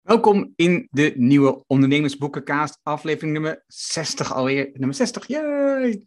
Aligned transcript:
Welkom 0.00 0.52
in 0.56 0.88
de 0.90 1.12
nieuwe 1.16 1.64
Ondernemersboekencast, 1.66 2.78
aflevering 2.82 3.32
nummer 3.32 3.64
60 3.66 4.34
alweer. 4.34 4.70
Nummer 4.72 4.94
60, 4.94 5.26
yay! 5.26 6.02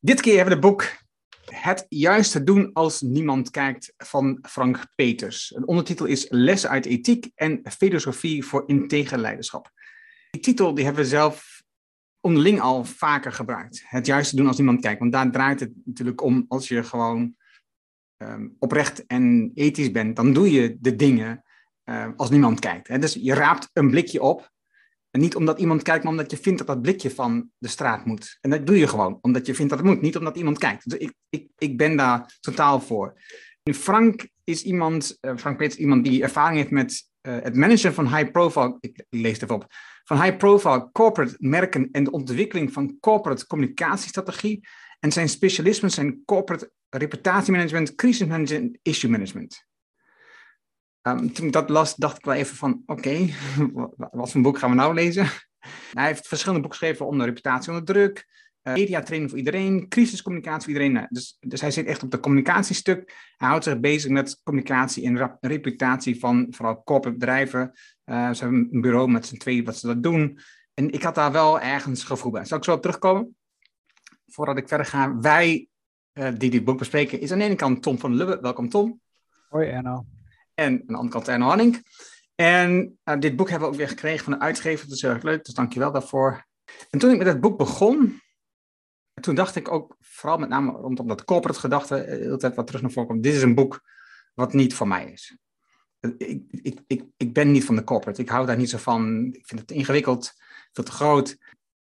Dit 0.00 0.20
keer 0.20 0.36
hebben 0.36 0.60
we 0.60 0.66
het 0.66 0.76
boek 0.76 0.96
Het 1.44 1.86
juiste 1.88 2.44
doen 2.44 2.72
als 2.72 3.00
niemand 3.00 3.50
kijkt 3.50 3.92
van 3.96 4.38
Frank 4.42 4.86
Peters. 4.94 5.48
De 5.48 5.66
ondertitel 5.66 6.06
is 6.06 6.26
Lessen 6.28 6.70
uit 6.70 6.86
ethiek 6.86 7.30
en 7.34 7.60
filosofie 7.78 8.44
voor 8.44 8.62
integer 8.66 9.18
leiderschap. 9.18 9.70
Die 10.30 10.42
titel 10.42 10.74
die 10.74 10.84
hebben 10.84 11.02
we 11.02 11.08
zelf 11.08 11.62
onderling 12.20 12.60
al 12.60 12.84
vaker 12.84 13.32
gebruikt. 13.32 13.84
Het 13.86 14.06
juiste 14.06 14.36
doen 14.36 14.46
als 14.46 14.56
niemand 14.56 14.80
kijkt, 14.80 15.00
want 15.00 15.12
daar 15.12 15.30
draait 15.30 15.60
het 15.60 15.72
natuurlijk 15.84 16.22
om 16.22 16.44
als 16.48 16.68
je 16.68 16.82
gewoon 16.82 17.36
um, 18.16 18.56
oprecht 18.58 19.06
en 19.06 19.50
ethisch 19.54 19.90
bent, 19.90 20.16
dan 20.16 20.32
doe 20.32 20.50
je 20.50 20.76
de 20.80 20.96
dingen 20.96 21.42
uh, 21.88 22.06
als 22.16 22.30
niemand 22.30 22.60
kijkt. 22.60 22.88
Hè? 22.88 22.98
Dus 22.98 23.14
je 23.20 23.34
raapt 23.34 23.70
een 23.72 23.90
blikje 23.90 24.22
op. 24.22 24.50
En 25.10 25.20
niet 25.20 25.36
omdat 25.36 25.58
iemand 25.58 25.82
kijkt, 25.82 26.02
maar 26.02 26.12
omdat 26.12 26.30
je 26.30 26.36
vindt 26.36 26.58
dat 26.58 26.66
dat 26.66 26.82
blikje 26.82 27.10
van 27.10 27.50
de 27.58 27.68
straat 27.68 28.04
moet. 28.04 28.38
En 28.40 28.50
dat 28.50 28.66
doe 28.66 28.78
je 28.78 28.88
gewoon, 28.88 29.18
omdat 29.20 29.46
je 29.46 29.54
vindt 29.54 29.70
dat 29.70 29.80
het 29.80 29.88
moet, 29.88 30.00
niet 30.00 30.16
omdat 30.16 30.36
iemand 30.36 30.58
kijkt. 30.58 30.90
Dus 30.90 30.98
ik, 30.98 31.12
ik, 31.28 31.48
ik 31.58 31.76
ben 31.76 31.96
daar 31.96 32.36
totaal 32.40 32.80
voor. 32.80 33.20
Frank 33.74 34.28
is 34.44 34.62
iemand, 34.62 35.18
uh, 35.20 35.36
Frank 35.36 35.60
is 35.60 35.76
iemand 35.76 36.04
die 36.04 36.22
ervaring 36.22 36.56
heeft 36.56 36.70
met 36.70 37.08
uh, 37.22 37.36
het 37.42 37.56
managen 37.56 37.94
van 37.94 38.16
high 38.16 38.30
profile, 38.30 38.76
ik, 38.80 39.04
lees 39.08 39.40
het 39.40 39.50
op, 39.50 39.66
van 40.04 40.22
high 40.22 40.36
profile 40.36 40.88
corporate 40.92 41.34
merken 41.38 41.88
en 41.92 42.04
de 42.04 42.10
ontwikkeling 42.10 42.72
van 42.72 42.96
corporate 43.00 43.46
communicatiestrategie. 43.46 44.68
En 45.00 45.12
zijn 45.12 45.28
specialismen 45.28 45.90
zijn 45.90 46.22
corporate 46.24 46.72
reputatiemanagement, 46.88 47.94
crisismanagement 47.94 48.50
en 48.50 48.78
issue 48.82 49.10
management. 49.10 49.67
Um, 51.10 51.32
toen 51.32 51.46
ik 51.46 51.52
dat 51.52 51.70
las, 51.70 51.94
dacht 51.94 52.18
ik 52.18 52.24
wel 52.24 52.34
even 52.34 52.56
van, 52.56 52.82
oké, 52.86 53.28
wat 54.10 54.30
voor 54.30 54.40
boek 54.40 54.58
gaan 54.58 54.70
we 54.70 54.76
nou 54.76 54.94
lezen? 54.94 55.26
Hij 55.92 56.06
heeft 56.06 56.28
verschillende 56.28 56.60
boeken 56.60 56.78
geschreven 56.78 57.06
onder 57.06 57.26
reputatie 57.26 57.70
onder 57.70 57.84
druk, 57.84 58.26
uh, 58.62 58.74
mediatraining 58.74 59.30
voor 59.30 59.38
iedereen, 59.38 59.88
crisiscommunicatie 59.88 60.62
voor 60.62 60.72
iedereen. 60.72 60.92
Nou, 60.92 61.06
dus, 61.10 61.36
dus 61.40 61.60
hij 61.60 61.70
zit 61.70 61.86
echt 61.86 62.02
op 62.02 62.10
de 62.10 62.20
communicatiestuk. 62.20 63.14
Hij 63.36 63.48
houdt 63.48 63.64
zich 63.64 63.80
bezig 63.80 64.10
met 64.10 64.40
communicatie 64.42 65.04
en 65.04 65.38
reputatie 65.40 66.18
van 66.18 66.46
vooral 66.50 66.82
corporate 66.82 67.18
bedrijven. 67.18 67.72
Uh, 68.04 68.32
ze 68.32 68.42
hebben 68.42 68.68
een 68.72 68.80
bureau 68.80 69.10
met 69.10 69.26
z'n 69.26 69.36
tweeën 69.36 69.64
wat 69.64 69.76
ze 69.76 69.86
dat 69.86 70.02
doen. 70.02 70.38
En 70.74 70.90
ik 70.90 71.02
had 71.02 71.14
daar 71.14 71.32
wel 71.32 71.60
ergens 71.60 72.04
gevoel 72.04 72.32
bij. 72.32 72.44
Zal 72.44 72.58
ik 72.58 72.64
zo 72.64 72.72
op 72.72 72.82
terugkomen? 72.82 73.36
Voordat 74.26 74.56
ik 74.56 74.68
verder 74.68 74.86
ga, 74.86 75.16
wij 75.16 75.68
uh, 76.12 76.28
die 76.36 76.50
dit 76.50 76.64
boek 76.64 76.78
bespreken, 76.78 77.20
is 77.20 77.32
aan 77.32 77.38
de 77.38 77.44
ene 77.44 77.54
kant 77.54 77.82
Tom 77.82 77.98
van 77.98 78.14
Lubbe. 78.14 78.38
Welkom 78.40 78.68
Tom. 78.68 79.00
Hoi 79.48 79.68
Erno. 79.68 80.17
En 80.58 80.72
aan 80.72 80.86
de 80.86 80.94
andere 80.94 81.08
kant 81.08 81.28
Erno 81.28 81.46
Hanning. 81.46 81.82
En 82.34 82.98
uh, 83.04 83.18
dit 83.18 83.36
boek 83.36 83.50
hebben 83.50 83.68
we 83.68 83.74
ook 83.74 83.80
weer 83.80 83.88
gekregen 83.88 84.24
van 84.24 84.32
de 84.32 84.38
uitgever. 84.38 84.86
Dat 84.86 84.96
is 84.96 85.02
heel 85.02 85.10
erg 85.10 85.22
leuk, 85.22 85.44
dus 85.44 85.54
dankjewel 85.54 85.92
daarvoor. 85.92 86.46
En 86.90 86.98
toen 86.98 87.10
ik 87.10 87.18
met 87.18 87.26
het 87.26 87.40
boek 87.40 87.58
begon, 87.58 88.20
toen 89.20 89.34
dacht 89.34 89.56
ik 89.56 89.70
ook, 89.70 89.96
vooral 90.00 90.38
met 90.38 90.48
name 90.48 90.70
rondom 90.70 91.08
dat 91.08 91.24
corporate 91.24 91.60
gedachte, 91.60 91.94
de 91.94 92.02
hele 92.10 92.36
tijd 92.36 92.54
wat 92.54 92.66
terug 92.66 92.82
naar 92.82 92.90
voren 92.90 93.08
komt. 93.08 93.22
Dit 93.22 93.34
is 93.34 93.42
een 93.42 93.54
boek 93.54 93.80
wat 94.34 94.52
niet 94.52 94.74
voor 94.74 94.88
mij 94.88 95.12
is. 95.12 95.36
Ik, 96.00 96.42
ik, 96.50 96.80
ik, 96.86 97.04
ik 97.16 97.32
ben 97.32 97.50
niet 97.50 97.64
van 97.64 97.76
de 97.76 97.84
corporate. 97.84 98.22
Ik 98.22 98.28
hou 98.28 98.46
daar 98.46 98.56
niet 98.56 98.70
zo 98.70 98.78
van. 98.78 99.28
Ik 99.32 99.46
vind 99.46 99.60
het 99.60 99.70
ingewikkeld, 99.70 100.32
veel 100.72 100.84
te 100.84 100.92
groot. 100.92 101.36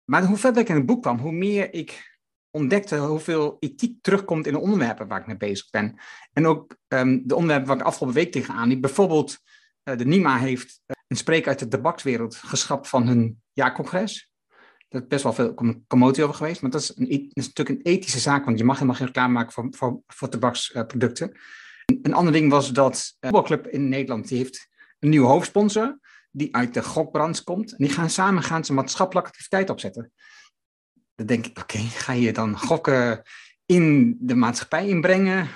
Maar 0.05 0.25
hoe 0.25 0.37
verder 0.37 0.63
ik 0.63 0.69
in 0.69 0.75
het 0.75 0.87
boek 0.87 1.03
kwam, 1.03 1.19
hoe 1.19 1.33
meer 1.33 1.75
ik 1.75 2.18
ontdekte 2.51 2.97
hoeveel 2.97 3.57
ethiek 3.61 4.03
terugkomt 4.03 4.47
in 4.47 4.53
de 4.53 4.59
onderwerpen 4.59 5.09
waar 5.09 5.21
ik 5.21 5.27
mee 5.27 5.37
bezig 5.37 5.71
ben. 5.71 5.99
En 6.33 6.47
ook 6.47 6.77
um, 6.89 7.23
de 7.27 7.35
onderwerpen 7.35 7.69
waar 7.69 7.79
ik 7.79 7.83
afgelopen 7.83 8.17
week 8.17 8.33
tegenaan 8.33 8.69
liep. 8.69 8.81
Bijvoorbeeld, 8.81 9.39
uh, 9.85 9.97
de 9.97 10.07
NIMA 10.07 10.39
heeft 10.39 10.81
uh, 10.87 10.97
een 11.07 11.17
spreker 11.17 11.49
uit 11.49 11.59
de 11.59 11.69
tabakswereld 11.69 12.37
geschrapt 12.37 12.89
van 12.89 13.07
hun 13.07 13.43
jaarcongres. 13.53 14.33
Daar 14.89 15.03
is 15.03 15.09
best 15.09 15.23
wel 15.23 15.33
veel 15.33 15.55
commotie 15.87 16.23
over 16.23 16.35
geweest, 16.35 16.63
maar 16.63 16.71
dat 16.71 16.81
is, 16.81 16.93
een, 16.97 17.09
is, 17.33 17.47
natuurlijk 17.47 17.79
een 17.79 17.93
ethische 17.93 18.19
zaak, 18.19 18.45
want 18.45 18.59
je 18.59 18.65
mag 18.65 18.75
helemaal 18.75 18.97
geen 18.97 19.07
reclame 19.07 19.33
maken 19.33 19.53
voor, 19.53 20.03
voor, 20.07 20.29
tabaksproducten. 20.29 21.39
Een 22.03 22.15
ander 22.15 22.33
ding 22.33 22.51
was 22.51 22.73
dat 22.73 23.17
de 23.19 23.27
voetbalclub 23.27 23.67
in 23.67 23.89
Nederland, 23.89 24.29
die 24.29 24.39
heeft 24.39 24.69
een 24.99 25.09
nieuwe 25.09 25.27
hoofdsponsor, 25.27 25.99
die 26.31 26.55
uit 26.55 26.75
de 26.75 26.83
gokbranche 26.83 27.45
komt. 27.45 27.71
En 27.71 27.77
die 27.79 27.95
gaan 27.95 28.11
samen 28.11 28.43
gaan 28.43 28.65
ze 28.65 28.73
maatschappelijke 28.73 29.29
activiteit 29.29 29.71
opzetten. 29.71 30.13
Dan 31.19 31.27
denk 31.27 31.47
ik, 31.47 31.59
oké, 31.59 31.79
ga 31.79 32.13
je 32.13 32.33
dan 32.33 32.59
gokken 32.59 33.23
in 33.67 34.17
de 34.21 34.35
maatschappij 34.35 34.89
inbrengen? 34.89 35.49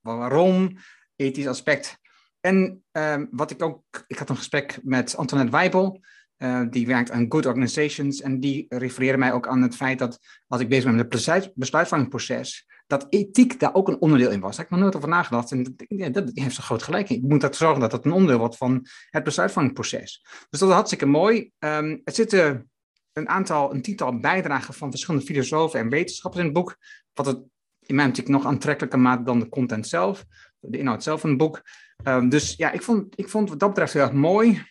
Waarom? 0.00 0.76
Ethisch 1.16 1.46
aspect. 1.46 1.98
En 2.40 2.84
uh, 2.92 3.22
wat 3.30 3.50
ik 3.50 3.62
ook, 3.62 3.82
ik 4.06 4.18
had 4.18 4.28
een 4.28 4.36
gesprek 4.36 4.78
met 4.82 5.16
Antoinette 5.16 5.56
Weibel, 5.56 6.00
uh, 6.38 6.62
die 6.70 6.86
werkt 6.86 7.10
aan 7.10 7.26
Good 7.28 7.46
Organizations, 7.46 8.20
en 8.20 8.40
die 8.40 8.66
refereerde 8.68 9.18
mij 9.18 9.32
ook 9.32 9.48
aan 9.48 9.62
het 9.62 9.76
feit 9.76 9.98
dat 9.98 10.18
als 10.46 10.60
ik 10.60 10.68
bezig 10.68 10.84
ben 10.84 10.94
met 10.94 11.26
het 11.26 11.52
besluitvormingsproces, 11.54 12.66
dat 12.86 13.06
ethiek 13.08 13.60
daar 13.60 13.74
ook 13.74 13.88
een 13.88 14.00
onderdeel 14.00 14.30
in 14.30 14.40
was. 14.40 14.56
Daar 14.56 14.58
heb 14.58 14.66
ik 14.66 14.70
nog 14.70 14.80
nooit 14.80 14.96
over 14.96 15.08
nagedacht. 15.08 15.50
En 15.50 15.76
dat 16.12 16.30
heeft 16.34 16.54
ze 16.54 16.62
groot 16.62 16.82
gelijk. 16.82 17.08
Ik 17.08 17.22
moet 17.22 17.40
dat 17.40 17.56
zorgen 17.56 17.80
dat 17.80 17.90
dat 17.90 18.04
een 18.04 18.12
onderdeel 18.12 18.38
wordt 18.38 18.56
van 18.56 18.86
het 19.10 19.24
besluitvormingsproces. 19.24 20.26
Dus 20.50 20.60
dat 20.60 20.68
is 20.68 20.74
hartstikke 20.74 21.06
mooi. 21.06 21.50
Um, 21.58 22.00
er 22.04 22.14
zitten 22.14 22.70
een 23.12 23.28
aantal, 23.28 23.74
een 23.74 23.82
tiental 23.82 24.20
bijdragen 24.20 24.74
van 24.74 24.90
verschillende 24.90 25.26
filosofen 25.26 25.80
en 25.80 25.88
wetenschappers 25.88 26.42
in 26.42 26.48
het 26.48 26.58
boek. 26.58 26.76
Wat 27.12 27.26
het 27.26 27.38
in 27.80 27.94
mijn 27.94 28.08
optiek 28.08 28.28
nog 28.28 28.46
aantrekkelijker 28.46 28.98
maakt 28.98 29.26
dan 29.26 29.38
de 29.38 29.48
content 29.48 29.86
zelf, 29.86 30.24
de 30.58 30.78
inhoud 30.78 31.02
zelf 31.02 31.20
van 31.20 31.30
het 31.30 31.38
boek. 31.38 31.62
Um, 32.04 32.28
dus 32.28 32.54
ja, 32.56 32.70
ik 32.70 32.82
vond, 32.82 33.18
ik 33.18 33.28
vond 33.28 33.48
wat 33.48 33.60
dat 33.60 33.68
betreft 33.68 33.92
heel 33.92 34.02
erg 34.02 34.12
mooi. 34.12 34.66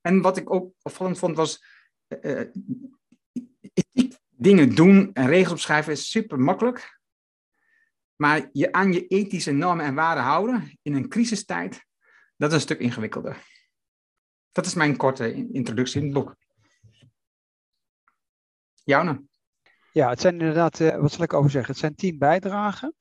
En 0.00 0.20
wat 0.20 0.36
ik 0.36 0.52
ook 0.52 0.72
opvallend 0.82 1.18
vond 1.18 1.36
was, 1.36 1.64
uh, 2.22 2.40
ethiek 3.72 4.16
dingen 4.28 4.74
doen 4.74 5.10
en 5.12 5.26
regels 5.26 5.52
opschrijven 5.52 5.92
is 5.92 6.10
super 6.10 6.38
makkelijk. 6.38 7.00
Maar 8.16 8.48
je 8.52 8.72
aan 8.72 8.92
je 8.92 9.06
ethische 9.06 9.52
normen 9.52 9.84
en 9.84 9.94
waarden 9.94 10.24
houden 10.24 10.78
in 10.82 10.94
een 10.94 11.08
crisistijd, 11.08 11.84
dat 12.36 12.48
is 12.48 12.54
een 12.54 12.60
stuk 12.60 12.78
ingewikkelder. 12.78 13.36
Dat 14.52 14.66
is 14.66 14.74
mijn 14.74 14.96
korte 14.96 15.48
introductie 15.52 16.00
in 16.00 16.06
het 16.06 16.14
boek. 16.14 16.36
Joune. 18.84 19.22
Ja, 19.92 20.08
het 20.08 20.20
zijn 20.20 20.38
inderdaad, 20.38 20.80
uh, 20.80 20.96
wat 20.96 21.12
zal 21.12 21.24
ik 21.24 21.32
over 21.32 21.50
zeggen? 21.50 21.70
Het 21.70 21.80
zijn 21.80 21.94
tien 21.94 22.18
bijdragen. 22.18 22.94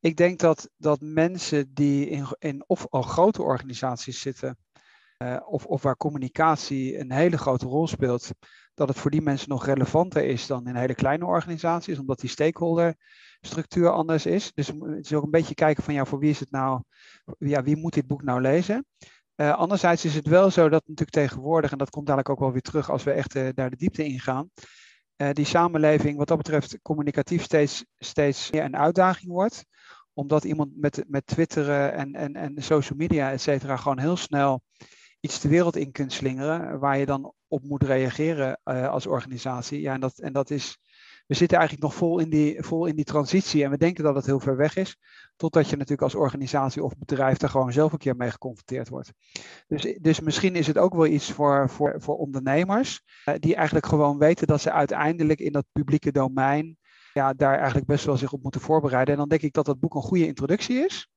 Ik 0.00 0.16
denk 0.16 0.38
dat, 0.38 0.70
dat 0.76 1.00
mensen 1.00 1.74
die 1.74 2.08
in, 2.08 2.26
in 2.38 2.64
of 2.66 2.86
al 2.90 3.02
grote 3.02 3.42
organisaties 3.42 4.20
zitten, 4.20 4.58
uh, 5.22 5.36
of, 5.46 5.66
of 5.66 5.82
waar 5.82 5.96
communicatie 5.96 6.98
een 6.98 7.12
hele 7.12 7.38
grote 7.38 7.66
rol 7.66 7.86
speelt, 7.86 8.30
dat 8.74 8.88
het 8.88 8.98
voor 8.98 9.10
die 9.10 9.22
mensen 9.22 9.48
nog 9.48 9.66
relevanter 9.66 10.24
is 10.24 10.46
dan 10.46 10.66
in 10.66 10.74
hele 10.74 10.94
kleine 10.94 11.24
organisaties, 11.24 11.98
omdat 11.98 12.20
die 12.20 12.30
stakeholderstructuur 12.30 13.90
anders 13.90 14.26
is. 14.26 14.52
Dus 14.52 14.66
het 14.66 15.04
is 15.04 15.12
ook 15.12 15.24
een 15.24 15.30
beetje 15.30 15.54
kijken 15.54 15.82
van 15.82 15.94
ja, 15.94 16.04
voor 16.04 16.18
wie 16.18 16.30
is 16.30 16.40
het 16.40 16.50
nou, 16.50 16.82
ja, 17.38 17.62
wie 17.62 17.76
moet 17.76 17.94
dit 17.94 18.06
boek 18.06 18.22
nou 18.22 18.40
lezen? 18.40 18.86
Uh, 19.36 19.54
anderzijds 19.54 20.04
is 20.04 20.14
het 20.14 20.26
wel 20.26 20.50
zo 20.50 20.68
dat 20.68 20.82
natuurlijk 20.86 21.10
tegenwoordig, 21.10 21.72
en 21.72 21.78
dat 21.78 21.90
komt 21.90 22.08
eigenlijk 22.08 22.38
ook 22.38 22.44
wel 22.44 22.52
weer 22.52 22.62
terug 22.70 22.90
als 22.90 23.04
we 23.04 23.10
echt 23.10 23.34
uh, 23.34 23.48
daar 23.54 23.70
de 23.70 23.76
diepte 23.76 24.04
in 24.04 24.20
gaan, 24.20 24.50
uh, 25.16 25.30
die 25.32 25.44
samenleving 25.44 26.16
wat 26.16 26.28
dat 26.28 26.36
betreft 26.36 26.78
communicatief 26.82 27.42
steeds, 27.42 27.84
steeds 27.98 28.50
meer 28.50 28.64
een 28.64 28.76
uitdaging 28.76 29.32
wordt. 29.32 29.64
Omdat 30.12 30.44
iemand 30.44 30.76
met, 30.76 31.04
met 31.06 31.26
twitteren 31.26 31.92
en, 31.92 32.14
en, 32.14 32.34
en 32.34 32.62
social 32.62 32.98
media, 32.98 33.30
et 33.30 33.40
cetera, 33.40 33.76
gewoon 33.76 33.98
heel 33.98 34.16
snel 34.16 34.62
iets 35.20 35.40
de 35.40 35.48
wereld 35.48 35.76
in 35.76 35.92
kunt 35.92 36.12
slingeren. 36.12 36.78
Waar 36.78 36.98
je 36.98 37.06
dan 37.06 37.32
op 37.48 37.62
moet 37.62 37.82
reageren 37.82 38.60
uh, 38.64 38.88
als 38.88 39.06
organisatie. 39.06 39.80
Ja, 39.80 39.92
en 39.92 40.00
dat, 40.00 40.18
en 40.18 40.32
dat 40.32 40.50
is. 40.50 40.78
We 41.26 41.34
zitten 41.34 41.58
eigenlijk 41.58 41.86
nog 41.86 41.98
vol 41.98 42.18
in, 42.18 42.30
die, 42.30 42.62
vol 42.62 42.86
in 42.86 42.96
die 42.96 43.04
transitie 43.04 43.64
en 43.64 43.70
we 43.70 43.76
denken 43.76 44.04
dat 44.04 44.14
het 44.14 44.26
heel 44.26 44.40
ver 44.40 44.56
weg 44.56 44.76
is. 44.76 44.96
Totdat 45.36 45.68
je 45.68 45.76
natuurlijk 45.76 46.02
als 46.02 46.14
organisatie 46.14 46.82
of 46.82 46.98
bedrijf 46.98 47.36
daar 47.36 47.50
gewoon 47.50 47.72
zelf 47.72 47.92
een 47.92 47.98
keer 47.98 48.16
mee 48.16 48.30
geconfronteerd 48.30 48.88
wordt. 48.88 49.12
Dus, 49.66 49.96
dus 50.00 50.20
misschien 50.20 50.54
is 50.54 50.66
het 50.66 50.78
ook 50.78 50.94
wel 50.94 51.06
iets 51.06 51.32
voor, 51.32 51.70
voor, 51.70 51.94
voor 51.98 52.16
ondernemers, 52.16 53.02
uh, 53.28 53.34
die 53.38 53.54
eigenlijk 53.54 53.86
gewoon 53.86 54.18
weten 54.18 54.46
dat 54.46 54.60
ze 54.60 54.72
uiteindelijk 54.72 55.40
in 55.40 55.52
dat 55.52 55.64
publieke 55.72 56.12
domein 56.12 56.78
ja, 57.12 57.32
daar 57.32 57.56
eigenlijk 57.56 57.86
best 57.86 58.04
wel 58.04 58.16
zich 58.16 58.32
op 58.32 58.42
moeten 58.42 58.60
voorbereiden. 58.60 59.12
En 59.12 59.20
dan 59.20 59.28
denk 59.28 59.42
ik 59.42 59.52
dat 59.52 59.66
dat 59.66 59.80
boek 59.80 59.94
een 59.94 60.02
goede 60.02 60.26
introductie 60.26 60.84
is. 60.84 61.10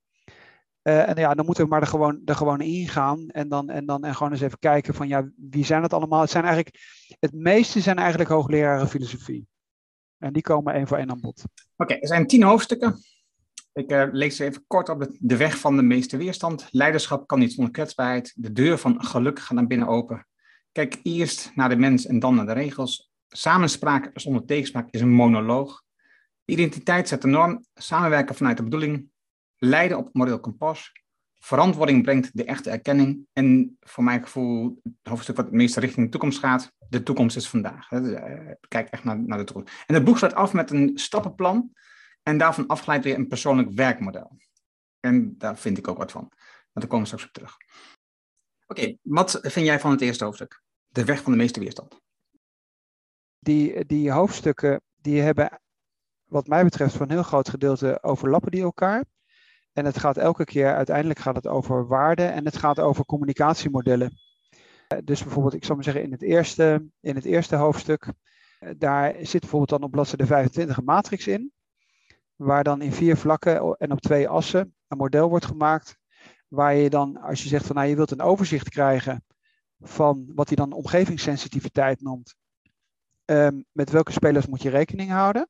Uh, 0.83 1.09
en 1.09 1.15
ja, 1.15 1.33
dan 1.33 1.45
moeten 1.45 1.63
we 1.63 1.69
maar 1.69 1.81
er 1.81 1.87
gewoon, 1.87 2.21
er 2.25 2.35
gewoon 2.35 2.61
ingaan 2.61 3.29
en 3.29 3.49
dan, 3.49 3.69
en 3.69 3.85
dan 3.85 4.03
en 4.03 4.15
gewoon 4.15 4.31
eens 4.31 4.41
even 4.41 4.59
kijken 4.59 4.93
van 4.93 5.07
ja, 5.07 5.29
wie 5.35 5.65
zijn 5.65 5.83
het 5.83 5.93
allemaal? 5.93 6.21
Het 6.21 6.29
zijn 6.29 6.43
eigenlijk, 6.43 6.75
het 7.19 7.33
meeste 7.33 7.79
zijn 7.79 7.97
eigenlijk 7.97 8.29
hoogleraren 8.29 8.87
filosofie. 8.87 9.47
En 10.19 10.33
die 10.33 10.41
komen 10.41 10.73
één 10.73 10.87
voor 10.87 10.97
één 10.97 11.09
aan 11.09 11.19
bod. 11.19 11.43
Oké, 11.75 11.93
er 11.93 12.07
zijn 12.07 12.27
tien 12.27 12.43
hoofdstukken. 12.43 12.99
Ik 13.73 13.91
uh, 13.91 14.07
lees 14.11 14.39
even 14.39 14.63
kort 14.67 14.89
op 14.89 15.07
de 15.19 15.37
weg 15.37 15.57
van 15.57 15.75
de 15.75 15.81
meeste 15.81 16.17
weerstand. 16.17 16.67
Leiderschap 16.71 17.27
kan 17.27 17.39
niet 17.39 17.53
zonder 17.53 17.73
kwetsbaarheid. 17.73 18.33
De 18.35 18.51
deur 18.51 18.77
van 18.77 19.05
geluk 19.05 19.39
gaat 19.39 19.57
naar 19.57 19.67
binnen 19.67 19.87
open. 19.87 20.27
Kijk 20.71 20.99
eerst 21.03 21.51
naar 21.55 21.69
de 21.69 21.75
mens 21.75 22.05
en 22.05 22.19
dan 22.19 22.35
naar 22.35 22.45
de 22.45 22.53
regels. 22.53 23.11
Samenspraak 23.27 24.11
zonder 24.13 24.45
tegenspraak 24.45 24.87
is 24.91 25.01
een 25.01 25.13
monoloog. 25.13 25.83
Identiteit 26.45 27.07
zet 27.07 27.21
de 27.21 27.27
norm. 27.27 27.65
Samenwerken 27.73 28.35
vanuit 28.35 28.57
de 28.57 28.63
bedoeling. 28.63 29.09
Leiden 29.57 29.97
op 29.97 30.09
moreel 30.13 30.39
kompas. 30.39 30.91
Verantwoording 31.39 32.03
brengt 32.03 32.37
de 32.37 32.43
echte 32.43 32.69
erkenning. 32.69 33.27
En 33.33 33.77
voor 33.79 34.03
mijn 34.03 34.23
gevoel, 34.23 34.79
het 34.83 34.93
hoofdstuk 35.03 35.35
wat 35.35 35.45
het 35.45 35.53
meeste 35.53 35.79
richting 35.79 36.05
de 36.05 36.11
toekomst 36.11 36.39
gaat. 36.39 36.71
De 36.89 37.03
toekomst 37.03 37.35
is 37.35 37.49
vandaag. 37.49 37.89
Hè. 37.89 38.15
Eh, 38.15 38.55
kijk 38.67 38.89
echt 38.89 39.03
naar, 39.03 39.19
naar 39.19 39.37
de 39.37 39.43
toekomst. 39.43 39.83
En 39.87 39.95
het 39.95 40.03
boek 40.03 40.17
sluit 40.17 40.33
af 40.33 40.53
met 40.53 40.71
een 40.71 40.91
stappenplan. 40.97 41.73
En 42.23 42.37
daarvan 42.37 42.67
afgeleid 42.67 43.03
weer 43.03 43.15
een 43.15 43.27
persoonlijk 43.27 43.69
werkmodel. 43.71 44.37
En 44.99 45.37
daar 45.37 45.57
vind 45.57 45.77
ik 45.77 45.87
ook 45.87 45.97
wat 45.97 46.11
van. 46.11 46.27
Maar 46.29 46.69
daar 46.73 46.87
komen 46.87 46.99
we 46.99 47.05
straks 47.05 47.25
op 47.25 47.33
terug. 47.33 47.57
Oké, 48.67 48.97
wat 49.01 49.39
vind 49.41 49.65
jij 49.65 49.79
van 49.79 49.91
het 49.91 50.01
eerste 50.01 50.23
hoofdstuk? 50.23 50.61
De 50.87 51.05
weg 51.05 51.21
van 51.21 51.31
de 51.31 51.37
meeste 51.37 51.59
weerstand. 51.59 52.01
Die, 53.39 53.85
die 53.85 54.11
hoofdstukken 54.11 54.81
die 54.95 55.21
hebben, 55.21 55.61
wat 56.25 56.47
mij 56.47 56.63
betreft, 56.63 56.93
voor 56.93 57.01
een 57.01 57.11
heel 57.11 57.23
groot 57.23 57.49
gedeelte 57.49 58.03
overlappen 58.03 58.51
die 58.51 58.61
elkaar. 58.61 59.05
En 59.73 59.85
het 59.85 59.97
gaat 59.97 60.17
elke 60.17 60.43
keer, 60.43 60.75
uiteindelijk 60.75 61.19
gaat 61.19 61.35
het 61.35 61.47
over 61.47 61.87
waarden 61.87 62.33
en 62.33 62.45
het 62.45 62.57
gaat 62.57 62.79
over 62.79 63.05
communicatiemodellen. 63.05 64.17
Eh, 64.89 64.97
dus 65.03 65.23
bijvoorbeeld, 65.23 65.53
ik 65.53 65.63
zou 65.63 65.75
maar 65.75 65.83
zeggen, 65.83 66.03
in 66.03 66.11
het 66.11 66.21
eerste, 66.21 66.89
in 66.99 67.15
het 67.15 67.25
eerste 67.25 67.55
hoofdstuk, 67.55 68.13
eh, 68.59 68.69
daar 68.77 69.15
zit 69.21 69.39
bijvoorbeeld 69.39 69.69
dan 69.69 69.83
op 69.83 69.91
bladzijde 69.91 70.25
25 70.25 70.77
een 70.77 70.83
matrix 70.83 71.27
in, 71.27 71.51
waar 72.35 72.63
dan 72.63 72.81
in 72.81 72.91
vier 72.91 73.17
vlakken 73.17 73.75
en 73.77 73.91
op 73.91 73.99
twee 73.99 74.27
assen 74.27 74.75
een 74.87 74.97
model 74.97 75.29
wordt 75.29 75.45
gemaakt, 75.45 75.97
waar 76.47 76.75
je 76.75 76.89
dan, 76.89 77.17
als 77.21 77.43
je 77.43 77.47
zegt 77.49 77.65
van 77.65 77.75
nou 77.75 77.87
je 77.87 77.95
wilt 77.95 78.11
een 78.11 78.21
overzicht 78.21 78.69
krijgen 78.69 79.25
van 79.79 80.31
wat 80.35 80.47
hij 80.47 80.55
dan 80.55 80.71
omgevingssensitiviteit 80.71 82.01
noemt, 82.01 82.35
um, 83.25 83.65
met 83.71 83.89
welke 83.89 84.11
spelers 84.11 84.47
moet 84.47 84.61
je 84.61 84.69
rekening 84.69 85.11
houden 85.11 85.49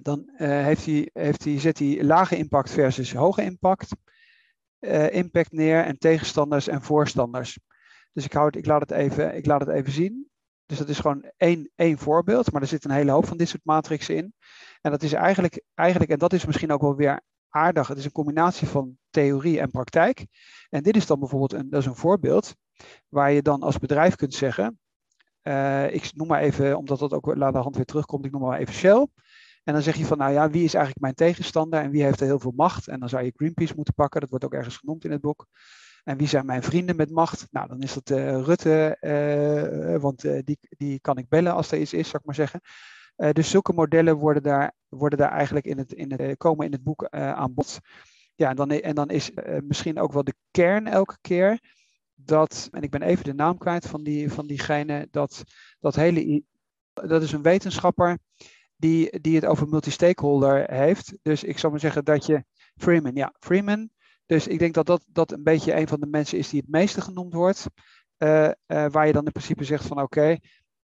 dan 0.00 0.30
uh, 0.32 0.48
heeft 0.48 0.86
hij, 0.86 1.10
heeft 1.12 1.44
hij, 1.44 1.60
zet 1.60 1.78
hij 1.78 2.04
lage 2.04 2.36
impact 2.36 2.70
versus 2.70 3.12
hoge 3.12 3.42
impact, 3.42 3.96
impact 5.10 5.52
neer 5.52 5.84
en 5.84 5.98
tegenstanders 5.98 6.68
en 6.68 6.82
voorstanders. 6.82 7.58
Dus 8.16 8.24
ik, 8.24 8.32
hou 8.32 8.46
het, 8.46 8.56
ik, 8.56 8.66
laat 8.66 8.80
het 8.80 8.90
even, 8.90 9.36
ik 9.36 9.46
laat 9.46 9.60
het 9.60 9.68
even 9.68 9.92
zien. 9.92 10.30
Dus 10.66 10.78
dat 10.78 10.88
is 10.88 10.98
gewoon 10.98 11.32
één, 11.36 11.70
één 11.74 11.98
voorbeeld, 11.98 12.52
maar 12.52 12.62
er 12.62 12.68
zit 12.68 12.84
een 12.84 12.90
hele 12.90 13.10
hoop 13.10 13.26
van 13.26 13.36
dit 13.36 13.48
soort 13.48 13.64
matrixen 13.64 14.16
in. 14.16 14.34
En 14.80 14.90
dat 14.90 15.02
is 15.02 15.12
eigenlijk, 15.12 15.62
eigenlijk, 15.74 16.10
en 16.10 16.18
dat 16.18 16.32
is 16.32 16.46
misschien 16.46 16.72
ook 16.72 16.80
wel 16.80 16.96
weer 16.96 17.20
aardig, 17.48 17.88
het 17.88 17.98
is 17.98 18.04
een 18.04 18.12
combinatie 18.12 18.68
van 18.68 18.98
theorie 19.10 19.60
en 19.60 19.70
praktijk. 19.70 20.26
En 20.68 20.82
dit 20.82 20.96
is 20.96 21.06
dan 21.06 21.18
bijvoorbeeld 21.18 21.52
een, 21.52 21.70
dat 21.70 21.80
is 21.80 21.86
een 21.86 21.96
voorbeeld 21.96 22.54
waar 23.08 23.32
je 23.32 23.42
dan 23.42 23.62
als 23.62 23.78
bedrijf 23.78 24.14
kunt 24.14 24.34
zeggen, 24.34 24.78
uh, 25.42 25.94
ik 25.94 26.10
noem 26.14 26.26
maar 26.26 26.40
even, 26.40 26.76
omdat 26.76 26.98
dat 26.98 27.12
ook 27.12 27.34
laat 27.34 27.52
de 27.52 27.58
hand 27.58 27.76
weer 27.76 27.84
terugkomt, 27.84 28.24
ik 28.24 28.32
noem 28.32 28.40
maar 28.40 28.58
even 28.58 28.74
Shell. 28.74 29.06
En 29.64 29.72
dan 29.72 29.82
zeg 29.82 29.96
je 29.96 30.04
van, 30.04 30.18
nou 30.18 30.32
ja, 30.32 30.50
wie 30.50 30.64
is 30.64 30.74
eigenlijk 30.74 31.02
mijn 31.02 31.14
tegenstander 31.14 31.80
en 31.80 31.90
wie 31.90 32.02
heeft 32.02 32.20
er 32.20 32.26
heel 32.26 32.38
veel 32.38 32.52
macht? 32.56 32.88
En 32.88 33.00
dan 33.00 33.08
zou 33.08 33.24
je 33.24 33.32
Greenpeace 33.36 33.74
moeten 33.76 33.94
pakken, 33.94 34.20
dat 34.20 34.30
wordt 34.30 34.44
ook 34.44 34.54
ergens 34.54 34.76
genoemd 34.76 35.04
in 35.04 35.10
het 35.10 35.20
boek. 35.20 35.46
En 36.06 36.16
wie 36.16 36.28
zijn 36.28 36.46
mijn 36.46 36.62
vrienden 36.62 36.96
met 36.96 37.10
macht? 37.10 37.46
Nou, 37.50 37.68
dan 37.68 37.80
is 37.80 37.94
dat 37.94 38.10
uh, 38.10 38.42
Rutte, 38.42 38.96
uh, 39.00 40.00
want 40.00 40.24
uh, 40.24 40.40
die, 40.44 40.58
die 40.68 41.00
kan 41.00 41.18
ik 41.18 41.28
bellen 41.28 41.52
als 41.52 41.72
er 41.72 41.78
iets 41.78 41.92
is, 41.92 42.08
zou 42.08 42.18
ik 42.18 42.24
maar 42.24 42.34
zeggen. 42.34 42.60
dus 43.32 43.50
zulke 43.50 43.72
modellen 43.72 44.16
worden 44.16 44.42
daar, 44.42 44.74
worden 44.88 45.18
daar 45.18 45.30
eigenlijk 45.30 45.66
in 45.66 45.78
het, 45.78 45.92
in 45.92 46.12
het, 46.12 46.36
komen 46.36 46.66
in 46.66 46.72
het 46.72 46.82
boek 46.82 47.08
aan 47.08 47.54
bod. 47.54 47.78
Ja, 48.34 48.50
en 48.50 48.56
dan, 48.56 48.70
en 48.70 48.94
dan 48.94 49.10
is 49.10 49.30
misschien 49.60 50.00
ook 50.00 50.12
wel 50.12 50.24
de 50.24 50.34
kern 50.50 50.86
elke 50.86 51.16
keer 51.20 51.60
dat, 52.14 52.68
en 52.70 52.82
ik 52.82 52.90
ben 52.90 53.02
even 53.02 53.24
de 53.24 53.34
naam 53.34 53.58
kwijt 53.58 53.86
van, 53.86 54.02
die, 54.02 54.32
van 54.32 54.46
diegene, 54.46 55.08
dat, 55.10 55.44
dat 55.80 55.94
hele, 55.94 56.42
dat 56.92 57.22
is 57.22 57.32
een 57.32 57.42
wetenschapper 57.42 58.18
die, 58.76 59.20
die 59.20 59.34
het 59.34 59.46
over 59.46 59.68
multi-stakeholder 59.68 60.70
heeft. 60.70 61.18
Dus 61.22 61.44
ik 61.44 61.58
zou 61.58 61.72
maar 61.72 61.80
zeggen 61.80 62.04
dat 62.04 62.26
je. 62.26 62.44
Freeman, 62.76 63.14
ja, 63.14 63.34
Freeman. 63.38 63.90
Dus 64.26 64.46
ik 64.46 64.58
denk 64.58 64.74
dat 64.74 64.86
dat, 64.86 65.04
dat 65.08 65.32
een 65.32 65.42
beetje 65.42 65.74
een 65.74 65.88
van 65.88 66.00
de 66.00 66.06
mensen 66.06 66.38
is 66.38 66.48
die 66.48 66.60
het 66.60 66.70
meeste 66.70 67.00
genoemd 67.00 67.34
wordt. 67.34 67.66
Uh, 68.18 68.44
uh, 68.44 68.86
waar 68.86 69.06
je 69.06 69.12
dan 69.12 69.24
in 69.24 69.32
principe 69.32 69.64
zegt 69.64 69.86
van 69.86 70.00
oké, 70.00 70.36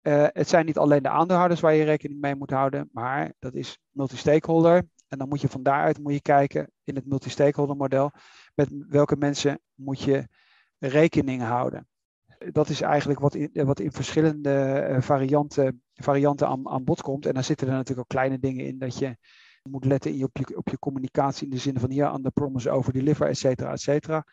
eh, 0.02 0.28
het 0.28 0.50
zijn 0.50 0.66
niet 0.66 0.78
alleen 0.78 1.04
de 1.04 1.10
aandeelhouders 1.10 1.60
waar 1.60 1.74
je 1.74 1.84
rekening 1.84 2.20
mee 2.20 2.36
moet 2.36 2.50
houden, 2.50 2.90
maar 2.92 3.34
dat 3.40 3.54
is 3.54 3.80
multi-stakeholder. 3.90 4.88
En 5.08 5.18
dan 5.18 5.28
moet 5.28 5.42
je 5.42 5.48
van 5.48 5.64
daaruit 5.64 6.00
moet 6.00 6.14
je 6.14 6.22
kijken 6.22 6.72
in 6.84 6.96
het 6.96 7.06
multi-stakeholder 7.06 7.76
model 7.76 8.12
met 8.56 8.70
welke 8.90 9.16
mensen 9.16 9.60
moet 9.74 10.02
je 10.02 10.28
rekening 10.80 11.42
houden 11.42 11.88
dat 12.38 12.70
is 12.70 12.82
eigenlijk 12.82 13.20
wat 13.20 13.36
in, 13.36 13.50
wat 13.54 13.80
in 13.80 13.92
verschillende 13.92 14.54
eh, 14.54 15.02
varianten, 15.02 15.84
varianten 15.94 16.48
aan, 16.48 16.70
aan 16.70 16.84
bod 16.84 17.02
komt. 17.02 17.26
En 17.26 17.34
dan 17.34 17.44
zitten 17.44 17.68
er 17.68 17.74
natuurlijk 17.74 18.00
ook 18.00 18.08
kleine 18.08 18.40
dingen 18.40 18.66
in 18.66 18.78
dat 18.78 18.98
je 18.98 19.18
moet 19.70 19.86
letten 19.86 20.24
op, 20.24 20.38
je, 20.38 20.58
op 20.58 20.70
je 20.70 20.80
communicatie 20.80 21.44
in 21.44 21.54
de 21.54 21.58
zin 21.58 21.80
van 21.80 21.92
hier 21.92 22.18
de 22.22 22.32
promise 22.32 22.70
over 22.70 22.94
deliver, 22.94 23.28
et 23.28 23.38
cetera, 23.38 23.72
et 23.72 23.82
cetera. 23.82 24.26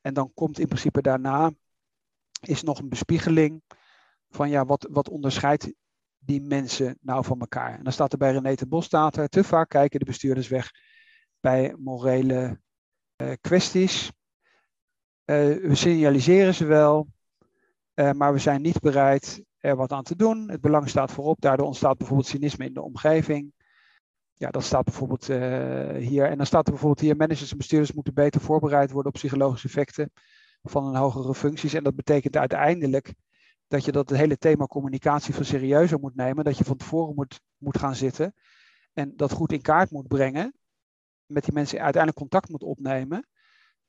En 0.00 0.14
dan 0.14 0.30
komt 0.34 0.58
in 0.58 0.66
principe 0.66 1.02
daarna 1.02 1.52
is 2.40 2.62
nog 2.62 2.78
een 2.78 2.88
bespiegeling 2.88 3.62
van 4.28 4.50
ja, 4.50 4.64
wat, 4.64 4.88
wat 4.90 5.08
onderscheidt 5.08 5.72
die 6.18 6.42
mensen 6.42 6.98
nou 7.00 7.24
van 7.24 7.40
elkaar. 7.40 7.78
En 7.78 7.84
dan 7.84 7.92
staat 7.92 8.12
er 8.12 8.18
bij 8.18 8.32
René 8.32 8.54
de 8.54 8.66
Bos 8.66 8.84
staat 8.84 9.16
er, 9.16 9.28
te 9.28 9.44
vaak 9.44 9.68
kijken 9.68 9.98
de 9.98 10.04
bestuurders 10.04 10.48
weg 10.48 10.70
bij 11.40 11.74
morele 11.78 12.60
uh, 13.22 13.32
kwesties. 13.40 14.12
Uh, 15.24 15.36
we 15.68 15.74
signaliseren 15.74 16.54
ze 16.54 16.64
wel, 16.64 17.08
uh, 17.94 18.12
maar 18.12 18.32
we 18.32 18.38
zijn 18.38 18.62
niet 18.62 18.80
bereid 18.80 19.44
er 19.58 19.76
wat 19.76 19.92
aan 19.92 20.02
te 20.02 20.16
doen. 20.16 20.50
Het 20.50 20.60
belang 20.60 20.88
staat 20.88 21.12
voorop. 21.12 21.40
Daardoor 21.40 21.66
ontstaat 21.66 21.98
bijvoorbeeld 21.98 22.28
cynisme 22.28 22.64
in 22.64 22.74
de 22.74 22.82
omgeving. 22.82 23.52
Ja, 24.38 24.50
dat 24.50 24.62
staat 24.62 24.84
bijvoorbeeld 24.84 25.28
uh, 25.28 25.96
hier. 25.96 26.24
En 26.24 26.36
dan 26.36 26.46
staat 26.46 26.64
er 26.64 26.72
bijvoorbeeld 26.72 27.00
hier: 27.00 27.16
managers 27.16 27.50
en 27.50 27.56
bestuurders 27.56 27.92
moeten 27.92 28.14
beter 28.14 28.40
voorbereid 28.40 28.90
worden 28.90 29.12
op 29.12 29.18
psychologische 29.18 29.66
effecten 29.66 30.12
van 30.62 30.86
een 30.86 30.94
hogere 30.94 31.34
functies. 31.34 31.74
En 31.74 31.82
dat 31.82 31.96
betekent 31.96 32.36
uiteindelijk 32.36 33.14
dat 33.68 33.84
je 33.84 33.92
dat 33.92 34.10
hele 34.10 34.38
thema 34.38 34.66
communicatie 34.66 35.34
veel 35.34 35.44
serieuzer 35.44 35.98
moet 35.98 36.14
nemen. 36.14 36.44
Dat 36.44 36.58
je 36.58 36.64
van 36.64 36.76
tevoren 36.76 37.14
moet, 37.14 37.40
moet 37.56 37.78
gaan 37.78 37.94
zitten 37.94 38.34
en 38.92 39.12
dat 39.16 39.32
goed 39.32 39.52
in 39.52 39.60
kaart 39.60 39.90
moet 39.90 40.08
brengen. 40.08 40.54
Met 41.26 41.44
die 41.44 41.52
mensen 41.52 41.80
uiteindelijk 41.80 42.22
contact 42.22 42.48
moet 42.48 42.62
opnemen. 42.62 43.28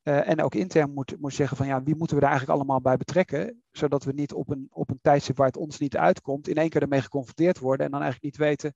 Uh, 0.04 0.30
en 0.30 0.42
ook 0.42 0.56
intern 0.56 0.94
moet, 0.94 1.16
moet 1.20 1.34
zeggen 1.34 1.58
van 1.58 1.68
ja, 1.68 1.84
wie 1.84 1.96
moeten 1.96 2.16
we 2.16 2.22
er 2.22 2.30
eigenlijk 2.30 2.60
allemaal 2.60 2.82
bij 2.82 2.98
betrekken, 2.98 3.64
zodat 3.72 4.04
we 4.04 4.14
niet 4.14 4.34
op 4.34 4.50
een, 4.50 4.68
op 4.72 4.90
een 4.90 5.00
tijdstip 5.02 5.38
waar 5.38 5.48
het 5.48 5.58
ons 5.58 5.80
niet 5.80 5.98
uitkomt, 5.98 6.48
in 6.48 6.56
één 6.56 6.70
keer 6.70 6.82
ermee 6.82 7.02
geconfronteerd 7.02 7.60
worden 7.60 7.86
en 7.86 7.92
dan 7.92 8.02
eigenlijk 8.02 8.34
niet 8.34 8.48
weten 8.48 8.74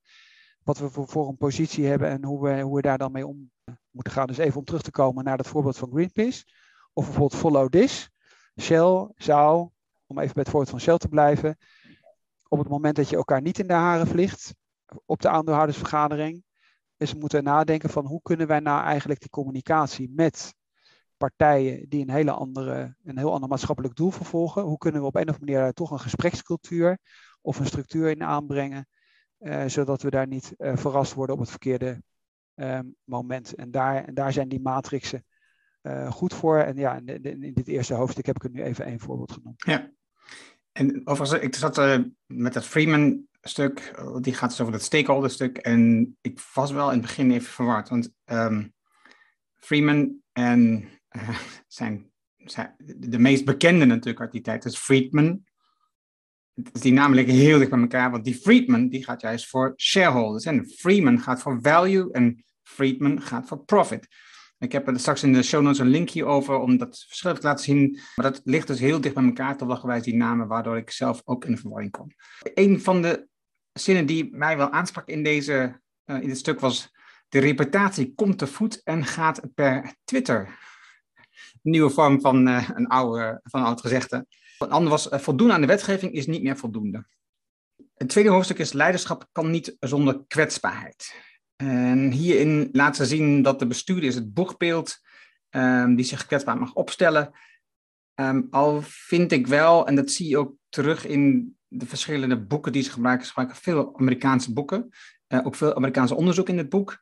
wat 0.64 0.78
we 0.78 0.90
voor, 0.90 1.08
voor 1.08 1.28
een 1.28 1.36
positie 1.36 1.86
hebben 1.86 2.08
en 2.08 2.24
hoe 2.24 2.42
we, 2.42 2.60
hoe 2.60 2.74
we 2.76 2.82
daar 2.82 2.98
dan 2.98 3.12
mee 3.12 3.26
om 3.26 3.50
moeten 3.90 4.12
gaan. 4.12 4.26
Dus 4.26 4.38
even 4.38 4.58
om 4.58 4.64
terug 4.64 4.82
te 4.82 4.90
komen 4.90 5.24
naar 5.24 5.36
dat 5.36 5.46
voorbeeld 5.46 5.78
van 5.78 5.90
Greenpeace, 5.90 6.44
of 6.92 7.04
bijvoorbeeld 7.04 7.40
Follow 7.40 7.68
This. 7.68 8.10
Shell 8.60 9.10
zou, 9.16 9.68
om 10.06 10.18
even 10.18 10.34
bij 10.34 10.42
het 10.42 10.48
voorbeeld 10.48 10.70
van 10.70 10.80
Shell 10.80 10.98
te 10.98 11.08
blijven, 11.08 11.58
op 12.48 12.58
het 12.58 12.68
moment 12.68 12.96
dat 12.96 13.08
je 13.08 13.16
elkaar 13.16 13.42
niet 13.42 13.58
in 13.58 13.66
de 13.66 13.72
haren 13.72 14.06
vliegt, 14.06 14.54
op 15.04 15.22
de 15.22 15.28
aandeelhoudersvergadering, 15.28 16.44
is 16.96 17.14
moeten 17.14 17.44
nadenken 17.44 17.90
van 17.90 18.06
hoe 18.06 18.22
kunnen 18.22 18.46
wij 18.46 18.60
nou 18.60 18.84
eigenlijk 18.84 19.20
die 19.20 19.30
communicatie 19.30 20.12
met 20.14 20.54
partijen 21.16 21.88
die 21.88 22.02
een, 22.02 22.10
hele 22.10 22.30
andere, 22.30 22.96
een 23.04 23.18
heel 23.18 23.32
ander 23.32 23.48
maatschappelijk 23.48 23.94
doel 23.94 24.10
vervolgen. 24.10 24.62
Hoe 24.62 24.78
kunnen 24.78 25.00
we 25.00 25.06
op 25.06 25.14
een 25.14 25.28
of 25.28 25.34
andere 25.34 25.52
manier 25.52 25.72
toch 25.72 25.90
een 25.90 26.00
gesprekscultuur 26.00 26.98
of 27.40 27.58
een 27.58 27.66
structuur 27.66 28.10
in 28.10 28.22
aanbrengen, 28.22 28.88
zodat 29.66 30.02
we 30.02 30.10
daar 30.10 30.26
niet 30.26 30.54
uh, 30.58 30.76
verrast 30.76 31.14
worden 31.14 31.34
op 31.34 31.40
het 31.40 31.50
verkeerde 31.50 32.02
um, 32.54 32.96
moment. 33.04 33.54
En 33.54 33.70
daar, 33.70 34.04
en 34.04 34.14
daar 34.14 34.32
zijn 34.32 34.48
die 34.48 34.60
matrixen 34.60 35.24
uh, 35.82 36.10
goed 36.10 36.34
voor. 36.34 36.58
En 36.58 36.76
ja, 36.76 37.00
in, 37.04 37.42
in, 37.42 37.54
dit 37.54 37.68
eerste 37.68 37.94
hoofdstuk 37.94 38.26
heb 38.26 38.36
ik 38.36 38.44
er 38.44 38.50
nu 38.50 38.62
even 38.62 38.84
één 38.84 39.00
voorbeeld 39.00 39.32
genoemd. 39.32 39.62
Ja, 39.66 39.90
en 40.72 41.06
overigens, 41.06 41.42
ik 41.42 41.54
zat 41.54 42.00
met 42.26 42.52
dat 42.52 42.64
Freeman 42.64 43.26
stuk, 43.40 43.94
die 44.20 44.34
gaat 44.34 44.50
dus 44.50 44.60
over 44.60 44.72
dat 44.72 44.82
stakeholder 44.82 45.30
stuk. 45.30 45.56
En 45.56 46.16
ik 46.20 46.40
was 46.54 46.70
wel 46.70 46.86
in 46.86 46.98
het 46.98 47.06
begin 47.06 47.30
even 47.30 47.52
verward, 47.52 47.88
want 47.88 48.12
um, 48.24 48.72
Freeman 49.54 50.22
en 50.32 50.88
zijn, 51.66 52.10
zijn, 52.36 52.74
de 52.96 53.18
meest 53.18 53.44
bekende 53.44 53.84
natuurlijk 53.84 54.20
uit 54.20 54.32
die 54.32 54.40
tijd 54.40 54.64
is 54.64 54.76
Friedman. 54.76 55.44
Dus 56.54 56.82
die 56.82 56.92
namen 56.92 57.16
liggen 57.16 57.34
heel 57.34 57.58
dicht 57.58 57.70
bij 57.70 57.80
elkaar, 57.80 58.10
want 58.10 58.24
die 58.24 58.34
Friedman 58.34 58.88
die 58.88 59.04
gaat 59.04 59.20
juist 59.20 59.48
voor 59.48 59.72
shareholders. 59.76 60.44
En 60.44 60.66
Freeman 60.66 61.20
gaat 61.20 61.42
voor 61.42 61.58
value 61.62 62.12
en 62.12 62.44
Friedman 62.62 63.22
gaat 63.22 63.48
voor 63.48 63.64
profit. 63.64 64.08
Ik 64.58 64.72
heb 64.72 64.88
er 64.88 65.00
straks 65.00 65.22
in 65.22 65.32
de 65.32 65.42
show 65.42 65.62
notes 65.62 65.78
een 65.78 65.88
linkje 65.88 66.24
over 66.24 66.58
om 66.58 66.78
dat 66.78 67.04
verschil 67.08 67.34
te 67.34 67.42
laten 67.42 67.64
zien. 67.64 67.98
Maar 68.14 68.32
dat 68.32 68.40
ligt 68.44 68.66
dus 68.66 68.80
heel 68.80 69.00
dicht 69.00 69.14
bij 69.14 69.24
elkaar, 69.24 69.56
gewijs 69.58 70.02
die 70.02 70.16
namen, 70.16 70.46
waardoor 70.46 70.76
ik 70.76 70.90
zelf 70.90 71.22
ook 71.24 71.44
in 71.44 71.58
verwarring 71.58 71.90
kom. 71.90 72.10
Een 72.54 72.80
van 72.80 73.02
de 73.02 73.28
zinnen 73.72 74.06
die 74.06 74.36
mij 74.36 74.56
wel 74.56 74.70
aansprak 74.70 75.08
in, 75.08 75.22
deze, 75.22 75.80
uh, 76.06 76.20
in 76.20 76.28
dit 76.28 76.38
stuk 76.38 76.60
was 76.60 76.92
de 77.28 77.38
reputatie 77.38 78.14
komt 78.14 78.38
te 78.38 78.46
voet 78.46 78.82
en 78.82 79.04
gaat 79.04 79.40
per 79.54 79.94
Twitter. 80.04 80.58
Nieuwe 81.62 81.90
vorm 81.90 82.20
van, 82.20 82.48
uh, 82.48 82.70
een, 82.74 82.86
oude, 82.86 83.40
van 83.42 83.60
een 83.60 83.66
oud 83.66 83.80
gezegde. 83.80 84.26
Een 84.64 84.70
ander 84.70 84.90
was, 84.90 85.12
uh, 85.12 85.18
voldoen 85.18 85.52
aan 85.52 85.60
de 85.60 85.66
wetgeving 85.66 86.12
is 86.12 86.26
niet 86.26 86.42
meer 86.42 86.56
voldoende. 86.56 87.06
Het 87.94 88.08
tweede 88.08 88.30
hoofdstuk 88.30 88.58
is 88.58 88.72
leiderschap 88.72 89.28
kan 89.32 89.50
niet 89.50 89.76
zonder 89.80 90.24
kwetsbaarheid. 90.26 91.14
En 91.56 92.10
hierin 92.10 92.68
laten 92.72 93.06
ze 93.06 93.16
zien 93.16 93.42
dat 93.42 93.58
de 93.58 93.66
bestuurder 93.66 94.08
is 94.08 94.14
het 94.14 94.34
boegbeeld 94.34 94.98
ehm, 95.50 95.94
die 95.94 96.04
zich 96.04 96.26
kwetsbaar 96.26 96.58
mag 96.58 96.74
opstellen. 96.74 97.30
Ehm, 98.14 98.42
al 98.50 98.82
vind 98.82 99.32
ik 99.32 99.46
wel, 99.46 99.86
en 99.86 99.94
dat 99.94 100.10
zie 100.10 100.28
je 100.28 100.38
ook 100.38 100.54
terug 100.68 101.06
in 101.06 101.56
de 101.68 101.86
verschillende 101.86 102.40
boeken 102.40 102.72
die 102.72 102.82
ze 102.82 102.90
gebruiken, 102.90 103.26
gebruiken 103.26 103.56
veel 103.56 103.98
Amerikaanse 103.98 104.52
boeken, 104.52 104.88
uh, 105.28 105.46
ook 105.46 105.54
veel 105.54 105.74
Amerikaanse 105.74 106.14
onderzoek 106.14 106.48
in 106.48 106.58
het 106.58 106.68
boek, 106.68 106.98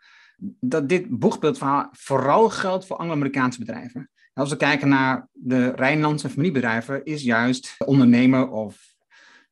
dat 0.61 0.89
dit 0.89 1.19
boegbeeldverhaal 1.19 1.89
vooral 1.93 2.51
geldt 2.51 2.87
voor 2.87 2.97
Anglo-Amerikaanse 2.97 3.59
bedrijven. 3.59 4.11
Als 4.33 4.51
we 4.51 4.57
kijken 4.57 4.89
naar 4.89 5.29
de 5.33 5.71
Rijnlandse 5.71 6.29
familiebedrijven, 6.29 7.05
is 7.05 7.23
juist 7.23 7.75
de 7.79 7.87
ondernemer 7.87 8.51
of 8.51 8.95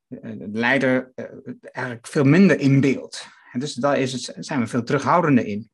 de 0.07 0.49
leider 0.53 1.13
uh, 1.15 1.25
eigenlijk 1.61 2.07
veel 2.07 2.25
minder 2.25 2.61
in 2.61 2.81
beeld. 2.81 3.27
En 3.53 3.61
dus 3.61 3.75
daar 3.75 3.99
is 3.99 4.13
het, 4.13 4.37
zijn 4.39 4.61
we 4.61 4.67
veel 4.67 4.83
terughoudender 4.83 5.47
in. 5.47 5.71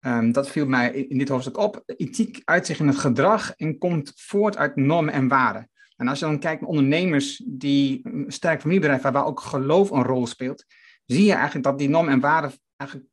Um, 0.00 0.32
dat 0.32 0.50
viel 0.50 0.66
mij 0.66 0.90
in 0.90 1.18
dit 1.18 1.28
hoofdstuk 1.28 1.58
op. 1.58 1.82
Ethiek 1.86 2.40
uit 2.44 2.66
zich 2.66 2.78
in 2.78 2.86
het 2.86 2.98
gedrag 2.98 3.54
en 3.56 3.78
komt 3.78 4.12
voort 4.16 4.56
uit 4.56 4.76
normen 4.76 5.14
en 5.14 5.28
waarden. 5.28 5.70
En 5.96 6.08
als 6.08 6.18
je 6.18 6.24
dan 6.24 6.38
kijkt 6.38 6.60
naar 6.60 6.70
ondernemers 6.70 7.42
die 7.46 8.00
een 8.02 8.24
sterk 8.28 8.60
familiebedrijf 8.60 9.02
hebben, 9.02 9.20
waar 9.20 9.30
ook 9.30 9.40
geloof 9.40 9.90
een 9.90 10.02
rol 10.02 10.26
speelt, 10.26 10.64
zie 11.06 11.24
je 11.24 11.32
eigenlijk 11.32 11.64
dat 11.64 11.78
die 11.78 11.88
normen 11.88 12.12
en 12.12 12.20
waarden 12.20 12.52
eigenlijk 12.76 13.10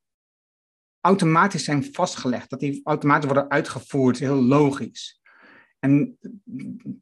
automatisch 1.01 1.63
zijn 1.63 1.93
vastgelegd. 1.93 2.49
Dat 2.49 2.59
die 2.59 2.81
automatisch 2.83 3.25
worden 3.25 3.49
uitgevoerd, 3.49 4.19
heel 4.19 4.41
logisch. 4.41 5.21
En 5.79 6.17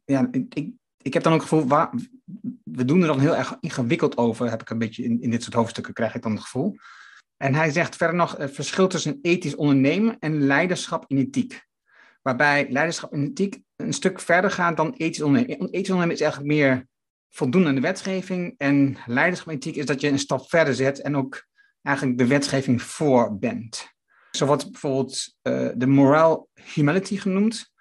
ja, 0.06 0.28
ik, 0.32 0.72
ik 1.02 1.14
heb 1.14 1.24
dan 1.24 1.34
ook 1.34 1.40
het 1.40 1.50
gevoel, 1.50 1.68
waar, 1.68 1.90
we 2.64 2.86
doen 2.86 3.02
er 3.02 3.08
dan 3.08 3.20
heel 3.20 3.36
erg 3.36 3.58
ingewikkeld 3.60 4.18
over, 4.18 4.50
heb 4.50 4.62
ik 4.62 4.70
een 4.70 4.78
beetje 4.78 5.04
in, 5.04 5.22
in 5.22 5.30
dit 5.30 5.44
soort 5.44 5.56
hoofdstukken, 5.56 5.94
krijg 5.94 6.16
ik 6.16 6.22
dan 6.22 6.32
het 6.32 6.42
gevoel. 6.42 6.76
En 7.38 7.54
hij 7.54 7.72
zegt 7.72 7.96
verder 7.96 8.16
nog 8.16 8.38
het 8.38 8.54
verschil 8.54 8.88
tussen 8.88 9.20
ethisch 9.22 9.56
ondernemen 9.56 10.20
en 10.20 10.42
leiderschap 10.42 11.06
in 11.08 11.18
ethiek. 11.18 11.68
Waarbij 12.22 12.68
leiderschap 12.70 13.14
in 13.14 13.24
ethiek 13.24 13.62
een 13.76 13.94
stuk 13.94 14.20
verder 14.20 14.52
gaat 14.52 14.78
dan 14.78 14.94
ethisch 14.94 15.22
ondernemen. 15.22 15.70
Ethisch 15.70 15.90
ondernemen 15.90 16.16
is 16.16 16.22
eigenlijk 16.22 16.52
meer 16.54 16.88
voldoen 17.30 17.68
aan 17.68 17.76
de 17.76 17.82
wetgeving. 17.82 18.54
En 18.58 18.98
leiderschap 19.06 19.50
in 19.50 19.56
ethiek 19.56 19.76
is 19.76 19.86
dat 19.86 20.02
je 20.02 20.08
een 20.08 20.20
stap 20.20 20.50
verder 20.50 20.76
zet 20.76 21.02
en 21.02 21.16
ook 21.16 21.48
eigenlijk 21.82 22.18
de 22.18 22.28
wetgeving 22.28 22.82
voor 22.82 23.38
bent. 23.38 23.98
Zo 24.32 24.46
wordt 24.46 24.72
bijvoorbeeld 24.72 25.36
uh, 25.44 25.70
de 25.76 25.88
moral 25.88 26.50
humility 26.74 27.18
genoemd 27.18 27.72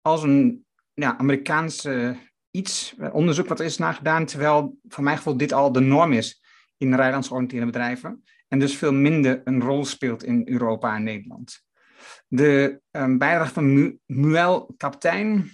als 0.00 0.22
een 0.22 0.64
ja, 0.94 1.18
Amerikaanse 1.18 2.16
iets, 2.50 2.94
eh, 2.98 3.14
onderzoek 3.14 3.48
wat 3.48 3.58
er 3.58 3.64
is 3.64 3.78
nagedaan, 3.78 4.26
terwijl 4.26 4.78
voor 4.88 5.04
mijn 5.04 5.16
gevoel 5.16 5.36
dit 5.36 5.52
al 5.52 5.72
de 5.72 5.80
norm 5.80 6.12
is 6.12 6.42
in 6.76 6.94
Rijlands 6.94 7.28
georiënteerde 7.28 7.66
bedrijven 7.66 8.22
en 8.48 8.58
dus 8.58 8.76
veel 8.76 8.92
minder 8.92 9.40
een 9.44 9.62
rol 9.62 9.84
speelt 9.84 10.24
in 10.24 10.48
Europa 10.48 10.94
en 10.94 11.02
Nederland. 11.02 11.64
De 12.28 12.80
um, 12.90 13.18
bijdrage 13.18 13.52
van 13.52 13.72
Mu 13.72 13.98
Muel 14.06 14.74
Kaptein, 14.76 15.50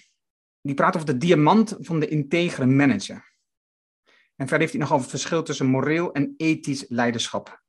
die 0.61 0.75
praat 0.75 0.95
over 0.95 1.07
de 1.07 1.17
diamant 1.17 1.77
van 1.79 2.01
de 2.01 2.09
integere 2.09 2.67
manager. 2.67 3.35
En 4.37 4.49
verder 4.49 4.59
heeft 4.59 4.73
hij 4.73 4.81
nog 4.81 4.93
over 4.93 5.03
het 5.03 5.11
verschil 5.11 5.43
tussen 5.43 5.67
moreel 5.67 6.13
en 6.13 6.35
ethisch 6.37 6.85
leiderschap. 6.89 7.65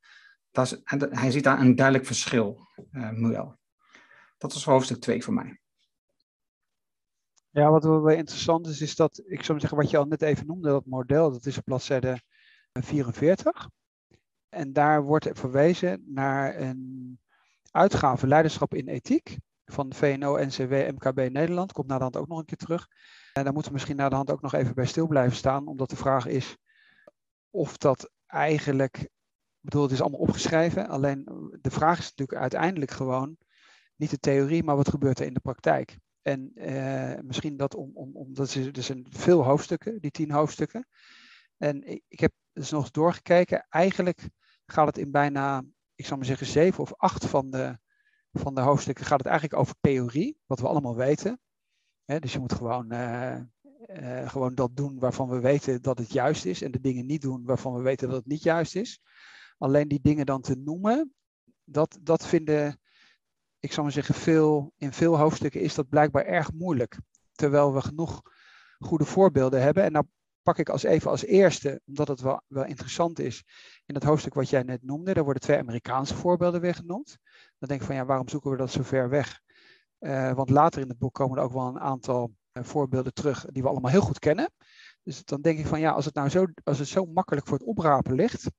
Hij 0.52 1.32
ziet 1.32 1.44
daar 1.44 1.60
een 1.60 1.76
duidelijk 1.76 2.06
verschil, 2.06 2.68
uh. 2.92 3.50
Dat 4.38 4.54
is 4.54 4.64
hoofdstuk 4.64 5.02
2 5.02 5.24
voor 5.24 5.34
mij. 5.34 5.60
Ja, 7.50 7.72
wat 7.72 7.84
wel 7.84 8.10
interessant 8.10 8.68
is, 8.68 8.82
is 8.82 8.96
dat, 8.96 9.22
ik 9.26 9.44
zou 9.44 9.60
zeggen, 9.60 9.78
wat 9.78 9.90
je 9.90 9.98
al 9.98 10.06
net 10.06 10.22
even 10.22 10.48
noemde, 10.48 10.70
dat 10.70 10.86
model, 10.86 11.32
dat 11.32 11.46
is 11.46 11.58
op 11.58 11.64
bladzijde 11.64 12.22
44. 12.72 13.70
En 14.50 14.74
daar 14.74 15.04
wordt 15.04 15.30
verwezen 15.32 16.04
naar 16.06 16.56
een 16.56 17.20
uitgave 17.72 18.28
Leiderschap 18.28 18.74
in 18.74 18.88
Ethiek 18.88 19.38
van 19.66 19.94
VNO, 19.94 20.38
NCW, 20.46 20.72
MKB 20.72 21.32
Nederland. 21.32 21.72
Komt 21.72 21.88
naar 21.88 21.98
de 21.98 22.04
hand 22.04 22.18
ook 22.18 22.28
nog 22.28 22.40
een 22.40 22.46
keer 22.46 22.58
terug. 22.58 22.88
En 23.34 23.44
daar 23.44 23.54
moeten 23.54 23.72
we 23.72 23.78
misschien 23.78 23.98
naar 23.98 24.10
de 24.10 24.16
hand 24.16 24.32
ook 24.32 24.42
nog 24.42 24.54
even 24.54 24.76
bij 24.76 24.86
stil 24.86 25.08
blijven 25.08 25.38
staan, 25.38 25.68
omdat 25.68 25.90
de 25.90 25.96
vraag 25.96 26.26
is 26.26 26.58
of 27.50 27.78
dat 27.78 28.12
eigenlijk, 28.26 29.10
bedoel, 29.68 29.84
het 29.84 29.92
is 29.92 30.02
allemaal 30.02 30.20
opgeschreven, 30.20 30.88
alleen 30.88 31.24
de 31.62 31.72
vraag 31.72 32.00
is 32.00 32.10
natuurlijk 32.10 32.40
uiteindelijk 32.40 32.92
gewoon 32.92 33.38
niet 33.96 34.10
de 34.10 34.20
theorie, 34.20 34.64
maar 34.64 34.76
wat 34.76 34.90
gebeurt 34.90 35.20
er 35.20 35.26
in 35.26 35.34
de 35.34 35.40
praktijk. 35.40 35.98
En 36.22 36.52
uh, 36.56 37.20
misschien 37.22 37.58
dat 37.58 37.76
om, 37.76 37.92
om, 37.94 38.16
om 38.16 38.34
dat 38.34 38.56
is, 38.56 38.66
er 38.66 38.84
zijn 38.84 39.06
veel 39.10 39.44
hoofdstukken, 39.44 40.02
die 40.02 40.12
tien 40.12 40.32
hoofdstukken. 40.32 40.88
En 41.58 41.88
ik, 42.08 42.20
heb 42.20 42.32
dus 42.54 42.70
nog 42.70 42.82
eens 42.82 42.92
doorgekeken. 42.92 43.66
Eigenlijk 43.70 44.30
gaat 44.66 44.88
het 44.88 44.98
in 44.98 45.12
bijna, 45.12 45.64
ik 45.96 46.06
zal 46.06 46.18
maar 46.18 46.26
zeggen, 46.26 46.48
zeven 46.48 46.84
of 46.84 46.94
acht 46.94 47.26
van 47.26 47.52
de, 47.52 47.78
van 48.32 48.56
de 48.56 48.62
hoofdstukken 48.62 49.06
gaat 49.06 49.20
het 49.20 49.28
eigenlijk 49.28 49.60
over 49.60 49.76
theorie, 49.82 50.40
wat 50.46 50.60
we 50.60 50.68
allemaal 50.68 50.96
weten. 50.96 51.40
dus 52.06 52.34
je 52.34 52.40
moet 52.40 52.54
gewoon, 52.54 52.94
uh, 52.94 53.40
gewoon 54.26 54.56
dat 54.56 54.76
doen 54.76 55.00
waarvan 55.00 55.30
we 55.30 55.40
weten 55.40 55.82
dat 55.82 55.98
het 55.98 56.12
juist 56.12 56.46
is 56.46 56.62
en 56.62 56.72
de 56.72 56.82
dingen 56.82 57.06
niet 57.06 57.22
doen 57.22 57.46
waarvan 57.46 57.74
we 57.74 57.82
weten 57.82 58.08
dat 58.08 58.18
het 58.18 58.28
niet 58.28 58.44
juist 58.44 58.76
is. 58.76 59.02
Alleen 59.58 59.88
die 59.88 60.02
dingen 60.02 60.26
dan 60.26 60.42
te 60.42 60.56
noemen, 60.56 61.14
dat, 61.64 61.98
dat 62.02 62.28
vinden, 62.28 62.80
ik 63.60 63.72
zal 63.72 63.84
maar 63.84 63.92
zeggen, 63.92 64.16
veel, 64.16 64.74
in 64.78 64.94
veel 64.94 65.18
hoofdstukken 65.18 65.62
is 65.62 65.76
dat 65.76 65.90
blijkbaar 65.90 66.26
erg 66.26 66.54
moeilijk. 66.54 67.00
Terwijl 67.32 67.74
we 67.74 67.82
genoeg 67.82 68.22
goede 68.80 69.06
voorbeelden 69.06 69.62
hebben. 69.62 69.84
En 69.84 69.92
nou 69.92 70.06
pak 70.42 70.58
ik 70.58 70.70
als 70.70 70.84
even 70.84 71.12
als 71.12 71.26
eerste, 71.26 71.82
omdat 71.86 72.08
het 72.08 72.22
wel, 72.22 72.42
wel 72.48 72.66
interessant 72.66 73.20
is, 73.20 73.44
in 73.86 73.96
het 73.96 74.04
hoofdstuk 74.04 74.34
wat 74.34 74.50
jij 74.50 74.64
net 74.64 74.84
noemde, 74.84 75.14
daar 75.14 75.24
worden 75.24 75.42
twee 75.42 75.58
Amerikaanse 75.58 76.16
voorbeelden 76.16 76.62
weer 76.62 76.76
genoemd. 76.76 77.18
Dan 77.58 77.70
denk 77.70 77.82
ik 77.82 77.88
van 77.88 77.96
ja, 77.96 78.06
waarom 78.06 78.30
zoeken 78.30 78.52
we 78.52 78.58
dat 78.58 78.72
zo 78.72 78.84
ver 78.84 79.10
weg? 79.10 79.42
Uh, 80.00 80.34
want 80.34 80.50
later 80.50 80.82
in 80.82 80.90
het 80.90 80.98
boek 80.98 81.14
komen 81.14 81.38
er 81.38 81.44
ook 81.44 81.54
wel 81.54 81.68
een 81.68 81.80
aantal 81.80 82.36
uh, 82.54 82.64
voorbeelden 82.64 83.14
terug 83.14 83.46
die 83.46 83.62
we 83.62 83.70
allemaal 83.70 83.92
heel 83.92 84.02
goed 84.02 84.20
kennen. 84.20 84.52
Dus 85.04 85.24
dan 85.24 85.42
denk 85.42 85.60
ik 85.60 85.66
van 85.66 85.80
ja, 85.80 85.92
als 85.92 86.06
het 86.06 86.14
nou 86.14 86.30
zo, 86.30 86.46
als 86.64 86.80
het 86.80 86.88
zo 86.88 87.06
makkelijk 87.06 87.48
voor 87.48 87.58
het 87.58 87.68
oprapen 87.68 88.14
ligt 88.14 88.50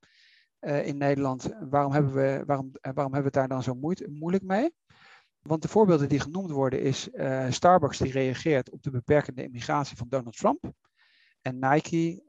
uh, 0.61 0.87
in 0.87 0.97
Nederland, 0.97 1.49
waarom 1.71 1.93
hebben, 1.93 2.12
we, 2.12 2.43
waarom, 2.47 2.71
waarom 2.81 3.12
hebben 3.12 3.33
we 3.33 3.38
het 3.38 3.49
daar 3.49 3.49
dan 3.49 3.62
zo 3.62 3.75
moeite, 3.75 4.09
moeilijk 4.11 4.45
mee? 4.45 4.75
Want 5.38 5.62
de 5.62 5.69
voorbeelden 5.69 6.09
die 6.09 6.21
genoemd 6.21 6.50
worden 6.50 6.81
is 6.81 7.09
Starbucks 7.49 7.99
die 7.99 8.12
reageert 8.12 8.71
op 8.71 8.83
de 8.83 8.91
beperkende 8.91 9.43
immigratie 9.43 9.97
van 9.97 10.09
Donald 10.09 10.37
Trump 10.37 10.73
en 11.41 11.59
Nike 11.59 12.23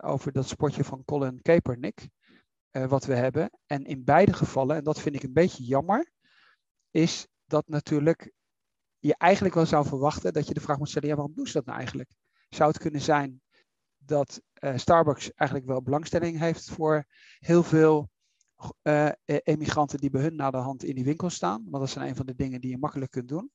over 0.00 0.32
dat 0.32 0.48
sportje 0.48 0.84
van 0.84 1.04
Colin 1.04 1.42
Kaepernick, 1.42 2.08
wat 2.70 3.04
we 3.04 3.14
hebben. 3.14 3.50
En 3.66 3.84
in 3.84 4.04
beide 4.04 4.32
gevallen, 4.32 4.76
en 4.76 4.84
dat 4.84 5.00
vind 5.00 5.14
ik 5.14 5.22
een 5.22 5.32
beetje 5.32 5.64
jammer, 5.64 6.12
is 6.90 7.28
dat 7.44 7.68
natuurlijk 7.68 8.32
je 8.98 9.14
eigenlijk 9.16 9.54
wel 9.54 9.66
zou 9.66 9.86
verwachten 9.86 10.32
dat 10.32 10.48
je 10.48 10.54
de 10.54 10.60
vraag 10.60 10.78
moet 10.78 10.88
stellen, 10.88 11.08
ja, 11.08 11.14
waarom 11.14 11.34
doen 11.34 11.46
ze 11.46 11.52
dat 11.52 11.64
nou 11.64 11.78
eigenlijk? 11.78 12.10
Zou 12.48 12.70
het 12.70 12.78
kunnen 12.78 13.00
zijn 13.00 13.42
dat 14.06 14.40
uh, 14.58 14.76
Starbucks 14.76 15.32
eigenlijk 15.32 15.70
wel 15.70 15.82
belangstelling 15.82 16.38
heeft 16.38 16.70
voor 16.70 17.06
heel 17.38 17.62
veel 17.62 18.10
uh, 18.82 19.08
emigranten 19.24 19.98
die 19.98 20.10
bij 20.10 20.22
hun 20.22 20.36
naar 20.36 20.50
de 20.50 20.56
hand 20.56 20.84
in 20.84 20.94
die 20.94 21.04
winkel 21.04 21.30
staan? 21.30 21.62
Want 21.70 21.82
dat 21.82 21.90
zijn 21.92 22.08
een 22.08 22.16
van 22.16 22.26
de 22.26 22.34
dingen 22.34 22.60
die 22.60 22.70
je 22.70 22.78
makkelijk 22.78 23.10
kunt 23.10 23.28
doen. 23.28 23.50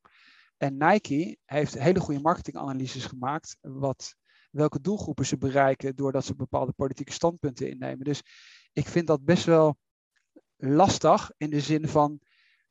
En 0.58 0.78
Nike 0.78 1.38
heeft 1.46 1.80
hele 1.80 2.00
goede 2.00 2.22
marketinganalyses 2.22 3.06
gemaakt, 3.06 3.58
wat 3.62 4.16
welke 4.52 4.82
doelgroepen 4.82 5.26
ze 5.26 5.38
bereiken 5.38 5.96
doordat 5.96 6.26
ze 6.26 6.36
bepaalde 6.36 6.72
politieke 6.72 7.12
standpunten 7.12 7.70
innemen. 7.70 8.06
Dus 8.06 8.22
ik 8.74 8.88
vind 8.88 9.08
dat 9.08 9.24
best 9.24 9.46
wel 9.46 9.78
lastig 10.56 11.32
in 11.38 11.50
de 11.50 11.60
zin 11.60 11.88
van, 11.88 12.20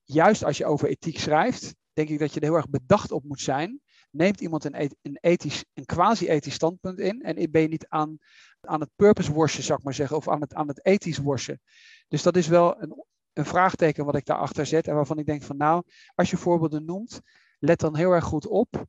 juist 0.05 0.45
als 0.45 0.59
je 0.59 0.67
over 0.67 0.89
ethiek 0.89 1.19
schrijft, 1.19 1.75
denk 1.93 2.09
ik 2.09 2.19
dat 2.19 2.35
je 2.35 2.41
er 2.41 2.47
heel 2.47 2.57
erg 2.57 2.69
bedacht 2.69 3.13
op 3.13 3.25
moet 3.25 3.41
zijn. 3.41 3.81
Neemt 4.11 4.41
iemand 4.41 4.65
een, 4.65 4.91
een, 5.03 5.19
ethisch, 5.21 5.65
een 5.75 5.85
quasi-ethisch 5.85 6.55
standpunt 6.55 6.99
in 6.99 7.23
en 7.23 7.50
ben 7.50 7.62
je 7.62 7.69
niet 7.69 7.87
aan, 7.88 8.19
aan 8.61 8.81
het 8.81 8.91
purpose 8.97 9.33
worsen, 9.33 9.62
zou 9.62 9.79
ik 9.79 9.85
maar 9.85 9.95
zeggen, 9.95 10.17
of 10.17 10.29
aan 10.29 10.41
het, 10.41 10.55
aan 10.55 10.69
het 10.69 10.85
ethisch 10.85 11.19
worsen. 11.19 11.61
Dus 12.09 12.23
dat 12.23 12.37
is 12.37 12.49
wel 12.49 12.83
een, 12.83 13.05
een 13.33 13.45
vraagteken 13.45 14.05
wat 14.05 14.17
ik 14.17 14.25
daarachter 14.25 14.67
zet 14.67 14.88
en 14.88 14.95
waarvan 14.95 15.19
ik 15.19 15.27
denk 15.27 15.43
van 15.43 15.57
nou, 15.57 15.83
als 16.15 16.31
je 16.31 16.37
voorbeelden 16.37 16.85
noemt, 16.85 17.21
let 17.59 17.81
dan 17.81 17.97
heel 17.97 18.12
erg 18.12 18.25
goed 18.25 18.47
op 18.47 18.87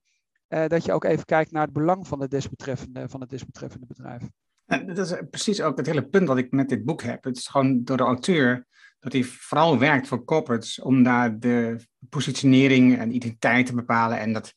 uh, 0.50 0.68
dat 0.68 0.86
je 0.86 0.92
ook 0.92 1.04
even 1.04 1.26
kijkt 1.26 1.52
naar 1.52 1.64
het 1.64 1.74
belang 1.74 2.08
van 2.08 2.22
het 2.22 2.32
desbetreffende, 2.32 3.10
van 3.10 3.22
het 3.22 3.30
desbetreffende 3.30 3.86
bedrijf. 3.86 4.24
En 4.66 4.88
dat 4.88 4.98
is 4.98 5.22
precies 5.30 5.62
ook 5.62 5.78
het 5.78 5.86
hele 5.86 6.08
punt 6.08 6.28
wat 6.28 6.38
ik 6.38 6.52
met 6.52 6.70
dit 6.70 6.86
boek 6.86 7.02
heb. 7.02 7.24
Het 7.24 7.38
is 7.38 7.48
gewoon 7.48 7.84
door 7.84 7.98
de 7.98 8.04
auteur 8.04 8.68
dat 9.00 9.14
hij 9.14 9.24
vooral 9.24 9.80
werkt 9.80 10.08
voor 10.08 10.24
corporates 10.24 10.82
om 10.82 11.04
daar 11.04 11.40
de 11.40 11.86
positionering 12.10 12.98
en 12.98 13.16
identiteit 13.16 13.66
te 13.66 13.76
bepalen 13.76 14.20
en 14.20 14.34
dat 14.34 14.54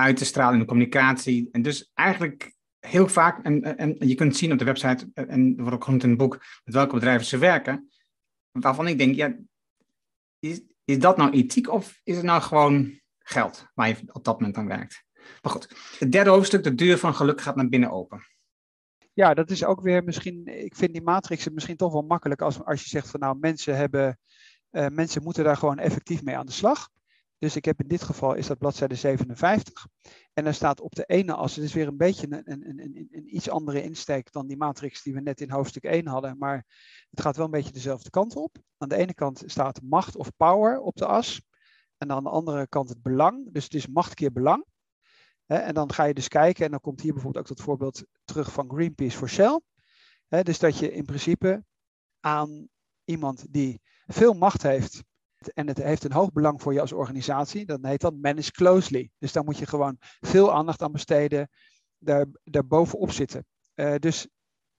uit 0.00 0.16
te 0.16 0.24
stralen 0.24 0.54
in 0.54 0.60
de 0.60 0.66
communicatie. 0.66 1.48
En 1.52 1.62
dus 1.62 1.90
eigenlijk 1.94 2.54
heel 2.78 3.08
vaak, 3.08 3.44
en, 3.44 3.76
en 3.78 3.96
je 3.98 4.14
kunt 4.14 4.36
zien 4.36 4.52
op 4.52 4.58
de 4.58 4.64
website, 4.64 5.10
en 5.14 5.52
er 5.56 5.62
wordt 5.62 5.74
ook 5.74 5.84
genoemd 5.84 6.02
in 6.02 6.08
het 6.08 6.18
boek, 6.18 6.44
met 6.64 6.74
welke 6.74 6.94
bedrijven 6.94 7.26
ze 7.26 7.38
werken, 7.38 7.90
waarvan 8.50 8.86
ik 8.86 8.98
denk, 8.98 9.14
ja, 9.14 9.36
is, 10.38 10.60
is 10.84 10.98
dat 10.98 11.16
nou 11.16 11.30
ethiek 11.30 11.68
of 11.68 12.00
is 12.04 12.16
het 12.16 12.24
nou 12.24 12.42
gewoon 12.42 13.00
geld 13.18 13.66
waar 13.74 13.88
je 13.88 13.96
op 14.12 14.24
dat 14.24 14.38
moment 14.38 14.56
aan 14.56 14.66
werkt? 14.66 15.04
Maar 15.42 15.52
goed, 15.52 15.96
het 15.98 16.12
derde 16.12 16.30
hoofdstuk, 16.30 16.62
de 16.62 16.74
deur 16.74 16.98
van 16.98 17.14
geluk 17.14 17.40
gaat 17.40 17.56
naar 17.56 17.68
binnen 17.68 17.90
open. 17.90 18.26
Ja, 19.12 19.34
dat 19.34 19.50
is 19.50 19.64
ook 19.64 19.80
weer 19.80 20.04
misschien, 20.04 20.46
ik 20.46 20.76
vind 20.76 20.92
die 20.92 21.02
matrix 21.02 21.48
misschien 21.48 21.76
toch 21.76 21.92
wel 21.92 22.02
makkelijk 22.02 22.42
als, 22.42 22.64
als 22.64 22.82
je 22.82 22.88
zegt 22.88 23.10
van 23.10 23.20
nou 23.20 23.38
mensen 23.38 23.76
hebben, 23.76 24.18
uh, 24.70 24.86
mensen 24.86 25.22
moeten 25.22 25.44
daar 25.44 25.56
gewoon 25.56 25.78
effectief 25.78 26.22
mee 26.22 26.36
aan 26.36 26.46
de 26.46 26.52
slag. 26.52 26.88
Dus 27.40 27.56
ik 27.56 27.64
heb 27.64 27.80
in 27.80 27.88
dit 27.88 28.02
geval 28.02 28.34
is 28.34 28.46
dat 28.46 28.58
bladzijde 28.58 28.94
57. 28.94 29.86
En 30.32 30.44
daar 30.44 30.54
staat 30.54 30.80
op 30.80 30.94
de 30.94 31.04
ene 31.04 31.34
as, 31.34 31.56
het 31.56 31.64
is 31.64 31.72
weer 31.72 31.86
een 31.86 31.96
beetje 31.96 32.26
een, 32.30 32.52
een, 32.52 32.68
een, 32.68 33.08
een, 33.10 33.36
iets 33.36 33.50
andere 33.50 33.82
insteek 33.82 34.32
dan 34.32 34.46
die 34.46 34.56
matrix 34.56 35.02
die 35.02 35.14
we 35.14 35.20
net 35.20 35.40
in 35.40 35.50
hoofdstuk 35.50 35.84
1 35.84 36.06
hadden. 36.06 36.38
Maar 36.38 36.66
het 37.10 37.20
gaat 37.20 37.36
wel 37.36 37.44
een 37.44 37.50
beetje 37.50 37.72
dezelfde 37.72 38.10
kant 38.10 38.36
op. 38.36 38.56
Aan 38.78 38.88
de 38.88 38.96
ene 38.96 39.14
kant 39.14 39.42
staat 39.46 39.82
macht 39.82 40.16
of 40.16 40.36
power 40.36 40.80
op 40.80 40.96
de 40.96 41.06
as. 41.06 41.42
En 41.96 42.10
aan 42.10 42.22
de 42.22 42.30
andere 42.30 42.68
kant 42.68 42.88
het 42.88 43.02
belang. 43.02 43.52
Dus 43.52 43.64
het 43.64 43.74
is 43.74 43.86
macht 43.86 44.14
keer 44.14 44.32
belang. 44.32 44.64
En 45.46 45.74
dan 45.74 45.92
ga 45.92 46.04
je 46.04 46.14
dus 46.14 46.28
kijken, 46.28 46.64
en 46.64 46.70
dan 46.70 46.80
komt 46.80 47.00
hier 47.00 47.12
bijvoorbeeld 47.12 47.42
ook 47.44 47.56
dat 47.56 47.64
voorbeeld 47.64 48.04
terug 48.24 48.52
van 48.52 48.70
Greenpeace 48.70 49.16
voor 49.16 49.28
Shell. 49.28 49.60
Dus 50.42 50.58
dat 50.58 50.78
je 50.78 50.92
in 50.92 51.04
principe 51.04 51.64
aan 52.20 52.68
iemand 53.04 53.52
die 53.52 53.80
veel 54.06 54.32
macht 54.32 54.62
heeft 54.62 55.02
en 55.48 55.66
het 55.66 55.82
heeft 55.82 56.04
een 56.04 56.12
hoog 56.12 56.32
belang 56.32 56.62
voor 56.62 56.72
je 56.72 56.80
als 56.80 56.92
organisatie, 56.92 57.66
dan 57.66 57.86
heet 57.86 58.00
dat 58.00 58.14
manage 58.14 58.50
closely. 58.50 59.10
Dus 59.18 59.32
daar 59.32 59.44
moet 59.44 59.58
je 59.58 59.66
gewoon 59.66 59.96
veel 60.20 60.52
aandacht 60.52 60.82
aan 60.82 60.92
besteden, 60.92 61.48
daar, 61.98 62.26
daar 62.44 62.66
bovenop 62.66 63.10
zitten. 63.10 63.46
Uh, 63.74 63.94
dus 63.94 64.28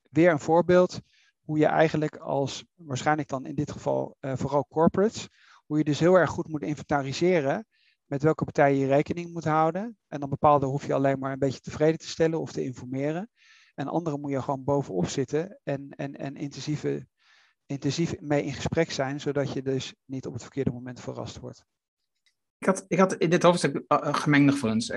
weer 0.09 0.31
een 0.31 0.39
voorbeeld 0.39 0.99
hoe 1.41 1.57
je 1.57 1.65
eigenlijk 1.65 2.17
als, 2.17 2.65
waarschijnlijk 2.75 3.27
dan 3.27 3.45
in 3.45 3.55
dit 3.55 3.71
geval 3.71 4.15
uh, 4.19 4.33
vooral 4.35 4.65
corporates, 4.69 5.27
hoe 5.65 5.77
je 5.77 5.83
dus 5.83 5.99
heel 5.99 6.15
erg 6.15 6.29
goed 6.29 6.47
moet 6.47 6.61
inventariseren 6.61 7.65
met 8.05 8.23
welke 8.23 8.43
partijen 8.43 8.79
je 8.79 8.87
rekening 8.87 9.33
moet 9.33 9.43
houden. 9.43 9.97
En 10.07 10.19
dan 10.19 10.29
bepaalde 10.29 10.65
hoef 10.65 10.85
je 10.85 10.93
alleen 10.93 11.19
maar 11.19 11.31
een 11.31 11.39
beetje 11.39 11.59
tevreden 11.59 11.99
te 11.99 12.07
stellen 12.07 12.39
of 12.39 12.51
te 12.51 12.63
informeren. 12.63 13.29
En 13.75 13.87
andere 13.87 14.17
moet 14.17 14.31
je 14.31 14.41
gewoon 14.41 14.63
bovenop 14.63 15.07
zitten 15.07 15.59
en, 15.63 15.89
en, 15.89 16.15
en 16.15 16.35
intensieve 16.35 17.07
intensief 17.71 18.15
mee 18.19 18.43
in 18.43 18.53
gesprek 18.53 18.91
zijn, 18.91 19.19
zodat 19.19 19.53
je 19.53 19.61
dus 19.61 19.93
niet 20.05 20.25
op 20.25 20.33
het 20.33 20.41
verkeerde 20.41 20.71
moment 20.71 20.99
verrast 20.99 21.39
wordt. 21.39 21.65
Ik 22.57 22.67
had, 22.67 22.85
ik 22.87 22.97
had 22.97 23.13
in 23.13 23.29
dit 23.29 23.43
hoofdstuk 23.43 23.83
uh, 23.87 24.13
gemengde 24.13 24.51
gevoelens. 24.51 24.91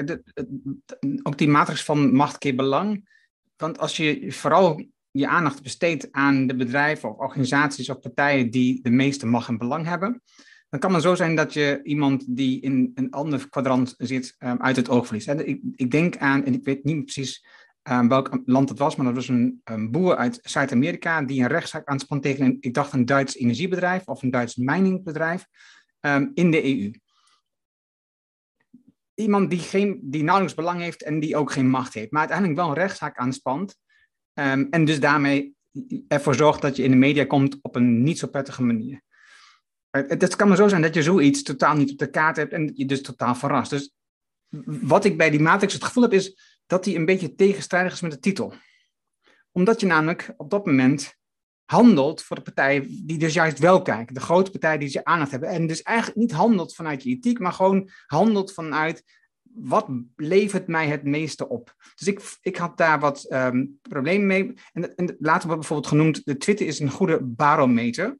Ook 1.23 1.39
die 1.39 1.49
matrix 1.49 1.85
van 1.85 2.15
macht 2.15 2.39
keer 2.39 2.55
belang. 2.55 3.09
Want 3.57 3.79
als 3.79 3.97
je 3.97 4.33
vooral 4.33 4.85
je 5.11 5.29
aandacht 5.29 5.63
besteedt 5.63 6.13
aan 6.13 6.47
de 6.47 6.57
bedrijven 6.57 7.11
of 7.11 7.17
organisaties 7.17 7.91
of 7.91 8.01
partijen 8.01 8.51
die 8.51 8.83
de 8.83 8.91
meeste 8.91 9.27
macht 9.27 9.49
en 9.49 9.59
belang 9.59 9.87
hebben, 9.87 10.23
dan 10.69 10.81
kan 10.81 10.95
het 10.95 11.03
zo 11.03 11.15
zijn 11.15 11.35
dat 11.35 11.53
je 11.53 11.81
iemand 11.83 12.37
die 12.37 12.61
in 12.61 12.91
een 12.95 13.11
ander 13.11 13.49
kwadrant 13.49 13.95
zit 13.99 14.35
um, 14.39 14.61
uit 14.61 14.77
het 14.77 14.89
oog 14.89 15.07
verliest. 15.07 15.29
Ik, 15.29 15.61
ik 15.75 15.91
denk 15.91 16.17
aan, 16.17 16.45
en 16.45 16.55
ik 16.55 16.65
weet 16.65 16.85
niet 16.85 17.05
precies 17.05 17.47
um, 17.91 18.09
welk 18.09 18.43
land 18.45 18.69
het 18.69 18.79
was, 18.79 18.97
maar 18.97 19.07
dat 19.07 19.15
was 19.15 19.29
een, 19.29 19.61
een 19.65 19.91
boer 19.91 20.17
uit 20.17 20.39
Zuid-Amerika 20.43 21.23
die 21.23 21.41
een 21.41 21.49
rechtszaak 21.49 21.87
aanspant 21.87 22.23
tegen, 22.23 22.45
een, 22.45 22.57
ik 22.61 22.75
dacht, 22.75 22.93
een 22.93 23.05
Duits 23.05 23.37
energiebedrijf 23.37 24.07
of 24.07 24.23
een 24.23 24.31
Duits 24.31 24.57
miningbedrijf 24.57 25.47
um, 26.01 26.31
in 26.35 26.51
de 26.51 26.65
EU. 26.65 26.91
Iemand 29.15 29.51
die, 29.51 29.59
geen, 29.59 29.99
die 30.03 30.23
nauwelijks 30.23 30.57
belang 30.57 30.81
heeft 30.81 31.03
en 31.03 31.21
die 31.21 31.37
ook 31.37 31.53
geen 31.53 31.69
macht 31.69 31.95
heeft, 31.95 32.11
maar 32.11 32.21
uiteindelijk 32.21 32.59
wel 32.59 32.69
een 32.69 32.75
rechtszaak 32.75 33.17
aanspant 33.19 33.77
um, 34.35 34.67
en 34.71 34.85
dus 34.85 35.01
daarmee 35.01 35.55
ervoor 36.09 36.35
zorgt 36.35 36.63
dat 36.63 36.77
je 36.77 36.83
in 36.83 36.91
de 36.91 36.97
media 36.97 37.25
komt 37.25 37.59
op 37.63 37.77
een 37.77 38.03
niet 38.03 38.19
zo 38.19 38.27
prettige 38.27 38.63
manier. 38.63 39.03
Het 39.91 40.37
kan 40.37 40.49
maar 40.49 40.57
zo 40.57 40.69
zijn 40.69 40.83
dat 40.83 40.95
je 40.95 41.03
zoiets 41.03 41.43
totaal 41.43 41.77
niet 41.77 41.91
op 41.91 41.99
de 41.99 42.11
kaart 42.11 42.37
hebt 42.37 42.53
en 42.53 42.71
je 42.75 42.87
dus 42.87 43.03
totaal 43.03 43.35
verrast. 43.35 43.71
Dus 43.71 43.93
wat 44.65 45.05
ik 45.05 45.17
bij 45.17 45.31
die 45.31 45.41
matrix 45.41 45.73
het 45.73 45.85
gevoel 45.85 46.03
heb 46.03 46.13
is, 46.13 46.54
dat 46.67 46.85
die 46.85 46.97
een 46.97 47.05
beetje 47.05 47.35
tegenstrijdig 47.35 47.93
is 47.93 48.01
met 48.01 48.11
de 48.11 48.19
titel. 48.19 48.55
Omdat 49.53 49.81
je 49.81 49.87
namelijk 49.87 50.35
op 50.37 50.51
dat 50.51 50.67
moment 50.67 51.15
handelt 51.65 52.23
voor 52.23 52.37
de 52.37 52.43
partijen 52.43 53.07
die 53.07 53.19
dus 53.19 53.35
juist 53.35 53.59
wel 53.59 53.83
kijken. 53.83 54.15
De 54.15 54.21
grote 54.21 54.51
partijen 54.51 54.81
die 54.81 54.89
ze 54.89 55.05
aandacht 55.05 55.31
hebben. 55.31 55.49
En 55.49 55.67
dus 55.67 55.83
eigenlijk 55.83 56.19
niet 56.19 56.33
handelt 56.33 56.75
vanuit 56.75 57.03
je 57.03 57.11
ethiek, 57.11 57.39
maar 57.39 57.53
gewoon 57.53 57.91
handelt 58.07 58.53
vanuit 58.53 59.05
wat 59.55 59.89
levert 60.17 60.67
mij 60.67 60.89
het 60.89 61.05
meeste 61.05 61.49
op. 61.49 61.75
Dus 61.95 62.09
ik, 62.09 62.39
ik 62.41 62.57
had 62.57 62.77
daar 62.77 63.01
wat 63.01 63.33
um, 63.33 63.79
problemen 63.83 64.27
mee. 64.27 64.55
En, 64.73 64.95
en 64.95 65.17
later 65.19 65.47
wordt 65.47 65.61
bijvoorbeeld 65.61 65.89
genoemd, 65.89 66.25
de 66.25 66.37
Twitter 66.37 66.67
is 66.67 66.79
een 66.79 66.91
goede 66.91 67.23
barometer. 67.23 68.19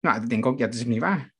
Nou, 0.00 0.22
ik 0.22 0.28
denk 0.28 0.46
ook, 0.46 0.58
ja, 0.58 0.66
dat 0.66 0.74
is 0.74 0.84
niet 0.84 1.00
waar. 1.00 1.34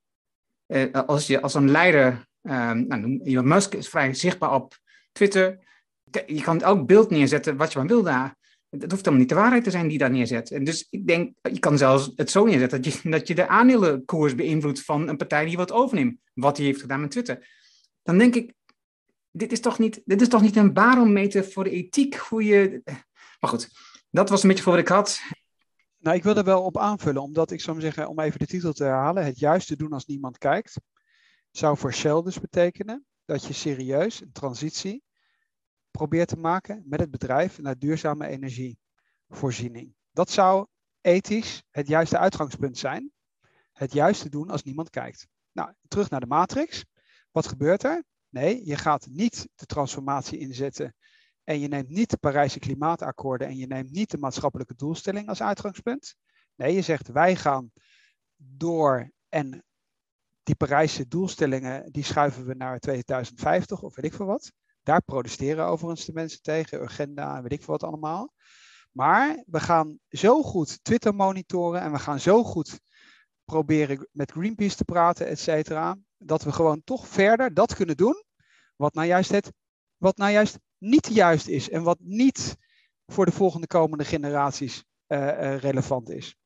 Uh, 0.66 0.92
als 0.92 1.26
je 1.26 1.40
als 1.40 1.54
een 1.54 1.70
leider, 1.70 2.26
um, 2.42 2.86
nou, 2.86 3.20
Elon 3.22 3.48
Musk 3.48 3.74
is 3.74 3.88
vrij 3.88 4.14
zichtbaar 4.14 4.54
op 4.54 4.78
Twitter 5.12 5.68
je 6.26 6.42
kan 6.42 6.60
elk 6.60 6.86
beeld 6.86 7.10
neerzetten 7.10 7.56
wat 7.56 7.72
je 7.72 7.78
maar 7.78 7.88
wil 7.88 8.02
daar. 8.02 8.38
Het 8.70 8.90
hoeft 8.90 9.04
helemaal 9.04 9.18
niet 9.18 9.28
de 9.28 9.34
waarheid 9.34 9.64
te 9.64 9.70
zijn 9.70 9.88
die 9.88 9.98
daar 9.98 10.10
neerzet. 10.10 10.50
En 10.50 10.64
dus 10.64 10.86
ik 10.90 11.06
denk, 11.06 11.34
je 11.42 11.58
kan 11.58 11.78
zelfs 11.78 12.12
het 12.16 12.30
zo 12.30 12.44
neerzetten 12.44 12.82
dat 12.82 12.92
je, 12.92 13.10
dat 13.10 13.28
je 13.28 13.34
de 13.34 13.48
aandelenkoers 13.48 14.34
beïnvloedt 14.34 14.84
van 14.84 15.08
een 15.08 15.16
partij 15.16 15.44
die 15.44 15.56
wat 15.56 15.72
overneemt. 15.72 16.18
Wat 16.34 16.56
hij 16.56 16.66
heeft 16.66 16.80
gedaan 16.80 17.00
met 17.00 17.10
Twitter. 17.10 17.48
Dan 18.02 18.18
denk 18.18 18.34
ik, 18.34 18.54
dit 19.30 19.52
is 19.52 19.60
toch 19.60 19.78
niet, 19.78 20.02
dit 20.04 20.20
is 20.20 20.28
toch 20.28 20.42
niet 20.42 20.56
een 20.56 20.72
barometer 20.72 21.44
voor 21.44 21.64
de 21.64 21.70
ethiek? 21.70 22.14
Hoe 22.14 22.44
je... 22.44 22.82
Maar 23.40 23.50
goed, 23.50 23.68
dat 24.10 24.28
was 24.28 24.42
een 24.42 24.48
beetje 24.48 24.64
voor 24.64 24.72
wat 24.72 24.80
ik 24.80 24.88
had. 24.88 25.20
Nou, 25.98 26.16
ik 26.16 26.22
wil 26.22 26.36
er 26.36 26.44
wel 26.44 26.62
op 26.62 26.78
aanvullen, 26.78 27.22
omdat 27.22 27.50
ik 27.50 27.60
zou 27.60 27.80
zeggen, 27.80 28.08
om 28.08 28.20
even 28.20 28.38
de 28.38 28.46
titel 28.46 28.72
te 28.72 28.84
herhalen, 28.84 29.24
het 29.24 29.38
juiste 29.38 29.76
doen 29.76 29.92
als 29.92 30.06
niemand 30.06 30.38
kijkt, 30.38 30.80
zou 31.50 31.76
voor 31.76 31.94
Shell 31.94 32.22
dus 32.22 32.40
betekenen 32.40 33.04
dat 33.24 33.44
je 33.44 33.52
serieus 33.52 34.20
een 34.20 34.32
transitie 34.32 35.02
probeert 36.00 36.28
te 36.28 36.36
maken 36.36 36.82
met 36.86 37.00
het 37.00 37.10
bedrijf 37.10 37.58
naar 37.58 37.78
duurzame 37.78 38.26
energievoorziening. 38.26 39.94
Dat 40.10 40.30
zou 40.30 40.66
ethisch 41.00 41.62
het 41.70 41.88
juiste 41.88 42.18
uitgangspunt 42.18 42.78
zijn. 42.78 43.12
Het 43.72 43.92
juiste 43.92 44.28
doen 44.28 44.50
als 44.50 44.62
niemand 44.62 44.90
kijkt. 44.90 45.26
Nou, 45.52 45.72
terug 45.88 46.10
naar 46.10 46.20
de 46.20 46.26
matrix. 46.26 46.84
Wat 47.30 47.46
gebeurt 47.46 47.82
er? 47.82 48.04
Nee, 48.28 48.66
je 48.66 48.76
gaat 48.76 49.06
niet 49.06 49.48
de 49.54 49.66
transformatie 49.66 50.38
inzetten 50.38 50.94
en 51.44 51.60
je 51.60 51.68
neemt 51.68 51.88
niet 51.88 52.10
de 52.10 52.16
Parijse 52.16 52.58
klimaatakkoorden 52.58 53.48
en 53.48 53.56
je 53.56 53.66
neemt 53.66 53.90
niet 53.90 54.10
de 54.10 54.18
maatschappelijke 54.18 54.74
doelstelling 54.74 55.28
als 55.28 55.42
uitgangspunt. 55.42 56.14
Nee, 56.54 56.74
je 56.74 56.82
zegt 56.82 57.08
wij 57.08 57.36
gaan 57.36 57.72
door 58.36 59.10
en 59.28 59.64
die 60.42 60.54
Parijse 60.54 61.08
doelstellingen 61.08 61.92
die 61.92 62.04
schuiven 62.04 62.46
we 62.46 62.54
naar 62.54 62.78
2050 62.78 63.82
of 63.82 63.94
weet 63.94 64.04
ik 64.04 64.14
veel 64.14 64.26
wat. 64.26 64.52
Daar 64.82 65.02
protesteren 65.02 65.66
overigens 65.66 66.06
de 66.06 66.12
mensen 66.12 66.42
tegen, 66.42 66.82
agenda 66.82 67.42
weet 67.42 67.52
ik 67.52 67.62
veel 67.62 67.78
wat 67.78 67.84
allemaal. 67.84 68.32
Maar 68.92 69.42
we 69.46 69.60
gaan 69.60 69.98
zo 70.08 70.42
goed 70.42 70.84
Twitter 70.84 71.14
monitoren 71.14 71.80
en 71.80 71.92
we 71.92 71.98
gaan 71.98 72.20
zo 72.20 72.44
goed 72.44 72.80
proberen 73.44 74.08
met 74.12 74.30
Greenpeace 74.30 74.76
te 74.76 74.84
praten, 74.84 75.26
et 75.26 75.38
cetera, 75.38 75.96
dat 76.16 76.42
we 76.42 76.52
gewoon 76.52 76.82
toch 76.84 77.08
verder 77.08 77.54
dat 77.54 77.74
kunnen 77.74 77.96
doen 77.96 78.24
wat 78.76 78.94
nou 78.94 79.06
juist, 79.06 79.30
het, 79.30 79.52
wat 79.96 80.16
nou 80.16 80.32
juist 80.32 80.58
niet 80.78 81.06
juist 81.06 81.48
is 81.48 81.70
en 81.70 81.82
wat 81.82 81.98
niet 82.00 82.56
voor 83.06 83.24
de 83.24 83.32
volgende 83.32 83.66
komende 83.66 84.04
generaties 84.04 84.84
uh, 85.06 85.56
relevant 85.56 86.10
is. 86.10 86.36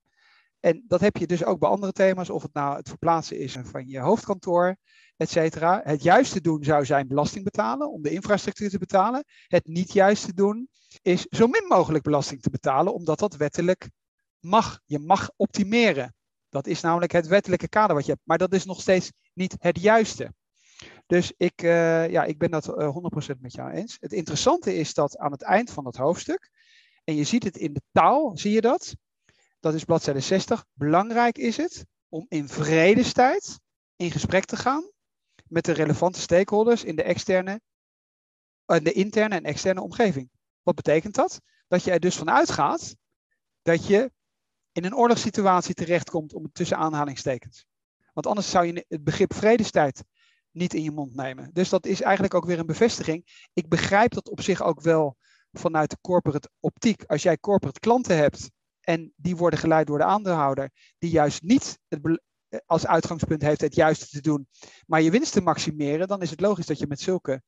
En 0.60 0.84
dat 0.86 1.00
heb 1.00 1.16
je 1.16 1.26
dus 1.26 1.44
ook 1.44 1.58
bij 1.58 1.68
andere 1.68 1.92
thema's, 1.92 2.30
of 2.30 2.42
het 2.42 2.54
nou 2.54 2.76
het 2.76 2.88
verplaatsen 2.88 3.38
is 3.38 3.56
van 3.62 3.88
je 3.88 3.98
hoofdkantoor, 3.98 4.76
et 5.16 5.30
cetera. 5.30 5.80
Het 5.84 6.02
juiste 6.02 6.40
doen 6.40 6.64
zou 6.64 6.84
zijn 6.84 7.08
belasting 7.08 7.44
betalen 7.44 7.90
om 7.90 8.02
de 8.02 8.10
infrastructuur 8.10 8.70
te 8.70 8.78
betalen. 8.78 9.24
Het 9.46 9.66
niet 9.66 9.92
juiste 9.92 10.34
doen 10.34 10.68
is 11.02 11.26
zo 11.30 11.46
min 11.46 11.66
mogelijk 11.68 12.04
belasting 12.04 12.40
te 12.40 12.50
betalen, 12.50 12.94
omdat 12.94 13.18
dat 13.18 13.36
wettelijk 13.36 13.88
mag. 14.40 14.80
Je 14.84 14.98
mag 14.98 15.30
optimeren. 15.36 16.14
Dat 16.48 16.66
is 16.66 16.80
namelijk 16.80 17.12
het 17.12 17.26
wettelijke 17.26 17.68
kader 17.68 17.96
wat 17.96 18.04
je 18.04 18.12
hebt. 18.12 18.26
Maar 18.26 18.38
dat 18.38 18.52
is 18.52 18.64
nog 18.64 18.80
steeds 18.80 19.12
niet 19.32 19.56
het 19.58 19.80
juiste. 19.80 20.34
Dus 21.06 21.32
ik, 21.36 21.62
uh, 21.62 22.10
ja, 22.10 22.24
ik 22.24 22.38
ben 22.38 22.50
dat 22.50 22.68
uh, 22.68 22.84
eh, 22.84 22.96
100% 23.36 23.40
met 23.40 23.52
jou 23.52 23.70
eens. 23.70 23.96
Het 24.00 24.12
interessante 24.12 24.76
is 24.76 24.94
dat 24.94 25.16
aan 25.16 25.32
het 25.32 25.42
eind 25.42 25.70
van 25.70 25.86
het 25.86 25.96
hoofdstuk, 25.96 26.50
en 27.04 27.14
je 27.14 27.24
ziet 27.24 27.44
het 27.44 27.56
in 27.56 27.72
de 27.72 27.82
taal, 27.92 28.36
zie 28.36 28.52
je 28.52 28.60
dat? 28.60 28.94
Dat 29.60 29.74
is 29.74 29.84
bladzijde 29.84 30.20
60. 30.20 30.64
Belangrijk 30.72 31.38
is 31.38 31.56
het 31.56 31.84
om 32.08 32.26
in 32.28 32.48
vredestijd 32.48 33.60
in 33.96 34.10
gesprek 34.10 34.44
te 34.44 34.56
gaan 34.56 34.90
met 35.48 35.64
de 35.64 35.72
relevante 35.72 36.20
stakeholders 36.20 36.84
in 36.84 36.96
de 36.96 37.02
externe, 37.02 37.60
uh, 38.66 38.78
de 38.78 38.92
interne 38.92 39.34
en 39.34 39.44
externe 39.44 39.82
omgeving. 39.82 40.30
Wat 40.62 40.74
betekent 40.74 41.14
dat? 41.14 41.40
Dat 41.68 41.84
je 41.84 41.90
er 41.90 42.00
dus 42.00 42.16
van 42.16 42.30
uitgaat 42.30 42.96
dat 43.62 43.86
je 43.86 44.12
in 44.72 44.84
een 44.84 44.96
oorlogssituatie 44.96 45.74
terechtkomt 45.74 46.34
om 46.34 46.52
tussen 46.52 46.76
aanhalingstekens. 46.76 47.66
Want 48.12 48.26
anders 48.26 48.50
zou 48.50 48.66
je 48.66 48.84
het 48.88 49.04
begrip 49.04 49.34
vredestijd 49.34 50.04
niet 50.50 50.74
in 50.74 50.82
je 50.82 50.90
mond 50.90 51.14
nemen. 51.14 51.50
Dus 51.52 51.68
dat 51.68 51.86
is 51.86 52.00
eigenlijk 52.00 52.34
ook 52.34 52.44
weer 52.44 52.58
een 52.58 52.66
bevestiging. 52.66 53.48
Ik 53.52 53.68
begrijp 53.68 54.12
dat 54.12 54.28
op 54.28 54.40
zich 54.40 54.62
ook 54.62 54.80
wel 54.80 55.16
vanuit 55.52 55.90
de 55.90 55.98
corporate 56.00 56.50
optiek. 56.60 57.04
Als 57.04 57.22
jij 57.22 57.38
corporate 57.38 57.80
klanten 57.80 58.16
hebt 58.16 58.50
en 58.80 59.12
die 59.16 59.36
worden 59.36 59.58
geleid 59.58 59.86
door 59.86 59.98
de 59.98 60.04
aandeelhouder, 60.04 60.70
die 60.98 61.10
juist 61.10 61.42
niet 61.42 61.78
het, 61.88 62.20
als 62.66 62.86
uitgangspunt 62.86 63.42
heeft 63.42 63.60
het 63.60 63.74
juiste 63.74 64.06
te 64.06 64.20
doen, 64.20 64.48
maar 64.86 65.02
je 65.02 65.10
winst 65.10 65.32
te 65.32 65.40
maximeren, 65.40 66.08
dan 66.08 66.22
is 66.22 66.30
het 66.30 66.40
logisch 66.40 66.66
dat 66.66 66.78
je 66.78 66.86
met 66.86 67.00
zulke 67.00 67.42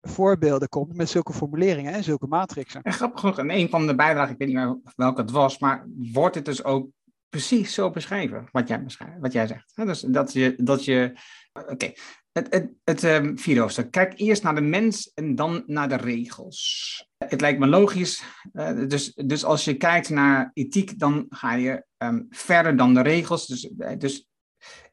voorbeelden 0.00 0.68
komt, 0.68 0.96
met 0.96 1.08
zulke 1.08 1.32
formuleringen 1.32 1.92
en 1.92 2.04
zulke 2.04 2.26
matrixen. 2.26 2.82
En 2.82 2.92
grappig 2.92 3.20
genoeg, 3.20 3.38
in 3.38 3.50
een 3.50 3.68
van 3.68 3.86
de 3.86 3.94
bijdragen, 3.94 4.32
ik 4.32 4.38
weet 4.38 4.48
niet 4.48 4.56
meer 4.56 4.78
welke 4.96 5.20
het 5.20 5.30
was, 5.30 5.58
maar 5.58 5.86
wordt 6.12 6.34
het 6.34 6.44
dus 6.44 6.64
ook 6.64 6.88
precies 7.28 7.74
zo 7.74 7.90
beschreven, 7.90 8.48
wat 8.52 8.68
jij, 8.68 8.84
wat 9.20 9.32
jij 9.32 9.46
zegt. 9.46 9.72
Dus 9.74 10.00
dat 10.00 10.32
je, 10.32 10.54
dat 10.58 10.84
je 10.84 11.18
oké. 11.52 11.92
het, 12.32 12.46
het, 12.54 12.70
het 12.84 13.02
um, 13.02 13.38
vierde 13.38 13.60
hoofdstuk. 13.60 13.90
Kijk 13.90 14.18
eerst 14.18 14.42
naar 14.42 14.54
de 14.54 14.60
mens 14.60 15.12
en 15.14 15.34
dan 15.34 15.62
naar 15.66 15.88
de 15.88 15.96
regels. 15.96 17.08
Het 17.18 17.40
lijkt 17.40 17.58
me 17.58 17.66
logisch. 17.66 18.22
Uh, 18.52 18.88
dus, 18.88 19.12
dus 19.14 19.44
als 19.44 19.64
je 19.64 19.74
kijkt 19.74 20.08
naar 20.08 20.50
ethiek, 20.54 20.98
dan 20.98 21.26
ga 21.28 21.54
je 21.54 21.84
um, 21.98 22.26
verder 22.30 22.76
dan 22.76 22.94
de 22.94 23.02
regels. 23.02 23.46
Dus, 23.46 23.70
dus, 23.98 24.28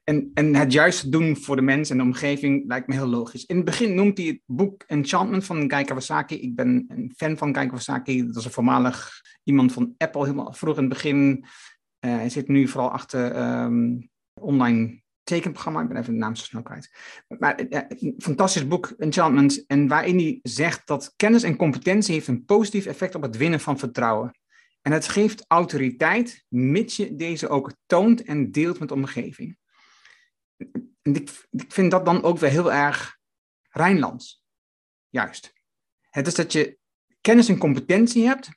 en, 0.03 0.31
en 0.33 0.55
het 0.55 0.71
juiste 0.71 1.09
doen 1.09 1.37
voor 1.37 1.55
de 1.55 1.61
mens 1.61 1.89
en 1.89 1.97
de 1.97 2.03
omgeving 2.03 2.67
lijkt 2.67 2.87
me 2.87 2.93
heel 2.93 3.07
logisch. 3.07 3.45
In 3.45 3.55
het 3.55 3.65
begin 3.65 3.95
noemt 3.95 4.17
hij 4.17 4.27
het 4.27 4.41
boek 4.45 4.83
Enchantment 4.87 5.45
van 5.45 5.71
Guy 5.71 5.83
Kawasaki. 5.83 6.41
Ik 6.41 6.55
ben 6.55 6.85
een 6.87 7.13
fan 7.15 7.37
van 7.37 7.55
Guy 7.55 7.65
Kawasaki. 7.65 8.25
Dat 8.25 8.35
is 8.35 8.45
een 8.45 8.51
voormalig 8.51 9.21
iemand 9.43 9.73
van 9.73 9.93
Apple, 9.97 10.23
helemaal 10.23 10.53
vroeg 10.53 10.75
in 10.75 10.83
het 10.83 10.93
begin. 10.93 11.45
Uh, 12.05 12.15
hij 12.15 12.29
zit 12.29 12.47
nu 12.47 12.67
vooral 12.67 12.91
achter 12.91 13.35
um, 13.63 14.09
online 14.33 15.01
tekenprogramma. 15.23 15.81
Ik 15.81 15.87
ben 15.87 15.97
even 15.97 16.13
de 16.13 16.19
naam 16.19 16.35
zo 16.35 16.43
snel 16.43 16.61
kwijt. 16.61 16.91
Maar 17.27 17.65
ja, 17.69 17.85
een 17.89 18.15
fantastisch 18.17 18.67
boek, 18.67 18.93
Enchantment. 18.97 19.65
En 19.65 19.87
waarin 19.87 20.17
hij 20.17 20.39
zegt 20.41 20.87
dat 20.87 21.13
kennis 21.15 21.43
en 21.43 21.55
competentie 21.55 22.13
heeft 22.13 22.27
een 22.27 22.45
positief 22.45 22.85
effect 22.85 23.15
op 23.15 23.21
het 23.21 23.37
winnen 23.37 23.59
van 23.59 23.79
vertrouwen. 23.79 24.31
En 24.81 24.91
het 24.91 25.07
geeft 25.07 25.45
autoriteit, 25.47 26.45
mits 26.47 26.95
je 26.95 27.15
deze 27.15 27.49
ook 27.49 27.73
toont 27.85 28.23
en 28.23 28.51
deelt 28.51 28.79
met 28.79 28.87
de 28.87 28.93
omgeving. 28.93 29.57
Ik, 31.01 31.45
ik 31.49 31.71
vind 31.71 31.91
dat 31.91 32.05
dan 32.05 32.23
ook 32.23 32.37
weer 32.37 32.49
heel 32.49 32.71
erg 32.71 33.17
Rijnlands. 33.69 34.43
Juist. 35.09 35.53
Het 36.09 36.27
is 36.27 36.35
dat 36.35 36.51
je 36.51 36.77
kennis 37.21 37.49
en 37.49 37.57
competentie 37.57 38.25
hebt, 38.25 38.49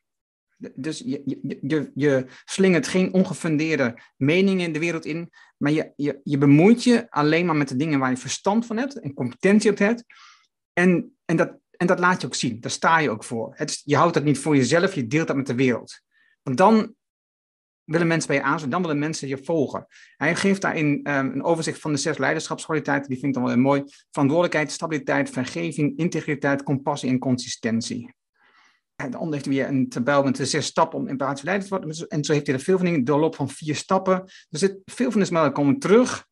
dus 0.75 0.99
je, 0.99 1.23
je, 1.25 1.59
je, 1.63 1.91
je 1.95 2.27
slingert 2.45 2.89
geen 2.89 3.13
ongefundeerde 3.13 3.99
meningen 4.17 4.67
in 4.67 4.73
de 4.73 4.79
wereld 4.79 5.05
in, 5.05 5.31
maar 5.57 5.73
je, 5.73 5.93
je, 5.97 6.21
je 6.23 6.39
bemoeit 6.39 6.85
je 6.85 7.11
alleen 7.11 7.47
maar 7.47 7.57
met 7.57 7.69
de 7.69 7.77
dingen 7.77 7.99
waar 7.99 8.11
je 8.11 8.17
verstand 8.17 8.67
van 8.67 8.77
hebt 8.77 9.01
en 9.01 9.15
competentie 9.15 9.71
op 9.71 9.79
hebt. 9.79 10.05
En, 10.73 11.17
en, 11.25 11.37
dat, 11.37 11.59
en 11.71 11.87
dat 11.87 11.99
laat 11.99 12.21
je 12.21 12.27
ook 12.27 12.35
zien, 12.35 12.61
daar 12.61 12.71
sta 12.71 12.99
je 12.99 13.11
ook 13.11 13.25
voor. 13.25 13.53
Het 13.57 13.81
je 13.85 13.97
houdt 13.97 14.15
dat 14.15 14.25
niet 14.25 14.39
voor 14.39 14.57
jezelf, 14.57 14.95
je 14.95 15.07
deelt 15.07 15.27
dat 15.27 15.37
met 15.37 15.47
de 15.47 15.55
wereld. 15.55 16.01
Want 16.43 16.57
dan 16.57 16.95
willen 17.87 18.07
mensen 18.07 18.29
bij 18.29 18.37
je 18.37 18.43
aansluiten, 18.43 18.71
dan 18.71 18.83
willen 18.83 18.99
mensen 18.99 19.29
je 19.29 19.45
volgen. 19.45 19.87
Hij 20.17 20.37
geeft 20.37 20.61
daarin 20.61 20.87
um, 20.89 21.33
een 21.33 21.43
overzicht 21.43 21.81
van 21.81 21.93
de 21.93 21.99
zes 21.99 22.19
leiderschapskwaliteiten, 22.19 23.09
die 23.09 23.19
vind 23.19 23.37
ik 23.37 23.43
dan 23.43 23.49
wel 23.49 23.59
mooi. 23.63 23.83
Verantwoordelijkheid, 24.11 24.73
stabiliteit, 24.73 25.31
vergeving, 25.31 25.99
integriteit, 25.99 26.63
compassie 26.63 27.11
en 27.11 27.19
consistentie. 27.19 28.15
En 28.97 29.11
dan 29.11 29.33
heeft 29.33 29.45
hij 29.45 29.55
weer 29.55 29.69
een 29.69 29.89
tabel 29.89 30.23
met 30.23 30.37
de 30.37 30.47
zes 30.47 30.67
stappen 30.67 30.99
om 30.99 31.09
empathisch 31.09 31.45
leider 31.45 31.69
te 31.69 31.75
worden. 31.75 32.09
En 32.09 32.25
zo 32.25 32.33
heeft 32.33 32.47
hij 32.47 32.55
er 32.55 32.63
veel 32.63 32.77
van 32.77 32.87
dingen, 32.87 33.05
doorloop 33.05 33.35
van 33.35 33.49
vier 33.49 33.77
stappen. 33.77 34.15
Er 34.51 34.59
zit 34.59 34.79
veel 34.85 35.11
van 35.11 35.21
de 35.21 35.27
smellen 35.27 35.53
komen 35.53 35.79
terug. 35.79 36.27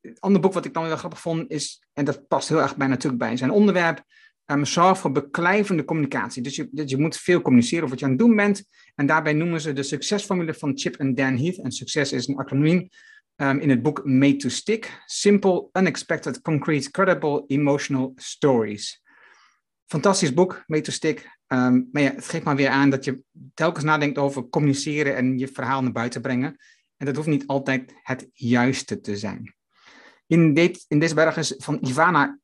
Het 0.00 0.20
andere 0.20 0.42
boek 0.42 0.52
wat 0.52 0.64
ik 0.64 0.74
dan 0.74 0.84
weer 0.86 0.96
grappig 0.96 1.20
vond 1.20 1.50
is, 1.50 1.82
en 1.92 2.04
dat 2.04 2.28
past 2.28 2.48
heel 2.48 2.60
erg 2.60 2.76
bij 2.76 2.86
natuurlijk 2.86 3.22
bij 3.22 3.36
zijn 3.36 3.50
onderwerp, 3.50 4.04
um, 4.46 4.64
zorg 4.64 4.98
voor 4.98 5.12
beklijvende 5.12 5.84
communicatie. 5.84 6.42
Dus 6.42 6.56
je, 6.56 6.68
je 6.72 6.98
moet 6.98 7.16
veel 7.16 7.40
communiceren 7.40 7.84
over 7.84 7.90
wat 7.90 7.98
je 7.98 8.04
aan 8.04 8.10
het 8.10 8.20
doen 8.20 8.36
bent. 8.36 8.64
En 8.94 9.06
daarbij 9.06 9.32
noemen 9.32 9.60
ze 9.60 9.72
de 9.72 9.82
succesformule 9.82 10.54
van 10.54 10.78
Chip 10.78 10.96
en 10.96 11.14
Dan 11.14 11.36
Heath. 11.36 11.58
En 11.58 11.72
succes 11.72 12.12
is 12.12 12.28
een 12.28 12.36
acroniem 12.36 12.88
um, 13.36 13.58
in 13.58 13.70
het 13.70 13.82
boek 13.82 14.04
Made 14.04 14.36
to 14.36 14.48
Stick. 14.48 15.02
Simple, 15.06 15.68
unexpected, 15.72 16.40
concrete, 16.40 16.90
credible, 16.90 17.44
emotional 17.46 18.12
stories. 18.16 19.02
Fantastisch 19.86 20.34
boek, 20.34 20.64
Made 20.66 20.82
to 20.82 20.92
Stick. 20.92 21.18
Um, 21.46 21.88
maar 21.92 22.02
ja, 22.02 22.14
het 22.14 22.28
geeft 22.28 22.44
maar 22.44 22.56
weer 22.56 22.68
aan 22.68 22.90
dat 22.90 23.04
je 23.04 23.20
telkens 23.54 23.84
nadenkt 23.84 24.18
over 24.18 24.48
communiceren 24.48 25.16
en 25.16 25.38
je 25.38 25.48
verhaal 25.48 25.82
naar 25.82 25.92
buiten 25.92 26.20
brengen. 26.20 26.56
En 26.96 27.06
dat 27.06 27.16
hoeft 27.16 27.28
niet 27.28 27.46
altijd 27.46 27.94
het 28.02 28.28
juiste 28.32 29.00
te 29.00 29.16
zijn. 29.16 29.54
In, 30.26 30.54
dit, 30.54 30.84
in 30.88 30.98
deze 30.98 31.14
berg 31.14 31.36
is 31.36 31.54
van 31.56 31.78
Ivana 31.82 32.38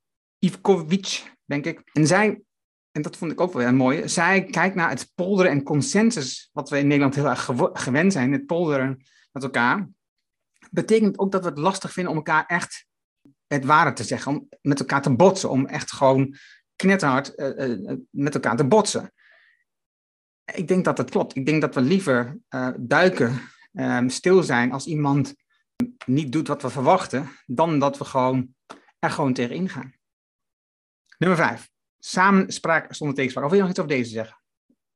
Ivkovic, 0.45 1.33
denk 1.45 1.67
ik. 1.67 1.91
En 1.93 2.07
zij, 2.07 2.43
en 2.91 3.03
dat 3.03 3.17
vond 3.17 3.33
ik 3.33 3.41
ook 3.41 3.53
wel 3.53 3.63
heel 3.63 3.73
mooi, 3.73 4.09
zij 4.09 4.45
kijkt 4.45 4.75
naar 4.75 4.89
het 4.89 5.11
polderen 5.15 5.51
en 5.51 5.63
consensus, 5.63 6.51
wat 6.53 6.71
we 6.71 6.79
in 6.79 6.87
Nederland 6.87 7.15
heel 7.15 7.29
erg 7.29 7.49
gewend 7.73 8.13
zijn, 8.13 8.33
het 8.33 8.47
polderen 8.47 9.03
met 9.33 9.43
elkaar. 9.43 9.89
Betekent 10.71 11.19
ook 11.19 11.33
dat 11.33 11.43
we 11.43 11.49
het 11.49 11.59
lastig 11.59 11.93
vinden 11.93 12.13
om 12.13 12.19
elkaar 12.19 12.47
echt 12.47 12.87
het 13.47 13.65
ware 13.65 13.93
te 13.93 14.05
zeggen, 14.05 14.33
om 14.33 14.49
met 14.61 14.81
elkaar 14.81 15.03
te 15.03 15.17
botsen, 15.17 15.51
om 15.51 15.67
echt 15.67 15.93
gewoon 15.93 16.37
knetterhard 16.77 17.33
uh, 17.37 17.97
met 18.11 18.35
elkaar 18.35 18.57
te 18.57 18.67
botsen. 18.67 19.13
Ik 20.55 20.69
denk 20.69 20.85
dat 20.85 20.97
dat 20.97 21.11
klopt. 21.11 21.37
Ik 21.37 21.47
denk 21.47 21.61
dat 21.61 21.75
we 21.75 21.81
liever 21.81 22.39
duiken, 22.79 23.41
um, 23.73 24.09
stil 24.09 24.43
zijn 24.43 24.73
als 24.73 24.87
iemand 24.87 25.35
niet 26.07 26.33
doet 26.33 26.49
wat 26.49 26.63
we 26.63 26.71
verwachten, 26.71 27.29
dan 27.47 27.79
dat 27.79 27.99
we 27.99 28.05
gewoon 28.05 28.55
er 28.99 29.11
gewoon 29.11 29.33
tegen 29.33 29.55
ingaan. 29.55 30.01
Nummer 31.23 31.41
vijf. 31.41 31.71
Samenspraak 31.99 32.95
zonder 32.95 33.17
tegenspraak. 33.17 33.45
Of 33.45 33.51
wil 33.51 33.59
je 33.59 33.65
nog 33.65 33.75
iets 33.77 33.85
over 33.85 33.97
deze 33.97 34.11
zeggen? 34.11 34.37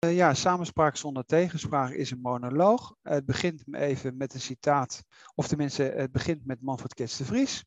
Uh, 0.04 0.16
ja, 0.16 0.34
samenspraak 0.34 0.96
zonder 0.96 1.24
tegenspraak 1.24 1.90
is 1.90 2.10
een 2.10 2.20
monoloog. 2.20 2.96
Het 3.02 3.24
begint 3.24 3.74
even 3.74 4.16
met 4.16 4.34
een 4.34 4.40
citaat, 4.40 5.02
of 5.34 5.48
tenminste, 5.48 5.82
het 5.82 6.12
begint 6.12 6.46
met 6.46 6.62
Manfred 6.62 6.94
Kets 6.94 7.16
de 7.16 7.24
Vries. 7.24 7.64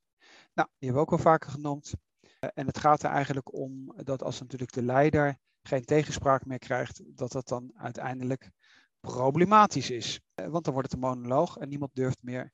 Nou, 0.53 0.67
die 0.77 0.89
hebben 0.89 0.93
we 0.93 0.99
ook 0.99 1.09
wel 1.09 1.33
vaker 1.33 1.49
genoemd. 1.49 1.93
Uh, 2.21 2.49
en 2.53 2.67
het 2.67 2.77
gaat 2.77 3.03
er 3.03 3.09
eigenlijk 3.09 3.53
om 3.53 3.93
dat 4.03 4.23
als 4.23 4.39
natuurlijk 4.39 4.71
de 4.71 4.83
leider 4.83 5.37
geen 5.61 5.85
tegenspraak 5.85 6.45
meer 6.45 6.59
krijgt, 6.59 7.01
dat 7.05 7.31
dat 7.31 7.47
dan 7.47 7.71
uiteindelijk 7.75 8.51
problematisch 8.99 9.89
is. 9.89 10.21
Uh, 10.35 10.47
want 10.47 10.63
dan 10.63 10.73
wordt 10.73 10.91
het 10.91 11.01
een 11.01 11.07
monoloog 11.09 11.57
en 11.57 11.69
niemand 11.69 11.95
durft 11.95 12.23
meer 12.23 12.51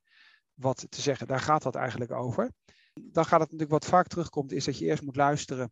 wat 0.54 0.86
te 0.90 1.02
zeggen. 1.02 1.28
Daar 1.28 1.40
gaat 1.40 1.64
dat 1.64 1.76
eigenlijk 1.76 2.12
over. 2.12 2.52
Dan 2.94 3.26
gaat 3.26 3.40
het 3.40 3.52
natuurlijk 3.52 3.84
wat 3.84 3.86
vaak 3.86 4.08
terugkomt, 4.08 4.52
is 4.52 4.66
dat 4.66 4.78
je 4.78 4.86
eerst 4.86 5.04
moet 5.04 5.16
luisteren 5.16 5.72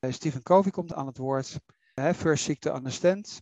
Stephen 0.00 0.42
Covey 0.42 0.70
komt 0.70 0.92
aan 0.92 1.06
het 1.06 1.18
woord. 1.18 1.60
Uh, 1.94 2.12
first 2.12 2.44
seek 2.44 2.58
to 2.58 2.74
understand. 2.74 3.40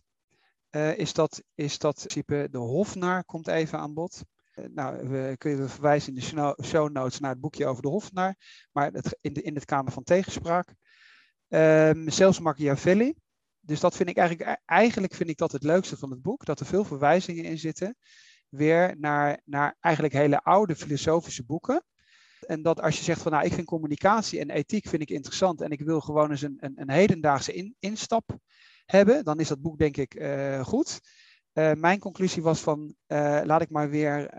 Uh, 0.71 0.97
is, 0.97 1.13
dat, 1.13 1.43
is 1.55 1.77
dat 1.77 1.95
in 2.01 2.07
principe 2.07 2.47
de 2.51 2.57
Hofnar 2.57 3.23
komt 3.25 3.47
even 3.47 3.79
aan 3.79 3.93
bod. 3.93 4.23
nou, 4.69 5.09
we 5.09 5.35
kunnen 5.37 5.69
verwijzen 5.69 6.15
in 6.15 6.19
de 6.19 6.55
show 6.63 6.91
notes 6.91 7.19
naar 7.19 7.31
het 7.31 7.39
boekje 7.39 7.65
over 7.65 7.81
de 7.81 7.87
Hofnar. 7.87 8.35
Maar 8.71 8.91
het, 8.91 9.17
in, 9.21 9.33
de, 9.33 9.41
in 9.41 9.55
het 9.55 9.65
kader 9.65 9.91
van 9.91 10.03
tegenspraak. 10.03 10.75
Um, 11.47 12.09
zelfs 12.09 12.39
Machiavelli. 12.39 13.13
Dus 13.59 13.79
dat 13.79 13.95
vind 13.95 14.09
ik 14.09 14.17
eigenlijk, 14.17 14.59
eigenlijk 14.65 15.13
vind 15.13 15.29
ik 15.29 15.37
dat 15.37 15.51
het 15.51 15.63
leukste 15.63 15.97
van 15.97 16.11
het 16.11 16.21
boek. 16.21 16.45
Dat 16.45 16.59
er 16.59 16.65
veel 16.65 16.85
verwijzingen 16.85 17.43
in 17.43 17.57
zitten. 17.57 17.97
Weer 18.49 18.95
naar, 18.99 19.41
naar 19.45 19.75
eigenlijk 19.79 20.13
hele 20.13 20.41
oude 20.43 20.75
filosofische 20.75 21.45
boeken. 21.45 21.83
En 22.39 22.61
dat 22.61 22.81
als 22.81 22.97
je 22.97 23.03
zegt 23.03 23.21
van 23.21 23.31
nou, 23.31 23.45
ik 23.45 23.53
vind 23.53 23.67
communicatie 23.67 24.39
en 24.39 24.49
ethiek 24.49 24.87
vind 24.87 25.01
ik 25.01 25.09
interessant 25.09 25.61
en 25.61 25.69
ik 25.69 25.81
wil 25.81 26.01
gewoon 26.01 26.31
eens 26.31 26.41
een, 26.41 26.57
een, 26.59 26.73
een 26.75 26.89
hedendaagse 26.89 27.53
in, 27.53 27.75
instap 27.79 28.37
hebben, 28.85 29.23
dan 29.23 29.39
is 29.39 29.47
dat 29.47 29.61
boek 29.61 29.77
denk 29.77 29.97
ik 29.97 30.15
uh, 30.15 30.65
goed. 30.65 30.99
Uh, 31.53 31.71
mijn 31.73 31.99
conclusie 31.99 32.41
was 32.41 32.59
van 32.59 32.95
uh, 33.07 33.41
laat 33.43 33.61
ik 33.61 33.69
maar 33.69 33.89
weer 33.89 34.29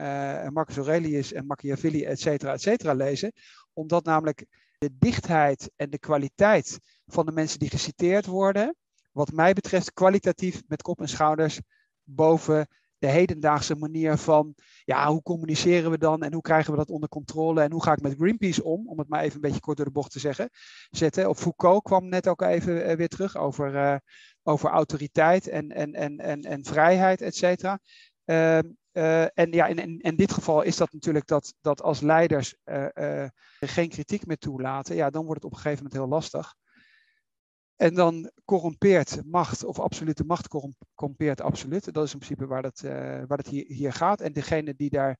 Marcus 0.52 0.76
Aurelius 0.76 1.32
en 1.32 1.46
Machiavelli, 1.46 2.04
et 2.04 2.20
cetera, 2.20 2.52
et 2.52 2.62
cetera 2.62 2.92
lezen. 2.92 3.32
Omdat 3.72 4.04
namelijk 4.04 4.46
de 4.78 4.90
dichtheid 4.98 5.70
en 5.76 5.90
de 5.90 5.98
kwaliteit 5.98 6.78
van 7.06 7.26
de 7.26 7.32
mensen 7.32 7.58
die 7.58 7.70
geciteerd 7.70 8.26
worden, 8.26 8.76
wat 9.12 9.32
mij 9.32 9.52
betreft 9.52 9.92
kwalitatief 9.92 10.62
met 10.66 10.82
kop 10.82 11.00
en 11.00 11.08
schouders 11.08 11.60
boven 12.02 12.68
de 12.98 13.06
hedendaagse 13.06 13.74
manier 13.74 14.16
van, 14.16 14.54
ja, 14.84 15.06
hoe 15.06 15.22
communiceren 15.22 15.90
we 15.90 15.98
dan 15.98 16.22
en 16.22 16.32
hoe 16.32 16.42
krijgen 16.42 16.72
we 16.72 16.78
dat 16.78 16.90
onder 16.90 17.08
controle 17.08 17.62
en 17.62 17.72
hoe 17.72 17.82
ga 17.82 17.92
ik 17.92 18.00
met 18.00 18.14
Greenpeace 18.18 18.64
om, 18.64 18.88
om 18.88 18.98
het 18.98 19.08
maar 19.08 19.20
even 19.20 19.34
een 19.34 19.40
beetje 19.40 19.60
kort 19.60 19.76
door 19.76 19.86
de 19.86 19.92
bocht 19.92 20.12
te 20.12 20.18
zeggen, 20.18 20.50
zetten. 20.90 21.28
Of 21.28 21.38
Foucault 21.38 21.82
kwam 21.82 22.08
net 22.08 22.28
ook 22.28 22.42
even 22.42 22.90
uh, 22.90 22.96
weer 22.96 23.08
terug 23.08 23.36
over, 23.36 23.74
uh, 23.74 23.96
over 24.42 24.70
autoriteit 24.70 25.48
en, 25.48 25.68
en, 25.68 25.94
en, 25.94 26.18
en, 26.18 26.42
en 26.42 26.64
vrijheid, 26.64 27.20
et 27.20 27.36
cetera. 27.36 27.80
Uh, 28.24 28.58
en 29.34 29.50
ja, 29.50 29.66
in, 29.66 29.78
in, 29.78 29.98
in, 29.98 30.16
dit 30.16 30.32
geval 30.32 30.62
is 30.62 30.76
dat 30.76 30.92
natuurlijk 30.92 31.26
dat, 31.26 31.54
dat 31.60 31.82
als 31.82 32.00
leiders 32.00 32.56
geen 33.60 33.88
kritiek 33.88 34.26
meer 34.26 34.38
toelaten, 34.38 34.96
ja, 34.96 35.10
dan 35.10 35.24
wordt 35.24 35.42
het 35.42 35.50
op 35.50 35.56
een 35.56 35.62
gegeven 35.62 35.84
moment 35.84 36.00
heel 36.00 36.10
lastig. 36.16 36.54
En 37.78 37.94
dan 37.94 38.30
corrompeert 38.44 39.24
macht, 39.24 39.64
of 39.64 39.78
absolute 39.78 40.24
macht 40.24 40.48
corrompeert 40.48 41.40
absoluut. 41.40 41.94
Dat 41.94 42.04
is 42.04 42.12
in 42.12 42.18
principe 42.18 42.46
waar 42.46 42.62
het, 42.62 42.82
uh, 42.82 43.22
waar 43.26 43.44
hier, 43.48 43.64
hier, 43.66 43.92
gaat. 43.92 44.20
En 44.20 44.32
degene 44.32 44.74
die 44.74 44.90
daar, 44.90 45.18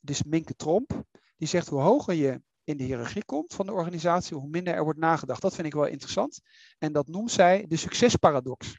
dus 0.00 0.22
Minke 0.22 0.54
Tromp, 0.54 1.02
die 1.36 1.48
zegt 1.48 1.68
hoe 1.68 1.80
hoger 1.80 2.14
je 2.14 2.42
in 2.64 2.76
de 2.76 2.84
hiërarchie 2.84 3.24
komt 3.24 3.54
van 3.54 3.66
de 3.66 3.72
organisatie, 3.72 4.36
hoe 4.36 4.48
minder 4.48 4.74
er 4.74 4.84
wordt 4.84 4.98
nagedacht. 4.98 5.42
Dat 5.42 5.54
vind 5.54 5.66
ik 5.66 5.74
wel 5.74 5.86
interessant. 5.86 6.40
En 6.78 6.92
dat 6.92 7.08
noemt 7.08 7.30
zij 7.30 7.64
de 7.68 7.76
succesparadox. 7.76 8.78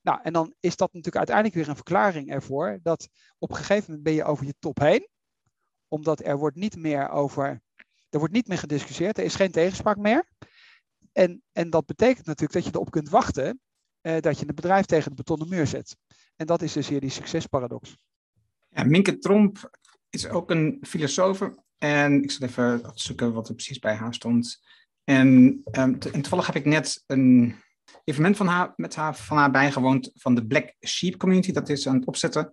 Nou, 0.00 0.20
en 0.22 0.32
dan 0.32 0.54
is 0.60 0.76
dat 0.76 0.88
natuurlijk 0.88 1.16
uiteindelijk 1.16 1.56
weer 1.56 1.68
een 1.68 1.74
verklaring 1.74 2.30
ervoor 2.30 2.78
dat 2.82 3.08
op 3.38 3.50
een 3.50 3.56
gegeven 3.56 3.84
moment 3.86 4.02
ben 4.02 4.14
je 4.14 4.24
over 4.24 4.46
je 4.46 4.54
top 4.58 4.78
heen, 4.78 5.08
omdat 5.88 6.24
er 6.24 6.38
wordt 6.38 6.56
niet 6.56 6.76
meer 6.76 7.08
over, 7.08 7.62
er 8.10 8.18
wordt 8.18 8.34
niet 8.34 8.48
meer 8.48 8.58
gediscussieerd, 8.58 9.18
er 9.18 9.24
is 9.24 9.34
geen 9.34 9.50
tegenspraak 9.50 9.96
meer. 9.96 10.28
En, 11.12 11.42
en 11.52 11.70
dat 11.70 11.86
betekent 11.86 12.26
natuurlijk 12.26 12.52
dat 12.52 12.64
je 12.64 12.70
erop 12.74 12.90
kunt 12.90 13.08
wachten 13.08 13.60
uh, 14.02 14.20
dat 14.20 14.38
je 14.38 14.48
een 14.48 14.54
bedrijf 14.54 14.86
tegen 14.86 15.10
de 15.10 15.16
betonnen 15.16 15.48
muur 15.48 15.66
zet. 15.66 15.96
En 16.36 16.46
dat 16.46 16.62
is 16.62 16.72
dus 16.72 16.88
hier 16.88 17.00
die 17.00 17.10
succesparadox. 17.10 17.96
Ja, 18.68 18.84
Minke 18.84 19.18
Tromp 19.18 19.70
is 20.10 20.28
ook 20.28 20.50
een 20.50 20.78
filosoof. 20.80 21.50
En 21.78 22.22
ik 22.22 22.30
zal 22.30 22.48
even 22.48 22.88
opzoeken 22.88 23.32
wat 23.32 23.48
er 23.48 23.54
precies 23.54 23.78
bij 23.78 23.94
haar 23.94 24.14
stond. 24.14 24.60
En, 25.04 25.60
um, 25.72 25.98
toevallig 25.98 26.46
heb 26.46 26.56
ik 26.56 26.64
net 26.64 27.04
een 27.06 27.54
evenement 28.04 28.36
van 28.36 28.46
haar, 28.46 28.72
met 28.76 28.94
haar, 28.94 29.16
van 29.16 29.36
haar 29.36 29.50
bijgewoond 29.50 30.10
van 30.14 30.34
de 30.34 30.46
Black 30.46 30.74
Sheep 30.86 31.16
Community. 31.16 31.52
Dat 31.52 31.68
is 31.68 31.88
aan 31.88 31.94
het 31.94 32.06
opzetten. 32.06 32.52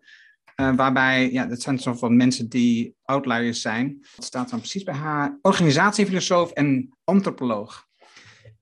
Uh, 0.56 0.76
waarbij, 0.76 1.32
ja, 1.32 1.46
dat 1.46 1.62
zijn 1.62 1.80
van 1.80 2.16
mensen 2.16 2.50
die 2.50 2.96
outliers 3.02 3.62
zijn. 3.62 4.06
Dat 4.16 4.26
staat 4.26 4.50
dan 4.50 4.60
precies 4.60 4.84
bij 4.84 4.94
haar. 4.94 5.38
Organisatiefilosoof 5.42 6.52
en 6.52 6.98
antropoloog. 7.04 7.87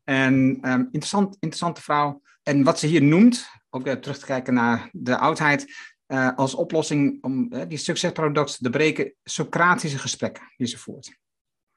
En 0.05 0.33
um, 0.61 0.81
interessant, 0.91 1.33
interessante 1.33 1.81
vrouw. 1.81 2.21
En 2.43 2.63
wat 2.63 2.79
ze 2.79 2.87
hier 2.87 3.03
noemt, 3.03 3.49
ook 3.69 3.83
weer 3.83 3.99
terug 3.99 4.17
te 4.17 4.25
kijken 4.25 4.53
naar 4.53 4.89
de 4.91 5.17
oudheid, 5.17 5.73
uh, 6.07 6.35
als 6.35 6.55
oplossing 6.55 7.23
om 7.23 7.53
uh, 7.53 7.61
die 7.67 7.77
succesparadox 7.77 8.57
te 8.57 8.69
breken, 8.69 9.13
Socratische 9.23 9.97
gesprekken 9.97 10.53
die 10.57 10.67
ze 10.67 10.77
voert. 10.77 11.17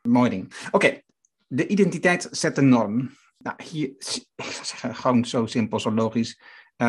Mooi 0.08 0.30
ding. 0.30 0.52
Oké, 0.70 1.00
de 1.46 1.66
identiteit 1.66 2.28
zet 2.30 2.54
de 2.54 2.62
norm. 2.62 3.10
Nou, 3.38 3.56
hier, 3.64 3.88
ik 4.34 4.44
zou 4.44 4.64
zeggen, 4.64 4.94
gewoon 4.94 5.24
zo 5.24 5.46
simpel, 5.46 5.80
zo 5.80 5.92
logisch. 5.92 6.40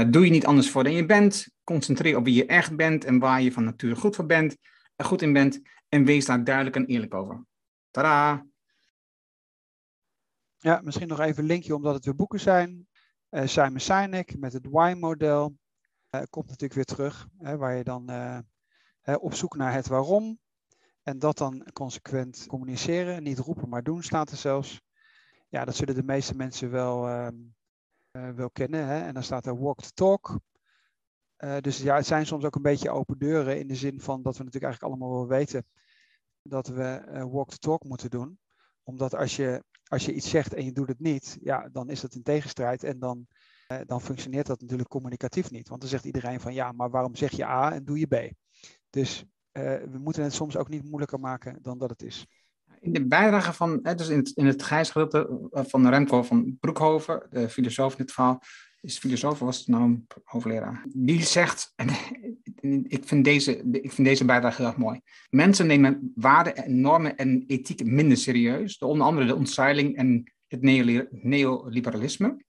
Doe 0.09 0.25
je 0.25 0.31
niet 0.31 0.45
anders 0.45 0.69
voor 0.69 0.83
dan 0.83 0.93
je 0.93 1.05
bent. 1.05 1.47
Concentreer 1.63 2.17
op 2.17 2.23
wie 2.25 2.33
je 2.33 2.45
echt 2.45 2.75
bent 2.75 3.05
en 3.05 3.19
waar 3.19 3.41
je 3.41 3.51
van 3.51 3.63
nature 3.63 3.95
goed 3.95 4.15
voor 4.15 4.25
bent, 4.25 4.57
goed 4.97 5.21
in 5.21 5.33
bent. 5.33 5.61
En 5.89 6.05
wees 6.05 6.25
daar 6.25 6.43
duidelijk 6.43 6.75
en 6.75 6.85
eerlijk 6.85 7.13
over. 7.13 7.45
Tada! 7.91 8.45
Ja, 10.61 10.81
misschien 10.83 11.07
nog 11.07 11.19
even 11.19 11.41
een 11.43 11.49
linkje 11.49 11.75
omdat 11.75 11.93
het 11.93 12.05
weer 12.05 12.15
boeken 12.15 12.39
zijn. 12.39 12.87
Uh, 13.29 13.45
Simon 13.45 13.79
Sinek 13.79 14.37
met 14.37 14.53
het 14.53 14.67
why-model 14.69 15.57
uh, 16.15 16.21
komt 16.29 16.45
natuurlijk 16.45 16.73
weer 16.73 16.85
terug, 16.85 17.27
hè, 17.37 17.57
waar 17.57 17.75
je 17.75 17.83
dan 17.83 18.11
uh, 18.11 18.39
op 19.19 19.33
zoek 19.33 19.55
naar 19.55 19.73
het 19.73 19.87
waarom 19.87 20.39
en 21.03 21.19
dat 21.19 21.37
dan 21.37 21.67
consequent 21.73 22.45
communiceren. 22.47 23.23
Niet 23.23 23.39
roepen, 23.39 23.69
maar 23.69 23.83
doen 23.83 24.03
staat 24.03 24.31
er 24.31 24.37
zelfs. 24.37 24.81
Ja, 25.49 25.65
dat 25.65 25.75
zullen 25.75 25.95
de 25.95 26.03
meeste 26.03 26.35
mensen 26.35 26.71
wel, 26.71 27.07
ehm, 27.07 27.35
wel 28.35 28.49
kennen. 28.49 28.87
Hè? 28.87 29.01
En 29.01 29.13
dan 29.13 29.23
staat 29.23 29.45
er 29.45 29.59
walk 29.59 29.81
the 29.81 29.93
talk. 29.93 30.39
dus 31.61 31.77
ja, 31.77 31.95
het 31.95 32.05
zijn 32.05 32.25
soms 32.25 32.45
ook 32.45 32.55
een 32.55 32.61
beetje 32.61 32.89
open 32.89 33.17
deuren 33.17 33.59
in 33.59 33.67
de 33.67 33.75
zin 33.75 33.99
van 34.01 34.21
dat 34.21 34.37
we 34.37 34.43
natuurlijk 34.43 34.73
eigenlijk 34.73 34.83
allemaal 34.83 35.17
wel 35.17 35.37
weten 35.37 35.65
dat 36.41 36.67
we 36.67 37.01
walk 37.31 37.49
the 37.49 37.57
talk 37.57 37.83
moeten 37.83 38.09
doen. 38.09 38.39
Omdat 38.83 39.15
als 39.15 39.35
je 39.35 39.63
als 39.89 40.05
je 40.05 40.13
iets 40.13 40.29
zegt 40.29 40.53
en 40.53 40.65
je 40.65 40.71
doet 40.71 40.87
het 40.87 40.99
niet, 40.99 41.37
ja, 41.41 41.69
dan 41.71 41.89
is 41.89 42.01
dat 42.01 42.13
in 42.13 42.23
tegenstrijd 42.23 42.83
en 42.83 42.99
dan, 42.99 43.27
eh, 43.67 43.77
dan 43.85 44.01
functioneert 44.01 44.47
dat 44.47 44.61
natuurlijk 44.61 44.89
communicatief 44.89 45.51
niet. 45.51 45.69
Want 45.69 45.81
dan 45.81 45.89
zegt 45.89 46.05
iedereen 46.05 46.39
van 46.39 46.53
ja, 46.53 46.71
maar 46.71 46.89
waarom 46.89 47.15
zeg 47.15 47.31
je 47.31 47.45
A 47.45 47.73
en 47.73 47.85
doe 47.85 47.99
je 47.99 48.07
B? 48.07 48.31
Dus 48.89 49.25
uh, 49.53 49.63
we 49.63 49.97
moeten 49.97 50.23
het 50.23 50.33
soms 50.33 50.57
ook 50.57 50.69
niet 50.69 50.83
moeilijker 50.83 51.19
maken 51.19 51.59
dan 51.61 51.77
dat 51.77 51.89
het 51.89 52.03
is. 52.03 52.27
In 52.79 52.93
de 52.93 53.07
bijdrage 53.07 53.53
van, 53.53 53.81
dus 53.81 54.09
in 54.09 54.17
het, 54.17 54.29
in 54.29 54.45
het 54.45 54.63
gedeelte 54.63 55.49
van 55.51 55.89
Remco 55.89 56.23
van 56.23 56.57
Broekhoven, 56.59 57.27
de 57.29 57.49
filosoof 57.49 57.91
in 57.91 57.97
dit 57.97 58.11
verhaal, 58.11 58.41
is 58.81 58.97
filosoof, 58.97 59.39
was 59.39 59.57
het 59.57 59.67
nou 59.67 59.83
een 59.83 60.07
hoogleraar, 60.23 60.85
die 60.93 61.23
zegt, 61.23 61.73
en 61.75 61.89
ik 62.87 63.03
vind, 63.05 63.23
deze, 63.23 63.63
ik 63.71 63.91
vind 63.91 64.07
deze 64.07 64.25
bijdrage 64.25 64.61
heel 64.61 64.71
erg 64.71 64.77
mooi. 64.77 65.01
Mensen 65.29 65.67
nemen 65.67 66.11
waarden 66.15 66.55
en 66.55 66.81
normen 66.81 67.15
en 67.15 67.43
ethiek 67.47 67.85
minder 67.85 68.17
serieus, 68.17 68.77
onder 68.77 69.07
andere 69.07 69.27
de 69.27 69.35
ontzeiling 69.35 69.95
en 69.95 70.33
het 70.47 70.61
neoliberalisme. 70.61 72.45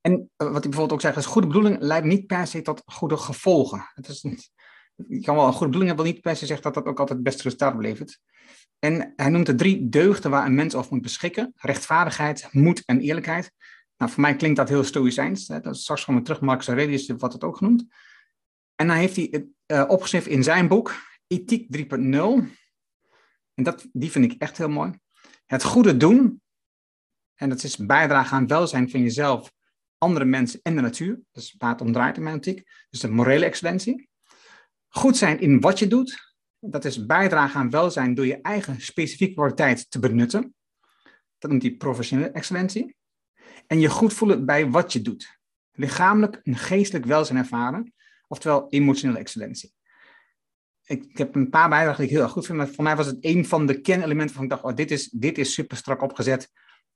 En 0.00 0.12
eh, 0.12 0.46
wat 0.46 0.52
hij 0.52 0.70
bijvoorbeeld 0.70 0.92
ook 0.92 1.00
zegt, 1.00 1.16
is 1.16 1.26
goede 1.26 1.46
bedoeling 1.46 1.80
leidt 1.80 2.06
niet 2.06 2.26
per 2.26 2.46
se 2.46 2.62
tot 2.62 2.82
goede 2.86 3.16
gevolgen. 3.16 3.90
Het 3.94 4.08
is 4.08 4.24
je 5.08 5.20
kan 5.20 5.34
wel 5.34 5.46
een 5.46 5.52
goede 5.52 5.66
bedoeling 5.66 5.96
hebben, 5.96 6.12
niet 6.12 6.22
per 6.22 6.36
se 6.36 6.46
zeggen 6.46 6.64
dat 6.64 6.74
dat 6.74 6.84
ook 6.84 6.98
altijd 6.98 7.18
het 7.18 7.28
beste 7.28 7.42
resultaat 7.42 7.74
oplevert. 7.74 8.20
En 8.78 9.12
hij 9.16 9.28
noemt 9.28 9.46
de 9.46 9.54
drie 9.54 9.88
deugden 9.88 10.30
waar 10.30 10.46
een 10.46 10.54
mens 10.54 10.74
over 10.74 10.92
moet 10.92 11.02
beschikken: 11.02 11.52
rechtvaardigheid, 11.56 12.48
moed 12.50 12.82
en 12.84 13.00
eerlijkheid. 13.00 13.52
Nou, 13.98 14.10
voor 14.10 14.20
mij 14.20 14.36
klinkt 14.36 14.56
dat 14.56 14.68
heel 14.68 14.84
stoïcijns. 14.84 15.48
Hè? 15.48 15.60
Dat 15.60 15.74
is 15.74 15.80
straks 15.80 16.04
gewoon 16.04 16.22
terug, 16.22 16.40
Marcus 16.40 16.66
Aurelius 16.66 17.06
wat 17.06 17.32
het 17.32 17.44
ook 17.44 17.56
genoemd. 17.56 17.86
En 18.74 18.86
dan 18.86 18.96
heeft 18.96 19.16
hij 19.16 19.28
het 19.30 19.46
uh, 19.66 19.84
opgeschreven 19.88 20.30
in 20.30 20.42
zijn 20.42 20.68
boek, 20.68 20.94
Ethiek 21.26 21.76
3.0. 21.76 21.86
En 23.54 23.64
dat, 23.64 23.86
die 23.92 24.10
vind 24.10 24.32
ik 24.32 24.42
echt 24.42 24.58
heel 24.58 24.68
mooi. 24.68 24.92
Het 25.46 25.64
goede 25.64 25.96
doen, 25.96 26.42
en 27.34 27.48
dat 27.48 27.62
is 27.62 27.76
bijdragen 27.76 28.36
aan 28.36 28.46
welzijn 28.46 28.90
van 28.90 29.02
jezelf, 29.02 29.52
andere 29.98 30.24
mensen 30.24 30.60
en 30.62 30.74
de 30.74 30.80
natuur. 30.80 31.20
Dus 31.32 31.54
waar 31.58 31.70
het 31.70 31.80
om 31.80 31.92
draait 31.92 32.16
in 32.16 32.22
mijn 32.22 32.36
ethiek. 32.36 32.70
Dus 32.90 33.00
de 33.00 33.08
morele 33.08 33.44
excellentie. 33.44 34.08
Goed 34.88 35.16
zijn 35.16 35.40
in 35.40 35.60
wat 35.60 35.78
je 35.78 35.86
doet. 35.86 36.34
Dat 36.60 36.84
is 36.84 37.06
bijdragen 37.06 37.60
aan 37.60 37.70
welzijn 37.70 38.14
door 38.14 38.26
je 38.26 38.40
eigen 38.40 38.80
specifieke 38.80 39.34
kwaliteit 39.34 39.90
te 39.90 39.98
benutten. 39.98 40.54
Dat 41.38 41.50
noemt 41.50 41.62
hij 41.62 41.74
professionele 41.74 42.30
excellentie. 42.30 42.96
En 43.68 43.80
je 43.80 43.88
goed 43.88 44.12
voelen 44.12 44.46
bij 44.46 44.70
wat 44.70 44.92
je 44.92 45.02
doet. 45.02 45.38
Lichamelijk 45.72 46.40
en 46.42 46.56
geestelijk 46.56 47.04
welzijn 47.04 47.38
ervaren, 47.38 47.94
oftewel 48.28 48.68
emotionele 48.68 49.18
excellentie. 49.18 49.74
Ik, 50.84 51.18
heb 51.18 51.34
een 51.34 51.50
paar 51.50 51.68
bijdragen 51.68 51.96
die 51.96 52.06
ik 52.06 52.12
heel 52.12 52.22
erg 52.22 52.32
goed 52.32 52.46
vind, 52.46 52.58
maar 52.58 52.68
voor 52.68 52.84
mij 52.84 52.96
was 52.96 53.06
het 53.06 53.16
een 53.20 53.46
van 53.46 53.66
de 53.66 53.80
kernelementen 53.80 54.34
van 54.34 54.44
ik 54.44 54.50
dacht, 54.50 54.62
oh, 54.62 54.74
dit, 54.74 54.90
is, 54.90 55.08
dit 55.08 55.38
is 55.38 55.52
super 55.52 55.76
strak 55.76 56.02
opgezet. 56.02 56.50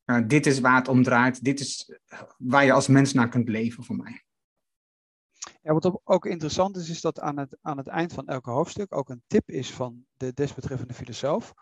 Uh, 0.04 0.20
dit 0.26 0.46
is 0.46 0.60
waar 0.60 0.76
het 0.76 0.88
om 0.88 1.02
draait. 1.02 1.44
Dit 1.44 1.60
is 1.60 1.98
waar 2.38 2.64
je 2.64 2.72
als 2.72 2.86
mens 2.86 3.12
naar 3.12 3.28
kunt 3.28 3.48
leven 3.48 3.84
voor 3.84 3.96
mij. 3.96 4.24
Wat 5.62 6.00
ook 6.04 6.26
interessant 6.26 6.76
is, 6.76 6.88
is 6.88 7.00
dat 7.00 7.20
aan 7.20 7.38
het, 7.38 7.56
aan 7.60 7.76
het 7.76 7.86
eind 7.86 8.12
van 8.12 8.26
elke 8.26 8.50
hoofdstuk 8.50 8.96
ook 8.96 9.08
een 9.08 9.22
tip 9.26 9.50
is 9.50 9.70
van 9.70 10.04
de 10.16 10.32
desbetreffende 10.32 10.94
filosoof. 10.94 11.54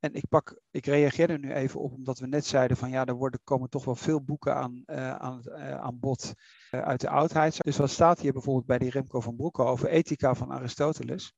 En 0.00 0.14
ik, 0.14 0.28
pak, 0.28 0.60
ik 0.70 0.86
reageer 0.86 1.30
er 1.30 1.38
nu 1.38 1.52
even 1.52 1.80
op, 1.80 1.92
omdat 1.92 2.18
we 2.18 2.26
net 2.26 2.46
zeiden 2.46 2.76
van 2.76 2.90
ja, 2.90 3.04
er 3.04 3.14
worden, 3.14 3.40
komen 3.44 3.70
toch 3.70 3.84
wel 3.84 3.94
veel 3.94 4.22
boeken 4.22 4.54
aan, 4.54 4.82
uh, 4.86 5.14
aan, 5.14 5.42
uh, 5.46 5.80
aan 5.80 5.98
bod 5.98 6.32
uh, 6.70 6.80
uit 6.80 7.00
de 7.00 7.08
oudheid. 7.08 7.56
Dus 7.58 7.76
wat 7.76 7.90
staat 7.90 8.20
hier 8.20 8.32
bijvoorbeeld 8.32 8.66
bij 8.66 8.78
die 8.78 8.90
Remco 8.90 9.20
van 9.20 9.36
Broeke 9.36 9.62
over 9.62 9.88
ethica 9.88 10.34
van 10.34 10.52
Aristoteles? 10.52 11.34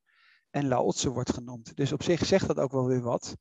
En 0.50 0.68
Laotse 0.68 1.10
wordt 1.10 1.32
genoemd. 1.32 1.76
Dus 1.76 1.92
op 1.92 2.02
zich 2.02 2.26
zegt 2.26 2.46
dat 2.46 2.58
ook 2.58 2.72
wel 2.72 2.86
weer 2.86 3.02
wat. 3.02 3.36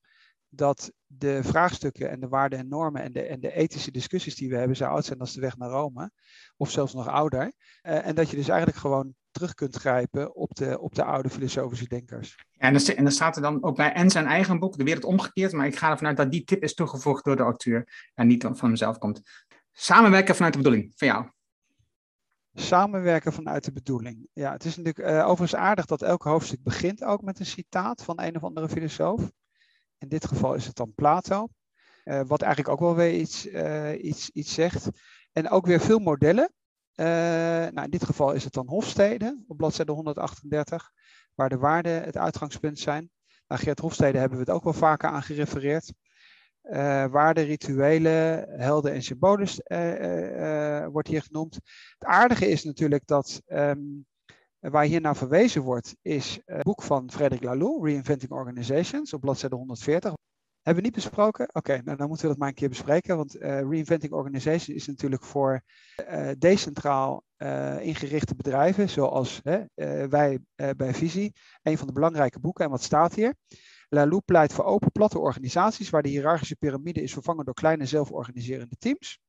Dat 0.54 0.92
de 1.06 1.44
vraagstukken 1.44 2.10
en 2.10 2.20
de 2.20 2.28
waarden 2.28 2.60
en 2.60 2.68
normen 2.68 3.02
en 3.02 3.12
de, 3.12 3.22
en 3.22 3.40
de 3.40 3.54
ethische 3.54 3.92
discussies 3.92 4.36
die 4.36 4.50
we 4.50 4.58
hebben 4.58 4.78
zo 4.78 4.86
oud 4.86 5.06
zijn 5.06 5.20
als 5.20 5.34
de 5.34 5.42
weg 5.42 5.58
naar 5.58 5.70
Rome. 5.70 6.12
Of 6.58 6.72
zelfs 6.72 6.94
nog 6.94 7.08
ouder. 7.08 7.54
en 7.82 8.16
dat 8.16 8.30
je 8.30 8.36
dus 8.36 8.48
eigenlijk 8.48 8.80
gewoon 8.80 9.16
terug 9.32 9.54
kunt 9.54 9.76
grijpen 9.76 10.36
op 10.36 10.56
de, 10.56 10.80
op 10.80 10.96
de 10.96 11.04
oude 11.04 11.30
filosofische 11.30 11.88
denkers. 11.88 12.36
Ja, 12.52 12.68
en, 12.68 12.76
er, 12.76 12.96
en 12.96 13.06
er 13.06 13.12
staat 13.12 13.36
er 13.36 13.42
dan 13.42 13.64
ook 13.64 13.76
bij 13.76 13.94
en 13.94 14.10
zijn 14.10 14.26
eigen 14.26 14.60
boek, 14.60 14.78
De 14.78 14.84
Wereld 14.84 15.06
Omgekeerd, 15.06 15.52
maar 15.52 15.66
ik 15.66 15.78
ga 15.78 15.90
ervan 15.90 16.08
uit 16.08 16.18
dat 16.18 16.32
die 16.32 16.44
tip 16.44 16.64
is 16.64 16.74
toegevoegd 16.74 17.24
door 17.24 17.36
de 17.36 17.44
auteur 17.44 18.10
en 18.14 18.28
niet 18.28 18.44
van 18.44 18.56
hemzelf 18.60 18.98
komt. 18.98 19.22
Samenwerken 19.72 20.36
vanuit 20.36 20.54
de 20.54 20.60
bedoeling, 20.60 20.94
van 20.96 21.08
jou. 21.08 21.30
Samenwerken 22.54 23.34
vanuit 23.34 23.64
de 23.64 23.72
bedoeling. 23.72 24.28
Ja, 24.34 24.52
het 24.52 24.66
is 24.66 24.78
natuurlijk 24.78 25.10
uh, 25.10 25.28
overigens 25.28 25.56
aardig 25.56 25.86
dat 25.86 26.02
elk 26.02 26.24
hoofdstuk 26.24 26.64
begint 26.64 27.04
ook 27.04 27.22
met 27.22 27.40
een 27.40 27.46
citaat 27.46 28.04
van 28.04 28.22
een 28.22 28.36
of 28.36 28.44
andere 28.44 28.70
filosoof. 28.70 29.32
In 30.02 30.08
dit 30.08 30.28
geval 30.28 30.54
is 30.54 30.66
het 30.66 30.76
dan 30.76 30.94
Plato. 30.96 31.48
Uh, 32.04 32.22
wat 32.28 32.42
eigenlijk 32.42 32.74
ook 32.74 32.80
wel 32.80 32.96
weer 32.96 33.20
iets, 33.20 33.48
uh, 33.48 34.04
iets, 34.04 34.30
iets 34.30 34.54
zegt. 34.54 34.90
En 35.32 35.50
ook 35.50 35.66
weer 35.66 35.80
veel 35.80 36.00
modellen. 36.00 36.54
Uh, 36.96 37.06
nou, 37.06 37.82
in 37.82 37.90
dit 37.90 38.06
geval 38.06 38.34
is 38.34 38.44
het 38.44 38.54
dan 38.54 38.68
Hofstede 38.68 39.44
op 39.48 39.58
bladzijde 39.58 39.92
138, 39.92 40.92
waar 41.36 41.50
de 41.50 41.58
waarden 41.58 42.04
het 42.04 42.18
uitgangspunt 42.18 42.80
zijn. 42.80 43.10
Nou, 43.48 43.62
Geert 43.62 43.80
Hofstede 43.80 44.18
hebben 44.18 44.38
we 44.38 44.44
het 44.44 44.54
ook 44.54 44.64
wel 44.64 44.74
vaker 44.74 45.10
aan 45.10 45.24
gerefereerd. 45.24 45.94
Waarden, 47.12 47.46
rituelen, 47.46 48.50
helden 48.50 48.94
en 48.94 49.04
symbolen 49.04 49.48
wordt 50.92 51.08
hier 51.08 51.22
genoemd. 51.22 51.56
Het 51.98 52.06
aardige 52.06 52.48
is 52.48 52.64
natuurlijk 52.64 53.08
dat 53.08 53.42
um, 53.48 54.06
waar 54.70 54.84
hier 54.84 55.02
naar 55.02 55.16
verwezen 55.16 55.62
wordt, 55.62 55.96
is 56.02 56.40
het 56.46 56.64
boek 56.64 56.82
van 56.82 57.12
Frederic 57.12 57.44
Laloux, 57.44 57.86
Reinventing 57.86 58.32
Organizations, 58.32 59.14
op 59.14 59.22
bladzijde 59.22 59.56
140. 59.56 60.14
Hebben 60.62 60.84
we 60.84 60.90
niet 60.90 61.04
besproken? 61.04 61.50
Oké, 61.54 61.82
nou 61.84 61.98
dan 61.98 62.08
moeten 62.08 62.26
we 62.26 62.32
dat 62.32 62.38
maar 62.38 62.48
een 62.48 62.54
keer 62.54 62.70
bespreken. 62.70 63.18
Want 63.18 63.36
uh, 63.36 63.42
Reinventing 63.42 64.14
Organization 64.14 64.76
is 64.76 64.88
natuurlijk 64.88 65.24
voor 65.24 65.62
uh, 66.10 66.30
decentraal 66.38 67.24
ingerichte 67.80 68.36
bedrijven, 68.36 68.90
zoals 68.90 69.42
wij 70.10 70.40
bij 70.78 70.94
Visie, 70.94 71.34
een 71.62 71.78
van 71.78 71.88
de 71.88 71.94
belangrijke 71.94 72.40
boeken. 72.40 72.66
En 72.66 72.72
wat 72.72 72.84
staat 72.84 73.14
hier? 73.14 73.36
Lalou 73.90 74.22
pleit 74.26 74.54
voor 74.54 74.66
open, 74.66 74.92
platte 74.92 75.20
organisaties 75.20 75.90
waar 75.90 76.02
de 76.02 76.10
hiërarchische 76.10 76.56
piramide 76.56 77.02
is 77.02 77.14
vervangen 77.14 77.46
door 77.46 77.54
kleine 77.54 77.86
zelforganiserende 77.86 78.76
teams. 78.80 79.20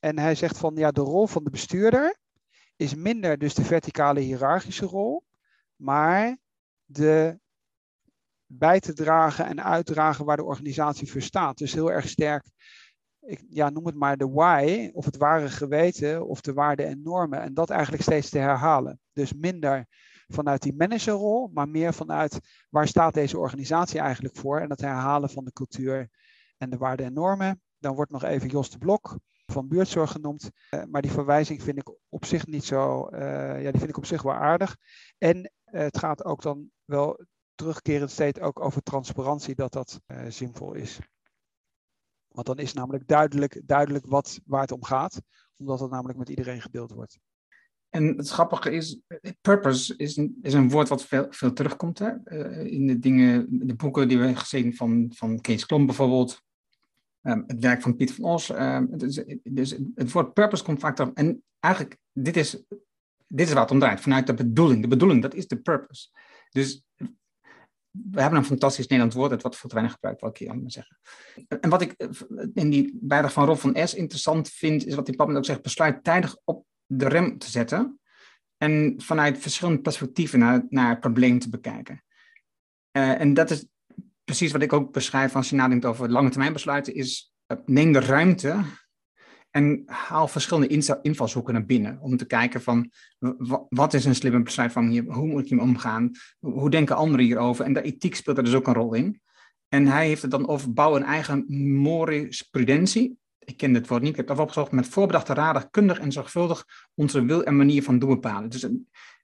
En 0.00 0.18
hij 0.18 0.34
zegt 0.34 0.58
van 0.58 0.74
ja, 0.76 0.90
de 0.90 1.00
rol 1.00 1.26
van 1.26 1.44
de 1.44 1.50
bestuurder 1.50 2.16
is 2.82 2.94
minder 2.94 3.38
dus 3.38 3.54
de 3.54 3.64
verticale 3.64 4.20
hiërarchische 4.20 4.86
rol, 4.86 5.24
maar 5.76 6.38
de 6.84 7.40
bij 8.46 8.80
te 8.80 8.92
dragen 8.92 9.46
en 9.46 9.64
uitdragen 9.64 10.24
waar 10.24 10.36
de 10.36 10.44
organisatie 10.44 11.10
voor 11.10 11.22
staat. 11.22 11.58
Dus 11.58 11.72
heel 11.72 11.92
erg 11.92 12.08
sterk, 12.08 12.44
ik, 13.20 13.44
ja, 13.48 13.70
noem 13.70 13.86
het 13.86 13.94
maar 13.94 14.16
de 14.16 14.28
why, 14.28 14.90
of 14.92 15.04
het 15.04 15.16
ware 15.16 15.48
geweten, 15.48 16.26
of 16.26 16.40
de 16.40 16.52
waarden 16.52 16.86
en 16.86 17.02
normen. 17.02 17.40
En 17.40 17.54
dat 17.54 17.70
eigenlijk 17.70 18.02
steeds 18.02 18.28
te 18.28 18.38
herhalen. 18.38 19.00
Dus 19.12 19.32
minder 19.32 19.86
vanuit 20.26 20.62
die 20.62 20.74
managerrol, 20.74 21.50
maar 21.52 21.68
meer 21.68 21.94
vanuit 21.94 22.40
waar 22.70 22.88
staat 22.88 23.14
deze 23.14 23.38
organisatie 23.38 24.00
eigenlijk 24.00 24.36
voor 24.36 24.60
en 24.60 24.70
het 24.70 24.80
herhalen 24.80 25.30
van 25.30 25.44
de 25.44 25.52
cultuur 25.52 26.08
en 26.56 26.70
de 26.70 26.76
waarden 26.76 27.06
en 27.06 27.12
normen. 27.12 27.62
Dan 27.78 27.94
wordt 27.94 28.10
nog 28.10 28.24
even 28.24 28.48
Jos 28.48 28.70
de 28.70 28.78
Blok 28.78 29.18
van 29.52 29.68
buurtzorg 29.68 30.10
genoemd, 30.10 30.50
uh, 30.70 30.82
maar 30.84 31.02
die 31.02 31.10
verwijzing 31.10 31.62
vind 31.62 31.78
ik 31.78 31.94
op 32.08 32.24
zich 32.24 32.46
niet 32.46 32.64
zo, 32.64 33.08
uh, 33.12 33.18
ja, 33.62 33.70
die 33.70 33.78
vind 33.78 33.88
ik 33.88 33.96
op 33.96 34.06
zich 34.06 34.22
wel 34.22 34.34
aardig. 34.34 34.76
En 35.18 35.52
het 35.64 35.98
gaat 35.98 36.24
ook 36.24 36.42
dan 36.42 36.70
wel 36.84 37.24
terugkerend 37.54 38.10
steeds 38.10 38.40
ook 38.40 38.60
over 38.60 38.82
transparantie, 38.82 39.54
dat 39.54 39.72
dat 39.72 40.00
zinvol 40.28 40.74
is. 40.74 40.98
Want 42.28 42.46
dan 42.46 42.58
is 42.58 42.72
namelijk 42.72 43.06
duidelijk, 43.06 43.62
duidelijk 43.64 44.06
wat, 44.06 44.40
waar 44.46 44.60
het 44.60 44.72
om 44.72 44.84
gaat, 44.84 45.20
omdat 45.56 45.80
het 45.80 45.90
namelijk 45.90 46.18
met 46.18 46.28
iedereen 46.28 46.60
gedeeld 46.60 46.92
wordt. 46.92 47.18
En 47.88 48.16
het 48.16 48.28
grappige 48.28 48.70
is, 48.70 49.00
purpose 49.40 49.96
is 49.96 50.16
een, 50.16 50.38
is 50.42 50.52
een 50.52 50.70
woord 50.70 50.88
wat 50.88 51.04
veel, 51.04 51.26
veel 51.30 51.52
terugkomt 51.52 51.98
hè? 51.98 52.30
In 52.64 52.86
de 52.86 52.98
dingen, 52.98 53.46
de 53.66 53.74
boeken 53.74 54.08
die 54.08 54.16
we 54.16 54.22
hebben 54.22 54.40
gezien 54.40 54.76
van, 54.76 55.12
van 55.14 55.40
Kees 55.40 55.66
Klom 55.66 55.86
bijvoorbeeld. 55.86 56.42
Um, 57.22 57.44
het 57.46 57.60
werk 57.60 57.82
van 57.82 57.96
Piet 57.96 58.12
van 58.14 58.24
Os. 58.24 58.48
Um, 58.48 58.98
dus, 59.42 59.76
het 59.94 60.12
woord 60.12 60.32
purpose 60.32 60.64
komt 60.64 60.80
vaak 60.80 60.96
terug. 60.96 61.12
En 61.12 61.42
eigenlijk, 61.60 61.98
dit 62.12 62.36
is, 62.36 62.62
dit 63.26 63.46
is 63.46 63.52
wat 63.52 63.62
het 63.62 63.70
om 63.70 63.78
draait, 63.78 64.00
vanuit 64.00 64.26
de 64.26 64.34
bedoeling. 64.34 64.82
De 64.82 64.88
bedoeling, 64.88 65.22
dat 65.22 65.34
is 65.34 65.46
de 65.46 65.60
purpose. 65.60 66.08
Dus 66.50 66.82
we 67.90 68.20
hebben 68.20 68.38
een 68.38 68.44
fantastisch 68.44 68.86
Nederlands 68.86 69.16
woord, 69.16 69.30
het 69.30 69.42
wat 69.42 69.56
veel 69.56 69.68
te 69.68 69.74
weinig 69.74 69.94
gebruikt, 69.94 70.20
wil 70.20 70.30
ik 70.30 70.36
hier 70.36 70.56
maar 70.56 70.70
zeggen. 70.70 70.98
En 71.60 71.70
wat 71.70 71.80
ik 71.80 72.08
in 72.54 72.70
die 72.70 72.98
bijdrage 73.00 73.32
van 73.32 73.46
Rob 73.46 73.56
van 73.56 73.88
S 73.88 73.94
interessant 73.94 74.48
vind, 74.48 74.86
is 74.86 74.94
wat 74.94 75.06
die 75.06 75.16
pap 75.16 75.28
ook 75.28 75.44
zegt, 75.44 75.62
besluit 75.62 76.04
tijdig 76.04 76.36
op 76.44 76.66
de 76.86 77.08
rem 77.08 77.38
te 77.38 77.50
zetten 77.50 78.00
en 78.56 78.94
vanuit 78.96 79.38
verschillende 79.38 79.80
perspectieven 79.80 80.38
naar, 80.38 80.66
naar 80.68 80.90
het 80.90 81.00
probleem 81.00 81.38
te 81.38 81.48
bekijken. 81.48 82.04
Uh, 82.96 83.20
en 83.20 83.34
dat 83.34 83.50
is 83.50 83.66
precies 84.24 84.52
wat 84.52 84.62
ik 84.62 84.72
ook 84.72 84.92
beschrijf 84.92 85.36
als 85.36 85.50
je 85.50 85.56
nadenkt 85.56 85.84
over 85.84 86.10
lange 86.10 86.30
termijn 86.30 86.52
besluiten, 86.52 86.94
is 86.94 87.32
uh, 87.46 87.58
neem 87.66 87.92
de 87.92 88.00
ruimte 88.00 88.64
en 89.50 89.82
haal 89.86 90.28
verschillende 90.28 90.98
invalshoeken 91.02 91.54
naar 91.54 91.64
binnen 91.64 91.98
om 92.00 92.16
te 92.16 92.24
kijken 92.24 92.62
van 92.62 92.90
wat 93.68 93.94
is 93.94 94.04
een 94.04 94.14
slimme 94.14 94.88
hier, 94.88 95.04
hoe 95.04 95.26
moet 95.26 95.40
ik 95.40 95.48
hiermee 95.48 95.66
omgaan, 95.66 96.10
hoe 96.38 96.70
denken 96.70 96.96
anderen 96.96 97.26
hierover 97.26 97.64
en 97.64 97.72
de 97.72 97.82
ethiek 97.82 98.14
speelt 98.14 98.36
er 98.36 98.44
dus 98.44 98.54
ook 98.54 98.66
een 98.66 98.74
rol 98.74 98.94
in. 98.94 99.20
En 99.68 99.86
hij 99.86 100.06
heeft 100.06 100.22
het 100.22 100.30
dan 100.30 100.48
over 100.48 100.72
bouw 100.72 100.96
een 100.96 101.04
eigen 101.04 101.44
morisprudentie. 101.82 103.16
Ik 103.38 103.56
ken 103.56 103.72
dit 103.72 103.88
woord 103.88 104.02
niet, 104.02 104.10
ik 104.10 104.16
heb 104.16 104.28
het 104.28 104.38
opgezocht 104.38 104.72
met 104.72 104.88
voorbedachte 104.88 105.34
raden, 105.34 105.70
kundig 105.70 105.98
en 105.98 106.12
zorgvuldig 106.12 106.64
onze 106.94 107.24
wil 107.24 107.44
en 107.44 107.56
manier 107.56 107.82
van 107.82 107.98
doen 107.98 108.08
bepalen. 108.08 108.50
Dus 108.50 108.66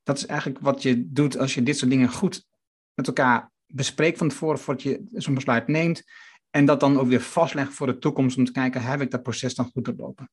dat 0.03 0.17
is 0.17 0.27
eigenlijk 0.27 0.61
wat 0.61 0.83
je 0.83 1.13
doet 1.13 1.39
als 1.39 1.55
je 1.55 1.63
dit 1.63 1.79
soort 1.79 1.91
dingen 1.91 2.09
goed 2.09 2.47
met 2.95 3.07
elkaar 3.07 3.51
bespreekt 3.74 4.18
van 4.18 4.28
tevoren 4.28 4.59
voordat 4.59 4.83
je 4.83 5.04
zo'n 5.12 5.35
besluit 5.35 5.66
neemt. 5.66 6.02
En 6.50 6.64
dat 6.64 6.81
dan 6.81 6.98
ook 6.98 7.09
weer 7.09 7.20
vastleggen 7.20 7.74
voor 7.74 7.87
de 7.87 7.98
toekomst 7.98 8.37
om 8.37 8.44
te 8.44 8.52
kijken, 8.52 8.83
heb 8.83 9.00
ik 9.00 9.11
dat 9.11 9.22
proces 9.22 9.54
dan 9.54 9.70
goed 9.70 9.85
doorlopen? 9.85 10.31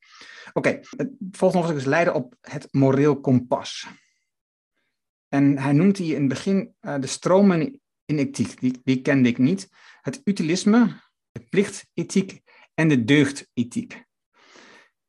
Oké, 0.54 0.70
het 0.70 1.10
volgende 1.32 1.64
hoofdstuk 1.64 1.78
is 1.78 1.86
leiden 1.86 2.14
op 2.14 2.36
het 2.42 2.68
moreel 2.72 3.20
kompas. 3.20 3.88
En 5.28 5.58
hij 5.58 5.72
noemt 5.72 5.98
hier 5.98 6.14
in 6.16 6.20
het 6.20 6.30
begin 6.30 6.76
uh, 6.82 6.96
de 7.00 7.08
stromen 7.08 7.82
in 8.06 8.18
ethiek, 8.18 8.60
die, 8.60 8.82
die 8.84 9.02
kende 9.02 9.30
ik 9.30 9.38
niet. 9.38 9.70
Het 10.02 10.22
utilisme, 10.24 11.02
de 11.32 11.40
plichtethiek 11.50 12.42
en 12.74 12.88
de 12.88 13.04
deugdethiek. 13.04 14.04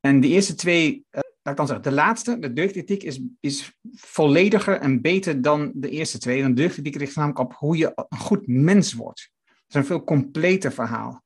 En 0.01 0.21
de 0.21 0.29
eerste 0.29 0.55
twee, 0.55 1.07
laat 1.11 1.26
ik 1.53 1.59
dan 1.59 1.67
zeggen, 1.67 1.85
de 1.85 1.97
laatste, 1.97 2.39
de 2.39 2.53
deugdethiek, 2.53 3.03
is, 3.03 3.21
is 3.41 3.73
vollediger 3.95 4.81
en 4.81 5.01
beter 5.01 5.43
dan 5.43 5.73
de 5.75 5.91
eerste 5.91 6.19
twee. 6.19 6.43
De 6.43 6.53
deugdethiek 6.53 6.97
richt 6.97 7.17
namelijk 7.17 7.39
op 7.41 7.55
hoe 7.55 7.77
je 7.77 7.93
een 7.95 8.19
goed 8.19 8.47
mens 8.47 8.93
wordt 8.93 9.35
is 9.69 9.75
een 9.75 9.85
veel 9.85 10.05
completer 10.05 10.73
verhaal. 10.73 11.25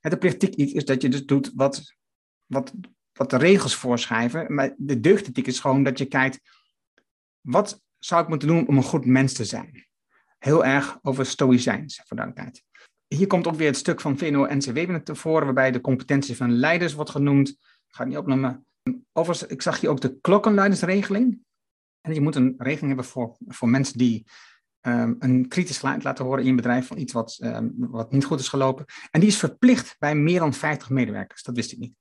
De 0.00 0.16
plichtiek 0.16 0.54
is 0.54 0.84
dat 0.84 1.02
je 1.02 1.08
dus 1.08 1.26
doet 1.26 1.52
wat, 1.54 1.94
wat, 2.46 2.72
wat 3.12 3.30
de 3.30 3.36
regels 3.36 3.74
voorschrijven. 3.74 4.54
Maar 4.54 4.74
de 4.76 5.00
deugdethiek 5.00 5.46
is 5.46 5.60
gewoon 5.60 5.82
dat 5.82 5.98
je 5.98 6.04
kijkt, 6.04 6.40
wat 7.40 7.82
zou 7.98 8.22
ik 8.22 8.28
moeten 8.28 8.48
doen 8.48 8.66
om 8.66 8.76
een 8.76 8.82
goed 8.82 9.04
mens 9.04 9.32
te 9.32 9.44
zijn? 9.44 9.88
Heel 10.38 10.64
erg 10.64 10.98
over 11.02 11.26
stoïcijns, 11.26 12.02
voor 12.06 12.16
duidelijkheid. 12.16 12.64
Hier 13.06 13.26
komt 13.26 13.46
ook 13.46 13.54
weer 13.54 13.66
het 13.66 13.76
stuk 13.76 14.00
van 14.00 14.18
VNO-NCW 14.18 14.90
naar 14.90 15.02
voren, 15.04 15.44
waarbij 15.44 15.70
de 15.70 15.80
competentie 15.80 16.36
van 16.36 16.52
leiders 16.52 16.94
wordt 16.94 17.10
genoemd. 17.10 17.48
Ik 17.48 17.56
ga 17.88 18.02
het 18.02 18.08
niet 18.08 18.18
opnoemen. 18.18 18.66
Overigens, 19.12 19.50
ik 19.50 19.62
zag 19.62 19.80
hier 19.80 19.90
ook 19.90 20.00
de 20.00 20.20
klokkenluidersregeling. 20.20 21.38
En 22.00 22.14
je 22.14 22.20
moet 22.20 22.34
een 22.34 22.54
regeling 22.58 22.86
hebben 22.86 23.04
voor, 23.04 23.36
voor 23.46 23.68
mensen 23.68 23.98
die 23.98 24.26
um, 24.80 25.16
een 25.18 25.48
kritisch 25.48 25.78
geluid 25.78 26.04
laten 26.04 26.24
horen 26.24 26.40
in 26.42 26.48
je 26.48 26.54
bedrijf 26.54 26.86
van 26.86 26.98
iets 26.98 27.12
wat, 27.12 27.38
um, 27.42 27.74
wat 27.76 28.12
niet 28.12 28.24
goed 28.24 28.40
is 28.40 28.48
gelopen. 28.48 28.84
En 29.10 29.20
die 29.20 29.28
is 29.28 29.38
verplicht 29.38 29.96
bij 29.98 30.14
meer 30.14 30.38
dan 30.38 30.54
50 30.54 30.90
medewerkers. 30.90 31.42
Dat 31.42 31.56
wist 31.56 31.72
ik 31.72 31.78
niet. 31.78 31.94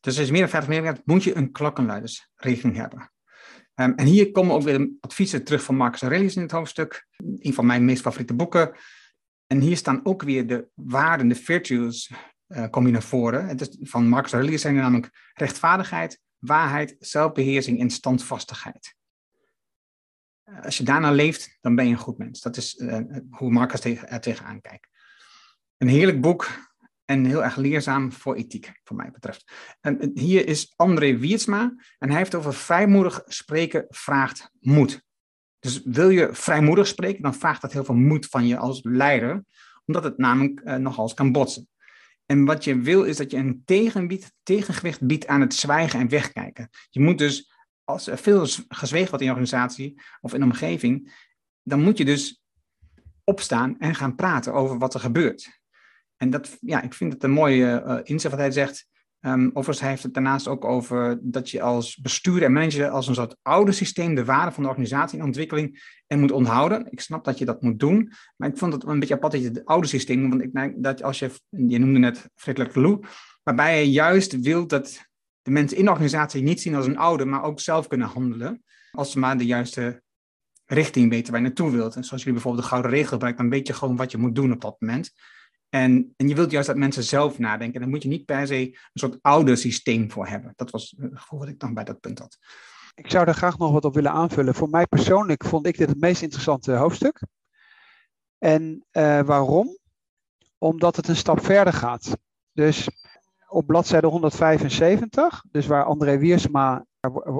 Dus 0.00 0.18
als 0.18 0.26
je 0.26 0.32
meer 0.32 0.40
dan 0.40 0.50
50 0.50 0.70
medewerkers 0.70 1.04
moet 1.06 1.24
je 1.24 1.36
een 1.36 1.52
klokkenluidersregeling 1.52 2.76
hebben. 2.76 3.12
Um, 3.74 3.94
en 3.94 4.06
hier 4.06 4.30
komen 4.30 4.54
ook 4.54 4.62
weer 4.62 4.90
adviezen 5.00 5.44
terug 5.44 5.62
van 5.62 5.76
Marcus 5.76 6.02
Aurelius 6.02 6.36
in 6.36 6.42
het 6.42 6.50
hoofdstuk. 6.50 7.06
Een 7.16 7.54
van 7.54 7.66
mijn 7.66 7.84
meest 7.84 8.02
favoriete 8.02 8.34
boeken. 8.34 8.72
En 9.46 9.60
hier 9.60 9.76
staan 9.76 10.00
ook 10.04 10.22
weer 10.22 10.46
de 10.46 10.68
waarden, 10.74 11.28
de 11.28 11.34
virtues, 11.34 12.12
uh, 12.48 12.76
naar 12.76 13.02
voren. 13.02 13.58
Van 13.80 14.08
Marcus 14.08 14.32
Aurelius 14.32 14.60
zijn 14.60 14.76
er 14.76 14.82
namelijk 14.82 15.30
rechtvaardigheid, 15.34 16.20
waarheid, 16.38 16.96
zelfbeheersing 16.98 17.80
en 17.80 17.90
standvastigheid. 17.90 18.96
Als 20.62 20.78
je 20.78 20.84
daarna 20.84 21.10
leeft, 21.10 21.58
dan 21.60 21.74
ben 21.74 21.84
je 21.84 21.90
een 21.90 21.98
goed 21.98 22.18
mens. 22.18 22.40
Dat 22.40 22.56
is 22.56 22.74
uh, 22.74 22.98
hoe 23.30 23.50
Marcus 23.50 23.84
er 23.84 24.20
tegenaan 24.20 24.60
kijkt. 24.60 24.88
Een 25.76 25.88
heerlijk 25.88 26.20
boek 26.20 26.48
en 27.04 27.24
heel 27.24 27.44
erg 27.44 27.56
leerzaam 27.56 28.12
voor 28.12 28.34
ethiek, 28.34 28.72
voor 28.84 28.96
mij 28.96 29.10
betreft. 29.10 29.52
En 29.80 30.10
hier 30.14 30.46
is 30.46 30.72
André 30.76 31.16
Wiertsma 31.16 31.74
en 31.98 32.08
hij 32.08 32.18
heeft 32.18 32.34
over 32.34 32.54
vrijmoedig 32.54 33.22
spreken 33.26 33.86
vraagt 33.88 34.50
moed. 34.60 35.02
Dus 35.58 35.82
wil 35.82 36.08
je 36.08 36.28
vrijmoedig 36.32 36.86
spreken, 36.86 37.22
dan 37.22 37.34
vraagt 37.34 37.60
dat 37.60 37.72
heel 37.72 37.84
veel 37.84 37.94
moed 37.94 38.26
van 38.26 38.46
je 38.46 38.56
als 38.56 38.80
leider, 38.82 39.44
omdat 39.84 40.04
het 40.04 40.18
namelijk 40.18 40.60
uh, 40.64 40.74
nogal 40.74 41.04
eens 41.04 41.14
kan 41.14 41.32
botsen. 41.32 41.68
En 42.30 42.44
wat 42.44 42.64
je 42.64 42.78
wil 42.78 43.04
is 43.04 43.16
dat 43.16 43.30
je 43.30 43.36
een 43.36 43.62
tegengewicht 44.42 45.06
biedt 45.06 45.26
aan 45.26 45.40
het 45.40 45.54
zwijgen 45.54 46.00
en 46.00 46.08
wegkijken. 46.08 46.68
Je 46.90 47.00
moet 47.00 47.18
dus 47.18 47.52
als 47.84 48.06
er 48.06 48.18
veel 48.18 48.46
gezwegen 48.68 49.08
wordt 49.08 49.20
in 49.20 49.26
je 49.26 49.34
organisatie 49.34 50.00
of 50.20 50.34
in 50.34 50.40
de 50.40 50.46
omgeving, 50.46 51.26
dan 51.62 51.82
moet 51.82 51.98
je 51.98 52.04
dus 52.04 52.42
opstaan 53.24 53.78
en 53.78 53.94
gaan 53.94 54.14
praten 54.14 54.52
over 54.52 54.78
wat 54.78 54.94
er 54.94 55.00
gebeurt. 55.00 55.60
En 56.16 56.30
dat, 56.30 56.56
ja, 56.60 56.82
ik 56.82 56.94
vind 56.94 57.12
het 57.12 57.22
een 57.22 57.30
mooie 57.30 57.82
uh, 57.86 57.98
inzicht 58.02 58.34
wat 58.34 58.42
hij 58.42 58.50
zegt. 58.50 58.86
Um, 59.20 59.46
overigens, 59.46 59.80
hij 59.80 59.88
heeft 59.88 60.02
het 60.02 60.14
daarnaast 60.14 60.48
ook 60.48 60.64
over 60.64 61.18
dat 61.22 61.50
je 61.50 61.62
als 61.62 61.96
bestuurder 61.96 62.42
en 62.42 62.52
manager 62.52 62.88
als 62.88 63.06
een 63.06 63.14
soort 63.14 63.36
oude 63.42 63.72
systeem 63.72 64.14
de 64.14 64.24
waarde 64.24 64.52
van 64.52 64.62
de 64.62 64.68
organisatie 64.68 65.18
in 65.18 65.24
ontwikkeling 65.24 65.96
en 66.06 66.20
moet 66.20 66.32
onthouden. 66.32 66.86
Ik 66.90 67.00
snap 67.00 67.24
dat 67.24 67.38
je 67.38 67.44
dat 67.44 67.62
moet 67.62 67.78
doen, 67.78 68.12
maar 68.36 68.48
ik 68.48 68.58
vond 68.58 68.72
het 68.72 68.84
een 68.84 68.98
beetje 68.98 69.14
apart 69.14 69.32
dat 69.32 69.42
je 69.42 69.48
het 69.48 69.64
oude 69.64 69.86
systeem, 69.86 70.28
want 70.30 70.42
ik 70.42 70.52
denk 70.52 70.82
dat 70.82 71.02
als 71.02 71.18
je, 71.18 71.30
je 71.48 71.78
noemde 71.78 71.98
net 71.98 72.30
Frederick 72.34 72.74
Lou, 72.74 73.04
waarbij 73.42 73.80
je 73.80 73.90
juist 73.90 74.40
wil 74.40 74.66
dat 74.66 75.06
de 75.42 75.50
mensen 75.50 75.76
in 75.76 75.84
de 75.84 75.90
organisatie 75.90 76.42
niet 76.42 76.60
zien 76.60 76.74
als 76.74 76.86
een 76.86 76.98
ouder, 76.98 77.28
maar 77.28 77.42
ook 77.42 77.60
zelf 77.60 77.86
kunnen 77.86 78.08
handelen. 78.08 78.62
Als 78.90 79.10
ze 79.10 79.18
maar 79.18 79.38
de 79.38 79.46
juiste 79.46 80.02
richting 80.64 81.10
weten 81.10 81.32
waar 81.32 81.40
je 81.40 81.46
naartoe 81.46 81.70
wilt. 81.70 81.96
En 81.96 82.04
zoals 82.04 82.22
jullie 82.22 82.32
bijvoorbeeld 82.32 82.64
de 82.64 82.70
gouden 82.70 82.90
regel 82.90 83.10
gebruiken, 83.10 83.42
dan 83.42 83.52
weet 83.52 83.66
je 83.66 83.72
gewoon 83.72 83.96
wat 83.96 84.10
je 84.10 84.18
moet 84.18 84.34
doen 84.34 84.52
op 84.52 84.60
dat 84.60 84.80
moment. 84.80 85.12
En, 85.68 86.14
en 86.16 86.28
je 86.28 86.34
wilt 86.34 86.50
juist 86.50 86.66
dat 86.66 86.76
mensen 86.76 87.02
zelf 87.02 87.38
nadenken. 87.38 87.80
Daar 87.80 87.88
moet 87.88 88.02
je 88.02 88.08
niet 88.08 88.24
per 88.24 88.46
se 88.46 88.66
een 88.66 88.76
soort 88.92 89.18
ouder 89.20 89.56
systeem 89.56 90.10
voor 90.10 90.26
hebben. 90.26 90.52
Dat 90.56 90.70
was 90.70 90.94
het 90.98 91.18
gevoel 91.18 91.38
wat 91.38 91.48
ik 91.48 91.58
dan 91.58 91.74
bij 91.74 91.84
dat 91.84 92.00
punt 92.00 92.18
had. 92.18 92.38
Ik 92.94 93.10
zou 93.10 93.24
daar 93.24 93.34
graag 93.34 93.58
nog 93.58 93.72
wat 93.72 93.84
op 93.84 93.94
willen 93.94 94.10
aanvullen. 94.10 94.54
Voor 94.54 94.68
mij 94.68 94.86
persoonlijk 94.86 95.44
vond 95.44 95.66
ik 95.66 95.78
dit 95.78 95.88
het 95.88 96.00
meest 96.00 96.22
interessante 96.22 96.72
hoofdstuk. 96.72 97.22
En 98.38 98.84
uh, 98.92 99.20
waarom? 99.20 99.78
Omdat 100.58 100.96
het 100.96 101.08
een 101.08 101.16
stap 101.16 101.44
verder 101.44 101.72
gaat. 101.72 102.16
Dus 102.52 102.88
op 103.48 103.66
bladzijde 103.66 104.06
175, 104.06 105.44
dus 105.50 105.66
waar 105.66 105.84
André 105.84 106.18
Wiersma 106.18 106.86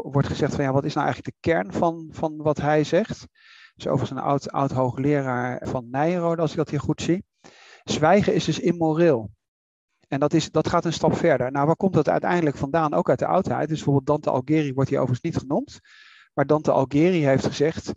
wordt 0.03 0.29
gezegd 0.29 0.55
van 0.55 0.64
ja, 0.64 0.72
wat 0.72 0.85
is 0.85 0.95
nou 0.95 1.07
eigenlijk 1.07 1.37
de 1.37 1.49
kern 1.51 1.72
van, 1.72 2.09
van 2.11 2.37
wat 2.37 2.57
hij 2.61 2.85
zegt. 2.85 3.26
Dus 3.74 3.87
overigens 3.87 4.11
een 4.11 4.26
oud, 4.26 4.51
oud 4.51 4.70
hoogleraar 4.70 5.68
van 5.68 5.91
Nijrode, 5.91 6.43
als 6.43 6.51
ik 6.51 6.57
dat 6.57 6.70
hier 6.70 6.81
goed 6.81 7.03
zie. 7.03 7.24
Zwijgen 7.91 8.34
is 8.34 8.45
dus 8.45 8.59
immoreel. 8.59 9.30
En 10.09 10.20
dat, 10.20 10.32
is, 10.32 10.51
dat 10.51 10.68
gaat 10.68 10.84
een 10.84 10.93
stap 10.93 11.16
verder. 11.16 11.53
Nou, 11.53 11.66
waar 11.66 11.76
komt 11.76 11.95
dat 11.95 12.09
uiteindelijk 12.09 12.57
vandaan? 12.57 12.95
Ook 12.95 13.09
uit 13.09 13.18
de 13.18 13.26
oudheid. 13.26 13.68
Dus 13.68 13.76
bijvoorbeeld 13.76 14.07
Dante 14.07 14.30
Algeri 14.30 14.72
wordt 14.72 14.91
hier 14.91 14.99
overigens 14.99 15.32
niet 15.32 15.43
genoemd. 15.43 15.80
Maar 16.34 16.47
Dante 16.47 16.70
Algeri 16.70 17.26
heeft 17.26 17.47
gezegd, 17.47 17.93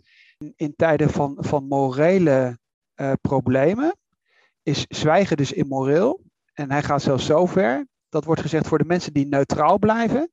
in, 0.56 0.74
tijden 0.76 1.10
van, 1.10 1.36
van 1.38 1.68
morele 1.68 2.58
uh, 2.96 3.12
problemen 3.20 3.96
is 4.62 4.84
zwijgen 4.88 5.36
dus 5.36 5.52
immoreel. 5.52 6.22
En 6.52 6.70
hij 6.70 6.82
gaat 6.82 7.02
zelfs 7.02 7.26
zo 7.26 7.46
ver 7.46 7.86
dat 8.08 8.24
wordt 8.24 8.40
gezegd 8.40 8.66
voor 8.66 8.78
de 8.78 8.84
mensen 8.84 9.12
die 9.12 9.26
neutraal 9.26 9.78
blijven, 9.78 10.30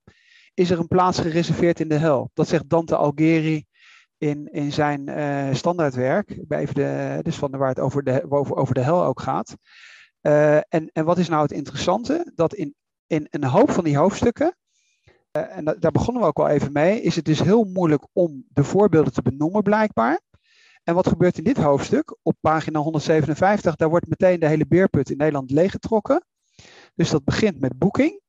is 0.54 0.70
er 0.70 0.80
een 0.80 0.88
plaats 0.88 1.20
gereserveerd 1.20 1.80
in 1.80 1.88
de 1.88 1.98
hel. 1.98 2.32
Dat 2.34 2.48
zegt 2.48 2.70
Dante 2.70 2.96
Algeri 2.96 3.66
in, 4.20 4.52
in 4.52 4.72
zijn 4.72 5.10
uh, 5.10 5.54
standaardwerk, 5.56 6.40
even 6.50 6.76
de, 6.76 7.20
dus 7.22 7.36
van 7.36 7.52
de, 7.52 7.58
waar 7.58 7.70
het 7.70 7.80
over 7.80 8.04
de, 8.04 8.26
over, 8.30 8.56
over 8.56 8.74
de 8.74 8.82
hel 8.82 9.04
ook 9.04 9.22
gaat. 9.22 9.56
Uh, 10.22 10.56
en, 10.56 10.90
en 10.94 11.06
wat 11.06 11.18
is 11.18 11.30
nou 11.30 11.42
het 11.42 11.52
interessante? 11.52 12.32
Dat 12.36 12.54
in, 12.54 12.76
in 13.08 13.28
een 13.30 13.44
hoop 13.44 13.72
van 13.72 13.84
die 13.84 13.98
hoofdstukken, 13.98 14.56
uh, 15.32 15.58
en 15.58 15.66
da 15.66 15.74
daar 15.74 15.92
begonnen 15.92 16.22
we 16.22 16.28
ook 16.28 16.40
al 16.40 16.48
even 16.48 16.72
mee, 16.72 17.02
is 17.02 17.16
het 17.16 17.26
dus 17.26 17.42
heel 17.42 17.64
moeilijk 17.64 18.08
om 18.14 18.46
de 18.50 18.64
voorbeelden 18.64 19.14
te 19.14 19.22
benoemen 19.22 19.64
blijkbaar. 19.64 20.20
En 20.84 20.96
wat 20.96 21.08
gebeurt 21.08 21.38
in 21.38 21.44
dit 21.44 21.58
hoofdstuk? 21.58 22.18
Op 22.22 22.36
pagina 22.42 22.80
157, 22.80 23.76
daar 23.76 23.90
wordt 23.90 24.08
meteen 24.08 24.40
de 24.40 24.48
hele 24.48 24.68
beerput 24.68 25.10
in 25.10 25.18
Nederland 25.18 25.52
leeggetrokken. 25.52 26.26
Dus 26.96 27.10
dat 27.10 27.24
begint 27.24 27.60
met 27.60 27.78
Booking. 27.78 28.22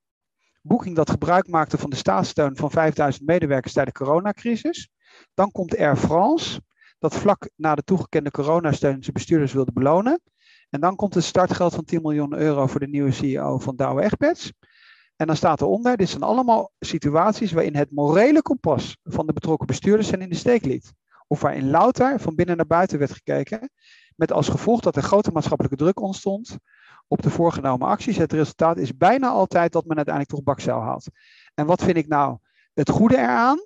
Booking 0.62 0.96
dat 0.96 1.10
gebruik 1.10 1.48
maakte 1.48 1.78
van 1.78 1.90
de 1.90 1.96
staatssteun 1.96 2.56
van 2.56 2.70
5000 2.70 3.26
medewerkers 3.26 3.72
tijdens 3.72 3.98
de 3.98 4.04
coronacrisis. 4.04 4.88
Dan 5.34 5.50
komt 5.50 5.76
Air 5.76 5.96
France, 5.96 6.62
dat 6.98 7.14
vlak 7.14 7.50
na 7.56 7.74
de 7.74 7.82
toegekende 7.82 8.30
coronasteun 8.30 9.02
zijn 9.02 9.14
bestuurders 9.14 9.52
wilde 9.52 9.72
belonen. 9.72 10.20
En 10.70 10.80
dan 10.80 10.96
komt 10.96 11.14
het 11.14 11.24
startgeld 11.24 11.74
van 11.74 11.84
10 11.84 12.02
miljoen 12.02 12.34
euro 12.34 12.66
voor 12.66 12.80
de 12.80 12.88
nieuwe 12.88 13.12
CEO 13.12 13.58
van 13.58 13.76
Douwe 13.76 14.02
Egberts. 14.02 14.52
En 15.16 15.26
dan 15.26 15.36
staat 15.36 15.60
eronder, 15.60 15.96
dit 15.96 16.08
zijn 16.08 16.22
allemaal 16.22 16.72
situaties 16.78 17.52
waarin 17.52 17.76
het 17.76 17.90
morele 17.90 18.42
kompas 18.42 18.96
van 19.02 19.26
de 19.26 19.32
betrokken 19.32 19.66
bestuurders 19.66 20.08
zijn 20.08 20.20
in 20.20 20.28
de 20.28 20.34
steek 20.34 20.64
liet. 20.64 20.92
Of 21.26 21.40
waarin 21.40 21.70
louter 21.70 22.20
van 22.20 22.34
binnen 22.34 22.56
naar 22.56 22.66
buiten 22.66 22.98
werd 22.98 23.12
gekeken, 23.12 23.70
met 24.16 24.32
als 24.32 24.48
gevolg 24.48 24.80
dat 24.80 24.96
er 24.96 25.02
grote 25.02 25.30
maatschappelijke 25.30 25.76
druk 25.76 26.00
ontstond 26.00 26.56
op 27.08 27.22
de 27.22 27.30
voorgenomen 27.30 27.88
acties. 27.88 28.16
Het 28.16 28.32
resultaat 28.32 28.76
is 28.76 28.96
bijna 28.96 29.28
altijd 29.28 29.72
dat 29.72 29.84
men 29.84 29.96
uiteindelijk 29.96 30.34
toch 30.34 30.44
bakzeil 30.44 30.80
haalt. 30.80 31.06
En 31.54 31.66
wat 31.66 31.82
vind 31.82 31.96
ik 31.96 32.08
nou 32.08 32.38
het 32.72 32.90
goede 32.90 33.16
eraan? 33.16 33.64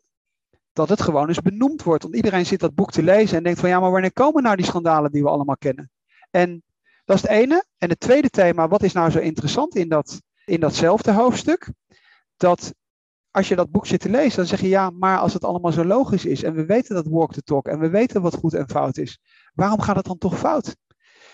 Dat 0.75 0.89
het 0.89 1.03
gewoon 1.03 1.29
eens 1.29 1.41
benoemd 1.41 1.83
wordt. 1.83 2.03
Want 2.03 2.15
iedereen 2.15 2.47
zit 2.47 2.61
dat 2.61 2.75
boek 2.75 2.91
te 2.91 3.03
lezen 3.03 3.37
en 3.37 3.43
denkt 3.43 3.61
van 3.61 3.69
ja, 3.69 3.81
maar 3.81 3.91
wanneer 3.91 4.13
komen 4.13 4.43
nou 4.43 4.57
die 4.57 4.65
schandalen 4.65 5.13
die 5.13 5.23
we 5.23 5.29
allemaal 5.29 5.57
kennen? 5.57 5.91
En 6.31 6.63
dat 7.05 7.17
is 7.17 7.23
het 7.23 7.31
ene. 7.31 7.65
En 7.79 7.89
het 7.89 8.01
tweede 8.01 8.31
thema, 8.31 8.69
wat 8.69 8.83
is 8.83 8.93
nou 8.93 9.11
zo 9.11 9.19
interessant 9.19 9.75
in, 9.75 9.89
dat, 9.89 10.23
in 10.45 10.61
datzelfde 10.61 11.13
hoofdstuk? 11.13 11.73
Dat 12.37 12.75
als 13.31 13.49
je 13.49 13.57
dat 13.57 13.71
boek 13.71 13.87
zit 13.87 14.01
te 14.01 14.11
lezen, 14.11 14.37
dan 14.37 14.47
zeg 14.47 14.61
je 14.61 14.69
ja, 14.69 14.91
maar 14.91 15.19
als 15.19 15.33
het 15.33 15.45
allemaal 15.45 15.73
zo 15.73 15.85
logisch 15.85 16.25
is 16.25 16.43
en 16.43 16.55
we 16.55 16.65
weten 16.65 16.95
dat 16.95 17.07
walk 17.07 17.33
the 17.33 17.43
talk 17.43 17.67
en 17.67 17.79
we 17.79 17.89
weten 17.89 18.23
wat 18.23 18.35
goed 18.35 18.55
en 18.55 18.69
fout 18.69 18.97
is, 18.97 19.19
waarom 19.55 19.81
gaat 19.81 19.97
het 19.97 20.05
dan 20.05 20.19
toch 20.19 20.39
fout? 20.39 20.77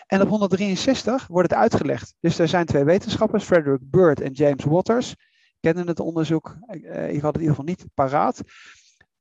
En 0.06 0.20
op 0.20 0.28
163 0.28 1.26
wordt 1.26 1.50
het 1.50 1.58
uitgelegd. 1.58 2.14
Dus 2.20 2.38
er 2.38 2.48
zijn 2.48 2.66
twee 2.66 2.84
wetenschappers, 2.84 3.44
Frederick 3.44 3.80
Bird 3.82 4.20
en 4.20 4.32
James 4.32 4.64
Waters, 4.64 5.14
kennen 5.60 5.86
het 5.86 6.00
onderzoek, 6.00 6.56
uh, 6.68 7.12
ik 7.12 7.20
had 7.20 7.34
het 7.34 7.42
in 7.42 7.48
ieder 7.48 7.56
geval 7.56 7.64
niet 7.64 7.84
paraat. 7.94 8.40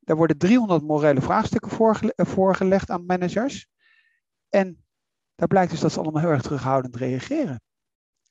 Daar 0.09 0.17
worden 0.17 0.37
300 0.37 0.83
morele 0.83 1.21
vraagstukken 1.21 1.71
voorgele 1.71 2.13
voorgelegd 2.15 2.89
aan 2.89 3.05
managers. 3.05 3.67
En 4.49 4.85
daar 5.35 5.47
blijkt 5.47 5.71
dus 5.71 5.79
dat 5.79 5.91
ze 5.91 5.99
allemaal 5.99 6.21
heel 6.21 6.31
erg 6.31 6.41
terughoudend 6.41 6.95
reageren. 6.95 7.61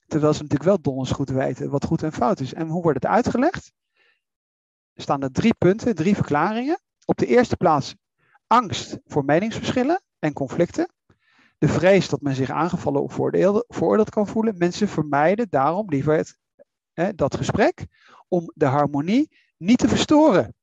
Terwijl 0.07 0.33
ze 0.33 0.43
natuurlijk 0.43 0.69
wel 0.69 0.81
donders 0.81 1.11
goed 1.11 1.29
weten 1.29 1.71
wat 1.71 1.85
goed 1.85 2.03
en 2.03 2.13
fout 2.13 2.41
is. 2.41 2.55
En 2.55 2.69
hoe 2.69 2.83
wordt 2.83 3.03
het 3.03 3.13
uitgelegd? 3.13 3.73
Er 4.93 5.03
staan 5.03 5.23
er 5.23 5.33
drie 5.33 5.55
punten, 5.55 5.95
drie 5.95 6.15
verklaringen. 6.15 6.81
Op 7.05 7.17
de 7.17 7.27
eerste 7.27 7.57
plaats 7.57 7.95
angst 8.47 8.99
voor 9.05 9.25
meningsverschillen 9.25 10.03
en 10.19 10.33
conflicten. 10.33 10.93
De 11.59 11.69
vrees 11.69 12.09
dat 12.09 12.21
men 12.21 12.35
zich 12.35 12.51
aangevallen 12.51 13.03
of 13.03 13.13
veroordeeld 13.69 14.11
kan 14.11 14.27
voelen. 14.27 14.59
Mensen 14.59 14.89
vermijden 14.89 15.47
daarom 15.51 15.89
liever 15.89 16.17
het, 16.93 17.19
dat 17.19 17.37
gesprek 17.37 17.87
om 18.29 18.53
de 18.55 18.67
harmonie 18.67 19.37
niet 19.57 19.79
te 19.79 19.89
verstoren. 19.89 20.57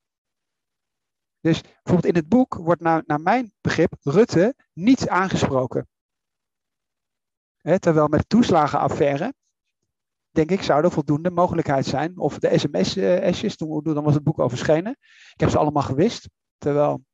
Dus 1.46 1.62
bijvoorbeeld 1.62 2.14
in 2.14 2.22
het 2.22 2.30
boek 2.30 2.54
wordt 2.54 2.82
naar, 2.82 3.04
naar 3.06 3.22
mijn 3.22 3.54
begrip 3.62 3.94
Rutte 4.02 4.56
niet 4.74 5.10
aangesproken 5.10 5.88
terwijl 7.80 8.08
met 8.08 8.30
toeslagenaffaire, 8.30 9.34
denk 10.32 10.52
ik, 10.52 10.62
zou 10.62 10.84
er 10.84 10.92
voldoende 10.92 11.32
mogelijkheid 11.32 11.86
zijn. 11.86 12.18
Of 12.18 12.40
de 12.40 12.58
sms-esjes, 12.58 13.56
toen, 13.56 13.84
dan 13.84 14.04
was 14.04 14.14
het 14.14 14.24
boek 14.24 14.40
al. 14.40 14.52
Ik 14.52 14.96
heb 15.36 15.50
ze 15.50 15.58
allemaal 15.58 15.84
gewist. 15.84 16.30
Terwijl 16.58 17.06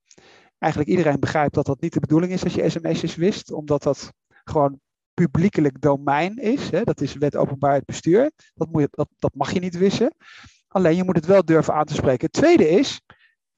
eigenlijk 0.58 0.92
iedereen 0.92 1.20
begrijpt 1.20 1.54
dat 1.54 1.66
dat 1.66 1.82
niet 1.82 1.94
de 1.94 2.00
bedoeling 2.00 2.32
is 2.32 2.44
als 2.44 2.54
je 2.54 2.70
sms'jes 2.70 3.16
wist. 3.16 3.52
Omdat 3.52 3.84
dat 3.84 4.14
gewoon 4.44 4.80
publiekelijk 5.14 5.82
domein 5.82 6.38
is. 6.38 6.70
Dat 6.70 7.02
is 7.02 7.14
wet 7.14 7.36
openbaarheid 7.36 7.86
bestuur. 7.86 8.32
Dat, 8.54 8.72
moet 8.72 8.82
je, 8.82 8.88
dat, 8.92 9.10
dat 9.20 9.34
mag 9.34 9.52
je 9.52 9.60
niet 9.60 9.78
wissen. 9.78 10.16
Alleen 10.68 10.96
je 10.96 11.04
moet 11.04 11.16
het 11.16 11.26
wel 11.26 11.46
durven 11.46 11.74
aan 11.74 11.86
te 11.86 11.94
spreken. 11.94 12.26
Het 12.26 12.34
tweede 12.34 12.70
is 12.70 13.02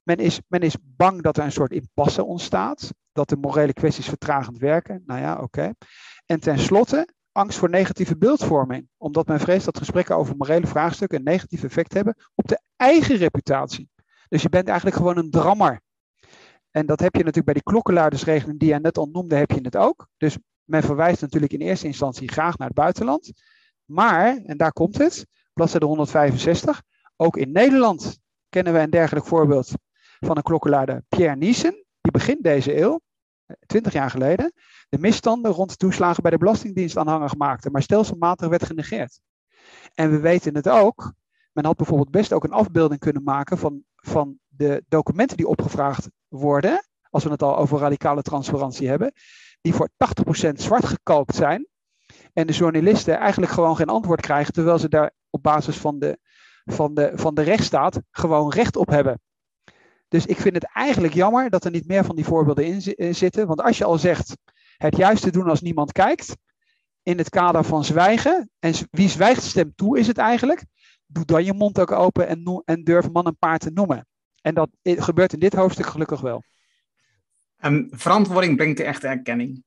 men, 0.04 0.16
is, 0.16 0.40
men 0.48 0.60
is 0.60 0.76
bang 0.82 1.22
dat 1.22 1.36
er 1.36 1.44
een 1.44 1.52
soort 1.52 1.72
impasse 1.72 2.24
ontstaat. 2.24 2.92
Dat 3.12 3.28
de 3.28 3.36
morele 3.36 3.72
kwesties 3.72 4.08
vertragend 4.08 4.58
werken. 4.58 5.02
Nou 5.06 5.20
ja, 5.20 5.38
oké. 5.38 5.72
En 6.26 6.40
tenslotte 6.40 7.08
angst 7.32 7.58
voor 7.58 7.70
negatieve 7.70 8.16
beeldvorming, 8.16 8.88
omdat 8.96 9.26
men 9.26 9.40
vreest 9.40 9.64
dat 9.64 9.78
gesprekken 9.78 10.16
over 10.16 10.36
morele 10.36 10.66
vraagstukken 10.66 11.18
een 11.18 11.24
negatief 11.24 11.64
effect 11.64 11.94
hebben 11.94 12.16
op 12.34 12.48
de 12.48 12.60
eigen 12.76 13.16
reputatie. 13.16 13.88
Dus 14.28 14.42
je 14.42 14.48
bent 14.48 14.66
eigenlijk 14.66 14.96
gewoon 14.96 15.16
een 15.16 15.30
drammer. 15.30 15.80
En 16.70 16.86
dat 16.86 17.00
heb 17.00 17.12
je 17.12 17.18
natuurlijk 17.18 17.44
bij 17.44 17.54
die 17.54 17.62
klokkenluidersregeling 17.62 18.58
die 18.58 18.68
jij 18.68 18.78
net 18.78 18.98
al 18.98 19.08
noemde, 19.12 19.36
heb 19.36 19.50
je 19.50 19.60
het 19.60 19.76
ook. 19.76 20.08
Dus 20.16 20.38
men 20.64 20.82
verwijst 20.82 21.20
natuurlijk 21.20 21.52
in 21.52 21.60
eerste 21.60 21.86
instantie 21.86 22.28
graag 22.28 22.58
naar 22.58 22.66
het 22.66 22.76
buitenland. 22.76 23.32
Maar, 23.84 24.36
en 24.36 24.56
daar 24.56 24.72
komt 24.72 24.98
het, 24.98 25.26
bladzijde 25.52 25.86
165, 25.86 26.82
ook 27.16 27.36
in 27.36 27.52
Nederland 27.52 28.18
kennen 28.48 28.72
we 28.72 28.78
een 28.78 28.90
dergelijk 28.90 29.26
voorbeeld 29.26 29.72
van 30.24 30.36
een 30.36 30.42
klokkenluider, 30.42 31.02
Pierre 31.08 31.36
Niesen. 31.36 31.84
Die 32.00 32.12
begint 32.12 32.42
deze 32.42 32.80
eeuw, 32.80 33.00
20 33.66 33.92
jaar 33.92 34.10
geleden, 34.10 34.52
de 34.88 34.98
misstanden 34.98 35.52
rond 35.52 35.78
toeslagen 35.78 36.22
bij 36.22 36.30
de 36.30 36.38
Belastingdienst 36.38 36.96
aanhangig 36.96 37.36
maakte, 37.36 37.70
maar 37.70 37.82
stelselmatig 37.82 38.48
werd 38.48 38.64
genegeerd. 38.64 39.20
En 39.94 40.10
we 40.10 40.18
weten 40.18 40.54
het 40.54 40.68
ook, 40.68 41.12
men 41.52 41.64
had 41.64 41.76
bijvoorbeeld 41.76 42.10
best 42.10 42.32
ook 42.32 42.44
een 42.44 42.52
afbeelding 42.52 43.00
kunnen 43.00 43.22
maken 43.22 43.58
van, 43.58 43.82
van 43.94 44.38
de 44.48 44.84
documenten 44.88 45.36
die 45.36 45.48
opgevraagd 45.48 46.08
worden, 46.28 46.84
als 47.10 47.24
we 47.24 47.30
het 47.30 47.42
al 47.42 47.56
over 47.56 47.78
radicale 47.78 48.22
transparantie 48.22 48.88
hebben, 48.88 49.12
die 49.60 49.74
voor 49.74 49.88
80% 50.48 50.52
zwart 50.52 50.86
gekalkt 50.86 51.34
zijn. 51.34 51.66
En 52.32 52.46
de 52.46 52.52
journalisten 52.52 53.18
eigenlijk 53.18 53.52
gewoon 53.52 53.76
geen 53.76 53.88
antwoord 53.88 54.20
krijgen, 54.20 54.52
terwijl 54.52 54.78
ze 54.78 54.88
daar 54.88 55.12
op 55.30 55.42
basis 55.42 55.76
van 55.76 55.98
de, 55.98 56.18
van 56.64 56.94
de, 56.94 57.12
van 57.14 57.34
de 57.34 57.42
rechtsstaat 57.42 58.00
gewoon 58.10 58.50
recht 58.50 58.76
op 58.76 58.88
hebben. 58.88 59.20
Dus 60.14 60.26
ik 60.26 60.36
vind 60.36 60.54
het 60.54 60.70
eigenlijk 60.72 61.14
jammer 61.14 61.50
dat 61.50 61.64
er 61.64 61.70
niet 61.70 61.86
meer 61.86 62.04
van 62.04 62.16
die 62.16 62.24
voorbeelden 62.24 62.64
in 62.96 63.14
zitten. 63.14 63.46
Want 63.46 63.60
als 63.60 63.78
je 63.78 63.84
al 63.84 63.98
zegt, 63.98 64.36
het 64.76 64.96
juiste 64.96 65.30
doen 65.30 65.48
als 65.48 65.60
niemand 65.60 65.92
kijkt. 65.92 66.36
In 67.02 67.18
het 67.18 67.28
kader 67.28 67.64
van 67.64 67.84
zwijgen. 67.84 68.50
En 68.58 68.74
wie 68.90 69.08
zwijgt 69.08 69.42
stemt 69.42 69.76
toe 69.76 69.98
is 69.98 70.06
het 70.06 70.18
eigenlijk. 70.18 70.64
Doe 71.06 71.24
dan 71.24 71.44
je 71.44 71.52
mond 71.52 71.80
ook 71.80 71.90
open 71.90 72.28
en, 72.28 72.62
en 72.64 72.84
durf 72.84 73.10
man 73.10 73.26
een 73.26 73.36
paard 73.38 73.60
te 73.60 73.70
noemen. 73.70 74.06
En 74.40 74.54
dat 74.54 74.68
gebeurt 74.82 75.32
in 75.32 75.38
dit 75.38 75.52
hoofdstuk 75.52 75.86
gelukkig 75.86 76.20
wel. 76.20 76.42
Um, 77.60 77.88
verantwoording 77.90 78.56
brengt 78.56 78.76
de 78.76 78.84
echte 78.84 79.06
erkenning. 79.06 79.62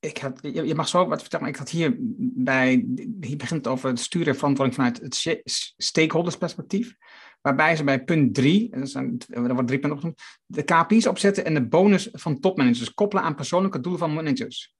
Ik 0.00 0.18
had, 0.18 0.38
je, 0.42 0.74
mag 0.74 0.88
zo 0.88 1.06
wat 1.06 1.20
vertellen, 1.20 1.44
maar 1.44 1.54
ik 1.54 1.60
had 1.60 1.70
hier 1.70 1.96
bij, 2.18 2.86
hier 3.20 3.36
begint 3.36 3.66
over 3.66 3.88
het 3.88 4.00
sturen 4.00 4.28
en 4.28 4.38
verantwoording 4.38 4.76
vanuit 4.76 5.00
het 5.00 5.42
stakeholdersperspectief. 5.76 6.96
Waarbij 7.40 7.76
ze 7.76 7.84
bij 7.84 8.04
punt 8.04 8.34
3, 8.34 8.70
er 8.70 9.54
wordt 9.54 9.66
drie 9.66 9.78
punten 9.78 9.92
opgenoemd, 9.92 10.22
de 10.46 10.62
KPI's 10.62 11.06
opzetten 11.06 11.44
en 11.44 11.54
de 11.54 11.66
bonus 11.66 12.08
van 12.12 12.40
topmanagers 12.40 12.94
koppelen 12.94 13.24
aan 13.24 13.34
persoonlijke 13.34 13.80
doelen 13.80 14.00
van 14.00 14.14
managers. 14.14 14.74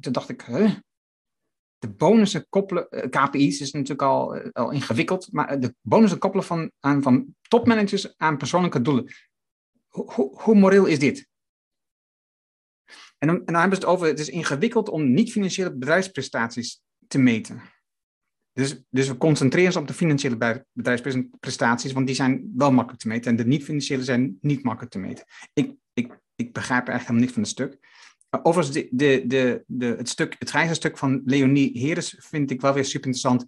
Toen 0.00 0.12
dacht 0.12 0.28
ik, 0.28 0.42
huh? 0.42 0.74
de 1.82 1.88
bonussen 1.88 2.46
koppelen, 2.48 2.88
eh, 2.90 3.10
KPI's 3.10 3.60
is 3.60 3.72
natuurlijk 3.72 4.02
al, 4.02 4.34
eh, 4.34 4.50
al 4.52 4.70
ingewikkeld, 4.70 5.32
maar 5.32 5.60
de 5.60 5.74
bonussen 5.80 6.18
koppelen 6.18 6.46
van, 6.46 6.72
aan, 6.80 7.02
van 7.02 7.34
topmanagers 7.48 8.16
aan 8.16 8.36
persoonlijke 8.36 8.82
doelen. 8.82 9.12
Hoe, 9.88 10.40
hoe, 10.40 10.54
moreel 10.54 10.86
is 10.86 10.98
dit? 10.98 11.28
En 13.18 13.28
dan, 13.28 13.36
en 13.36 13.44
dan 13.44 13.54
hebben 13.54 13.78
ze 13.78 13.84
het 13.84 13.94
over, 13.94 14.06
het 14.06 14.18
is 14.18 14.28
ingewikkeld 14.28 14.88
om 14.88 15.12
niet-financiële 15.12 15.76
bedrijfsprestaties 15.76 16.80
te 17.06 17.18
meten. 17.18 17.62
Dus, 18.52 18.82
dus 18.90 19.08
we 19.08 19.16
concentreren 19.16 19.66
ons 19.66 19.76
op 19.76 19.86
de 19.86 19.94
financiële 19.94 20.64
bedrijfsprestaties, 20.72 21.92
want 21.92 22.06
die 22.06 22.14
zijn 22.14 22.52
wel 22.56 22.72
makkelijk 22.72 23.02
te 23.02 23.08
meten. 23.08 23.30
En 23.30 23.36
de 23.36 23.46
niet-financiële 23.46 24.04
zijn 24.04 24.38
niet 24.40 24.62
makkelijk 24.62 24.92
te 24.92 24.98
meten. 24.98 25.24
Ik, 25.52 25.74
ik, 25.92 26.18
ik 26.34 26.52
begrijp 26.52 26.88
er 26.88 26.94
echt 26.94 27.02
helemaal 27.02 27.20
niks 27.20 27.32
van 27.32 27.42
het 27.42 27.50
stuk. 27.50 27.78
Overigens, 28.42 28.76
de, 28.76 28.88
de, 28.90 29.22
de, 29.26 29.64
de, 29.66 29.86
het, 29.86 30.08
stuk, 30.08 30.36
het 30.38 30.50
grijze 30.50 30.74
stuk 30.74 30.98
van 30.98 31.22
Leonie 31.24 31.78
Heres 31.78 32.16
vind 32.18 32.50
ik 32.50 32.60
wel 32.60 32.74
weer 32.74 32.84
super 32.84 33.06
interessant. 33.06 33.44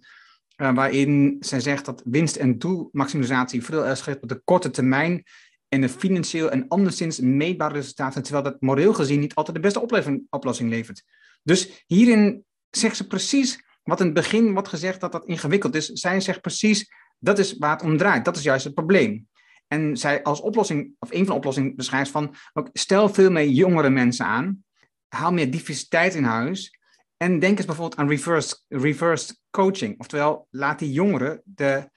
Uh, 0.57 0.75
waarin 0.75 1.37
zij 1.39 1.59
zegt 1.59 1.85
dat 1.85 2.01
winst- 2.05 2.35
en 2.35 2.57
doelmaximalisatie 2.57 3.63
veel 3.63 3.85
erg 3.85 4.07
op 4.21 4.29
de 4.29 4.41
korte 4.43 4.69
termijn 4.69 5.23
en 5.67 5.81
de 5.81 5.89
financieel 5.89 6.51
en 6.51 6.67
anderszins 6.67 7.19
meetbare 7.19 7.73
resultaten, 7.73 8.23
terwijl 8.23 8.43
dat 8.43 8.61
moreel 8.61 8.93
gezien 8.93 9.19
niet 9.19 9.35
altijd 9.35 9.55
de 9.55 9.61
beste 9.61 10.19
oplossing 10.29 10.69
levert. 10.69 11.03
Dus 11.43 11.83
hierin 11.87 12.45
zegt 12.69 12.95
ze 12.95 13.07
precies 13.07 13.63
wat 13.85 13.99
in 13.99 14.05
het 14.05 14.15
begin 14.15 14.53
wordt 14.53 14.67
gezegd 14.67 15.01
dat 15.01 15.11
dat 15.11 15.25
ingewikkeld 15.25 15.75
is, 15.75 15.85
zij 15.85 16.21
zegt 16.21 16.41
precies, 16.41 16.91
dat 17.19 17.39
is 17.39 17.57
waar 17.57 17.71
het 17.71 17.81
om 17.81 17.97
draait. 17.97 18.25
Dat 18.25 18.37
is 18.37 18.43
juist 18.43 18.63
het 18.63 18.73
probleem. 18.73 19.27
En 19.67 19.97
zij 19.97 20.23
als 20.23 20.41
oplossing, 20.41 20.95
of 20.99 21.11
een 21.11 21.17
van 21.17 21.25
de 21.25 21.33
oplossingen 21.33 21.75
beschrijft 21.75 22.11
van, 22.11 22.35
stel 22.73 23.09
veel 23.09 23.31
meer 23.31 23.47
jongere 23.47 23.89
mensen 23.89 24.25
aan, 24.25 24.63
haal 25.07 25.33
meer 25.33 25.51
diversiteit 25.51 26.15
in 26.15 26.23
huis 26.23 26.79
en 27.17 27.39
denk 27.39 27.57
eens 27.57 27.65
bijvoorbeeld 27.65 27.99
aan 27.99 28.09
reverse, 28.09 28.57
reverse 28.67 29.37
coaching. 29.49 29.99
Oftewel, 29.99 30.47
laat 30.49 30.79
die 30.79 30.91
jongeren 30.91 31.41
de 31.43 31.89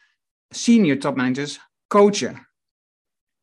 senior 0.49 0.99
topmanagers 0.99 1.61
coachen. 1.87 2.49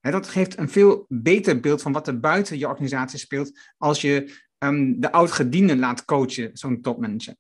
dat 0.02 0.28
geeft 0.28 0.58
een 0.58 0.70
veel 0.70 1.06
beter 1.08 1.60
beeld 1.60 1.82
van 1.82 1.92
wat 1.92 2.08
er 2.08 2.20
buiten 2.20 2.58
je 2.58 2.68
organisatie 2.68 3.20
speelt 3.20 3.60
als 3.78 4.02
je 4.02 4.44
um, 4.58 5.00
de 5.00 5.12
oud-gedienden 5.12 5.80
laat 5.80 6.06
coachen, 6.06 6.50
zo'n 6.54 6.82
topmanager. 6.82 7.36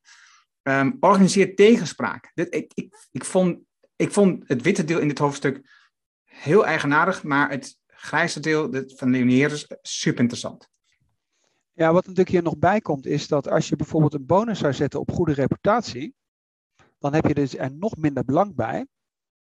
Um, 0.67 0.97
organiseer 0.99 1.55
tegenspraak. 1.55 2.31
Ik, 2.33 2.73
ik, 2.73 3.07
ik, 3.11 3.25
vond, 3.25 3.59
ik 3.95 4.11
vond 4.11 4.47
het 4.47 4.61
witte 4.61 4.83
deel 4.83 4.99
in 4.99 5.07
dit 5.07 5.17
hoofdstuk 5.17 5.69
heel 6.23 6.65
eigenaardig, 6.65 7.23
maar 7.23 7.49
het 7.49 7.77
grijze 7.87 8.39
deel 8.39 8.83
van 8.85 9.11
Leonie 9.11 9.45
is 9.45 9.67
super 9.81 10.19
interessant. 10.19 10.69
Ja, 11.73 11.93
wat 11.93 12.01
natuurlijk 12.01 12.29
hier 12.29 12.43
nog 12.43 12.57
bij 12.57 12.81
komt, 12.81 13.05
is 13.05 13.27
dat 13.27 13.49
als 13.49 13.69
je 13.69 13.75
bijvoorbeeld 13.75 14.13
een 14.13 14.25
bonus 14.25 14.59
zou 14.59 14.73
zetten 14.73 14.99
op 14.99 15.11
goede 15.11 15.33
reputatie, 15.33 16.15
dan 16.99 17.13
heb 17.13 17.25
je 17.25 17.33
dus 17.33 17.57
er 17.57 17.71
nog 17.71 17.97
minder 17.97 18.25
belang 18.25 18.55
bij 18.55 18.87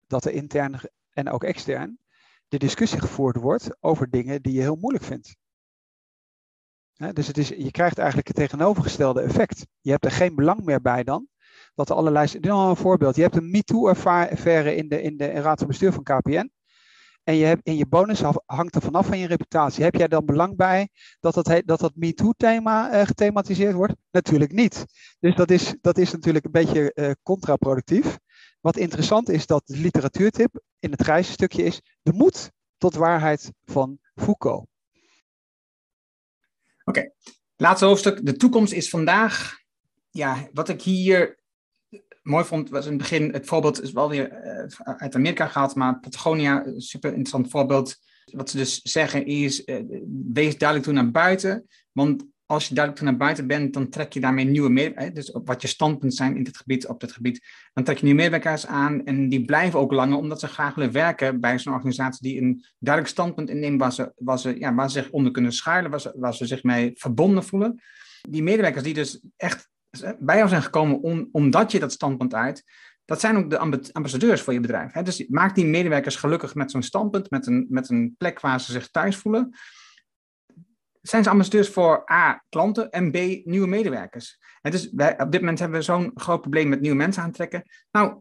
dat 0.07 0.25
er 0.25 0.33
intern 0.33 0.81
en 1.11 1.29
ook 1.29 1.45
extern 1.45 1.99
de 2.49 2.59
discussie 2.59 3.01
gevoerd 3.01 3.37
wordt 3.37 3.77
over 3.81 4.11
dingen 4.11 4.43
die 4.43 4.53
je 4.53 4.61
heel 4.61 4.77
moeilijk 4.77 5.05
vindt. 5.05 5.37
Dus 7.13 7.27
het 7.27 7.39
is, 7.39 7.49
je 7.49 7.71
krijgt 7.71 7.99
eigenlijk 7.99 8.29
het 8.29 8.37
tegenovergestelde 8.37 9.21
effect. 9.21 9.67
Je 9.81 9.91
hebt 9.91 10.05
er 10.05 10.11
geen 10.11 10.35
belang 10.35 10.65
meer 10.65 10.81
bij 10.81 11.05
dan 11.05 11.29
dat 11.75 11.91
er 11.91 11.97
allerlei. 11.97 12.27
Dit 12.27 12.45
is 12.45 12.51
een 12.51 12.77
voorbeeld. 12.77 13.17
Je 13.17 13.23
hebt 13.23 13.37
een 13.37 13.51
MeToo-affaire 13.51 14.75
in 14.75 14.89
de, 14.89 15.03
in 15.03 15.17
de 15.17 15.27
raad 15.27 15.59
van 15.59 15.69
bestuur 15.69 15.93
van 15.93 16.03
KPN. 16.03 16.51
En 17.25 17.35
je 17.35 17.45
hebt, 17.45 17.67
in 17.67 17.77
je 17.77 17.87
bonus 17.87 18.23
hangt 18.47 18.75
er 18.75 18.83
vanaf 18.83 19.07
van 19.07 19.19
je 19.19 19.27
reputatie. 19.27 19.85
Heb 19.85 19.95
jij 19.95 20.09
dan 20.09 20.25
belang 20.25 20.57
bij 20.57 20.89
dat 21.21 21.35
dat, 21.35 21.63
dat, 21.65 21.81
dat 21.81 21.93
MeToo-thema 21.95 22.95
uh, 22.95 23.07
gethematiseerd 23.07 23.75
wordt? 23.75 23.95
Natuurlijk 24.11 24.53
niet. 24.53 24.85
Dus 25.19 25.35
dat 25.35 25.51
is, 25.51 25.75
dat 25.81 25.99
is 25.99 26.13
natuurlijk 26.13 26.45
een 26.45 26.51
beetje 26.51 26.93
uh, 26.95 27.11
contraproductief. 27.23 28.19
Wat 28.61 28.77
interessant 28.77 29.29
is 29.29 29.47
dat 29.47 29.63
de 29.67 29.77
literatuurtip 29.77 30.61
in 30.79 30.91
het 30.91 31.03
grijze 31.03 31.33
stukje 31.33 31.63
is 31.63 31.81
de 32.03 32.13
moed 32.13 32.51
tot 32.77 32.95
waarheid 32.95 33.53
van 33.65 33.99
Foucault. 34.15 34.70
Oké, 36.91 37.11
laatste 37.57 37.85
hoofdstuk. 37.85 38.27
De 38.27 38.37
toekomst 38.37 38.73
is 38.73 38.89
vandaag. 38.89 39.59
Ja, 40.11 40.49
wat 40.53 40.69
ik 40.69 40.83
hier 40.83 41.39
mooi 42.23 42.45
vond, 42.45 42.71
was 42.71 42.85
in 42.85 42.91
het 42.91 43.01
begin, 43.01 43.33
het 43.33 43.47
voorbeeld 43.47 43.83
is 43.83 43.93
wel 43.93 44.09
weer 44.09 44.45
uh, 44.45 44.95
uit 44.97 45.15
Amerika 45.15 45.47
gehaald, 45.47 45.75
maar 45.75 46.01
Patagonia, 46.01 46.65
super 46.77 47.11
interessant 47.11 47.51
voorbeeld. 47.51 47.97
Wat 48.25 48.51
ze 48.51 48.57
dus 48.57 48.81
zeggen 48.83 49.27
is, 49.27 49.67
uh, 49.67 50.01
wees 50.33 50.59
duidelijk 50.59 50.89
toe 50.89 50.99
naar 51.03 51.11
buiten, 51.11 51.67
want 51.93 52.25
als 52.51 52.69
je 52.69 52.75
duidelijk 52.75 53.05
naar 53.05 53.17
buiten 53.17 53.47
bent, 53.47 53.75
dan 53.75 53.89
trek 53.89 54.13
je 54.13 54.21
daarmee 54.21 54.45
nieuwe 54.45 54.69
medewerkers, 54.69 55.27
dus 55.27 55.41
wat 55.45 55.63
je 55.63 55.69
standpunten 55.69 56.17
zijn 56.17 56.37
in 56.37 56.43
dit 56.43 56.57
gebied, 56.57 56.87
op 56.87 57.01
dit 57.01 57.13
gebied, 57.13 57.47
dan 57.73 57.85
trek 57.85 57.97
je 57.97 58.05
nieuwe 58.05 58.21
medewerkers 58.21 58.67
aan 58.67 59.05
en 59.05 59.29
die 59.29 59.45
blijven 59.45 59.79
ook 59.79 59.93
langer, 59.93 60.19
omdat 60.19 60.41
ze 60.41 60.47
graag 60.47 60.75
willen 60.75 60.93
werken 60.93 61.41
bij 61.41 61.59
zo'n 61.59 61.75
organisatie 61.75 62.29
die 62.29 62.41
een 62.43 62.65
duidelijk 62.79 63.15
standpunt 63.15 63.49
inneemt 63.49 63.81
waar 63.81 63.93
ze, 63.93 64.13
waar 64.17 64.39
ze, 64.39 64.59
ja, 64.59 64.75
waar 64.75 64.91
ze 64.91 65.03
zich 65.03 65.11
onder 65.11 65.33
kunnen 65.33 65.53
schuilen, 65.53 65.91
waar 65.91 66.01
ze, 66.01 66.13
waar 66.17 66.35
ze 66.35 66.47
zich 66.47 66.63
mee 66.63 66.91
verbonden 66.95 67.45
voelen. 67.45 67.83
Die 68.29 68.43
medewerkers 68.43 68.85
die 68.85 68.95
dus 68.95 69.21
echt 69.37 69.69
bij 70.19 70.37
jou 70.37 70.49
zijn 70.49 70.63
gekomen 70.63 71.01
om, 71.01 71.29
omdat 71.33 71.73
je 71.73 71.81
dat 71.81 71.93
standpunt 71.93 72.35
uit, 72.35 72.65
dat 73.05 73.21
zijn 73.21 73.37
ook 73.37 73.51
de 73.51 73.59
ambassadeurs 73.93 74.41
voor 74.41 74.53
je 74.53 74.61
bedrijf. 74.61 74.93
Dus 74.93 75.27
maak 75.29 75.55
die 75.55 75.67
medewerkers 75.67 76.17
gelukkig 76.17 76.55
met 76.55 76.71
zo'n 76.71 76.83
standpunt, 76.83 77.31
met 77.31 77.47
een, 77.47 77.67
met 77.69 77.89
een 77.89 78.15
plek 78.19 78.41
waar 78.41 78.61
ze 78.61 78.73
zich 78.73 78.91
thuis 78.91 79.17
voelen. 79.17 79.55
Zijn 81.01 81.23
ze 81.23 81.31
ambassadeurs 81.31 81.69
voor 81.69 82.11
A, 82.13 82.45
klanten 82.49 82.91
en 82.91 83.11
B, 83.11 83.15
nieuwe 83.45 83.67
medewerkers? 83.67 84.39
En 84.63 84.71
dus 84.71 84.91
wij, 84.93 85.21
op 85.21 85.33
dit 85.33 85.41
moment 85.41 85.59
hebben 85.59 85.79
we 85.79 85.85
zo'n 85.85 86.11
groot 86.15 86.41
probleem 86.41 86.69
met 86.69 86.81
nieuwe 86.81 86.97
mensen 86.97 87.23
aantrekken. 87.23 87.63
Nou, 87.91 88.21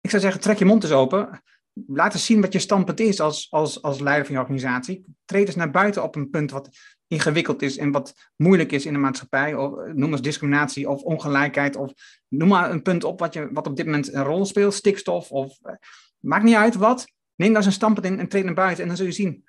ik 0.00 0.10
zou 0.10 0.22
zeggen, 0.22 0.40
trek 0.40 0.58
je 0.58 0.64
mond 0.64 0.82
eens 0.82 0.92
open. 0.92 1.42
Laat 1.86 2.12
eens 2.12 2.26
zien 2.26 2.40
wat 2.40 2.52
je 2.52 2.58
standpunt 2.58 3.00
is 3.00 3.20
als, 3.20 3.50
als, 3.50 3.82
als 3.82 4.00
leider 4.00 4.26
van 4.26 4.34
je 4.34 4.40
organisatie. 4.40 5.04
Treed 5.24 5.46
eens 5.46 5.56
naar 5.56 5.70
buiten 5.70 6.02
op 6.02 6.16
een 6.16 6.30
punt 6.30 6.50
wat 6.50 6.68
ingewikkeld 7.06 7.62
is 7.62 7.76
en 7.76 7.90
wat 7.90 8.14
moeilijk 8.36 8.72
is 8.72 8.86
in 8.86 8.92
de 8.92 8.98
maatschappij. 8.98 9.54
Of, 9.54 9.78
eh, 9.78 9.92
noem 9.92 10.12
eens 10.12 10.22
discriminatie 10.22 10.88
of 10.88 11.02
ongelijkheid. 11.02 11.76
Of 11.76 11.92
noem 12.28 12.48
maar 12.48 12.70
een 12.70 12.82
punt 12.82 13.04
op 13.04 13.20
wat, 13.20 13.34
je, 13.34 13.48
wat 13.52 13.66
op 13.66 13.76
dit 13.76 13.84
moment 13.84 14.12
een 14.12 14.24
rol 14.24 14.44
speelt. 14.44 14.74
Stikstof 14.74 15.30
of 15.30 15.58
uh, 15.62 15.72
maakt 16.18 16.44
niet 16.44 16.54
uit 16.54 16.74
wat. 16.74 17.06
Neem 17.34 17.52
daar 17.52 17.62
zijn 17.62 17.74
standpunt 17.74 18.06
in 18.06 18.18
en 18.18 18.28
treed 18.28 18.44
naar 18.44 18.54
buiten 18.54 18.82
en 18.82 18.88
dan 18.88 18.96
zul 18.96 19.06
je 19.06 19.12
zien. 19.12 19.44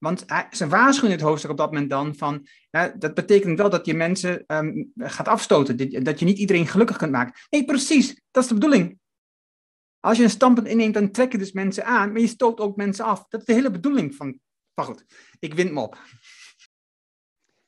Want 0.00 0.24
ze 0.50 0.68
waarschuwen 0.68 1.14
het 1.14 1.20
hoofdstuk 1.20 1.50
op 1.50 1.56
dat 1.56 1.72
moment 1.72 1.90
dan 1.90 2.14
van, 2.14 2.46
ja, 2.70 2.88
dat 2.88 3.14
betekent 3.14 3.58
wel 3.58 3.70
dat 3.70 3.86
je 3.86 3.94
mensen 3.94 4.44
um, 4.46 4.92
gaat 4.96 5.28
afstoten, 5.28 6.04
dat 6.04 6.18
je 6.18 6.24
niet 6.24 6.38
iedereen 6.38 6.66
gelukkig 6.66 6.96
kunt 6.96 7.12
maken. 7.12 7.34
Nee, 7.50 7.64
precies, 7.64 8.22
dat 8.30 8.42
is 8.42 8.48
de 8.48 8.54
bedoeling. 8.54 8.98
Als 10.00 10.16
je 10.16 10.22
een 10.22 10.30
standpunt 10.30 10.66
inneemt, 10.66 10.94
dan 10.94 11.10
trek 11.10 11.32
je 11.32 11.38
dus 11.38 11.52
mensen 11.52 11.84
aan, 11.84 12.12
maar 12.12 12.20
je 12.20 12.26
stoot 12.26 12.60
ook 12.60 12.76
mensen 12.76 13.04
af. 13.04 13.24
Dat 13.28 13.40
is 13.40 13.46
de 13.46 13.52
hele 13.52 13.70
bedoeling 13.70 14.14
van, 14.14 14.38
maar 14.74 14.84
goed, 14.84 15.04
ik 15.38 15.54
wint 15.54 15.72
me 15.72 15.80
op. 15.80 15.98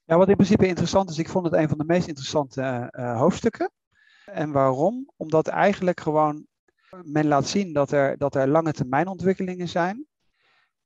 Ja, 0.04 0.16
wat 0.16 0.28
in 0.28 0.36
principe 0.36 0.66
interessant 0.66 1.10
is, 1.10 1.18
ik 1.18 1.28
vond 1.28 1.44
het 1.44 1.54
een 1.54 1.68
van 1.68 1.78
de 1.78 1.84
meest 1.84 2.06
interessante 2.06 2.92
uh, 2.98 3.18
hoofdstukken. 3.18 3.70
En 4.24 4.52
waarom? 4.52 5.10
Omdat 5.16 5.48
eigenlijk 5.48 6.00
gewoon 6.00 6.46
men 7.02 7.26
laat 7.26 7.48
zien 7.48 7.72
dat 7.72 7.92
er, 7.92 8.18
dat 8.18 8.34
er 8.34 8.48
lange 8.48 8.72
termijn 8.72 9.06
ontwikkelingen 9.06 9.68
zijn, 9.68 10.06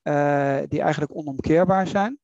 uh, 0.07 0.59
die 0.68 0.80
eigenlijk 0.80 1.16
onomkeerbaar 1.16 1.86
zijn. 1.86 2.18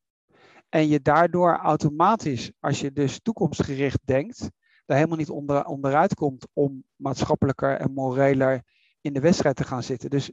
En 0.69 0.89
je 0.89 1.01
daardoor 1.01 1.57
automatisch, 1.57 2.53
als 2.61 2.81
je 2.81 2.93
dus 2.93 3.21
toekomstgericht 3.21 4.01
denkt, 4.05 4.51
daar 4.87 4.97
helemaal 4.97 5.19
niet 5.19 5.31
onder, 5.31 5.65
onderuit 5.65 6.15
komt 6.15 6.47
om 6.53 6.85
maatschappelijker 6.97 7.77
en 7.77 7.93
moreler 7.93 8.63
in 9.01 9.13
de 9.13 9.21
wedstrijd 9.21 9.57
te 9.57 9.65
gaan 9.65 9.83
zitten. 9.83 10.11
Dus 10.11 10.33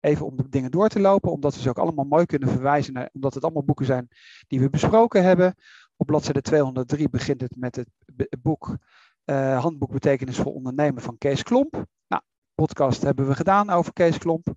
even 0.00 0.26
om 0.26 0.36
de 0.36 0.48
dingen 0.48 0.70
door 0.70 0.88
te 0.88 1.00
lopen, 1.00 1.32
omdat 1.32 1.54
we 1.54 1.60
ze 1.60 1.68
ook 1.68 1.78
allemaal 1.78 2.04
mooi 2.04 2.26
kunnen 2.26 2.48
verwijzen 2.48 2.92
naar, 2.92 3.10
omdat 3.12 3.34
het 3.34 3.44
allemaal 3.44 3.64
boeken 3.64 3.86
zijn 3.86 4.08
die 4.46 4.60
we 4.60 4.70
besproken 4.70 5.22
hebben. 5.22 5.54
Op 5.96 6.06
bladzijde 6.06 6.40
203 6.40 7.08
begint 7.08 7.40
het 7.40 7.56
met 7.56 7.76
het 7.76 7.88
boek 8.42 8.76
uh, 9.24 9.60
Handboek 9.60 9.92
Betekenis 9.92 10.36
voor 10.36 10.52
Ondernemen 10.54 11.02
van 11.02 11.18
Kees 11.18 11.42
Klomp. 11.42 11.84
Nou, 12.08 12.22
podcast 12.54 13.02
hebben 13.02 13.28
we 13.28 13.34
gedaan 13.34 13.70
over 13.70 13.92
Kees 13.92 14.18
Klomp. 14.18 14.54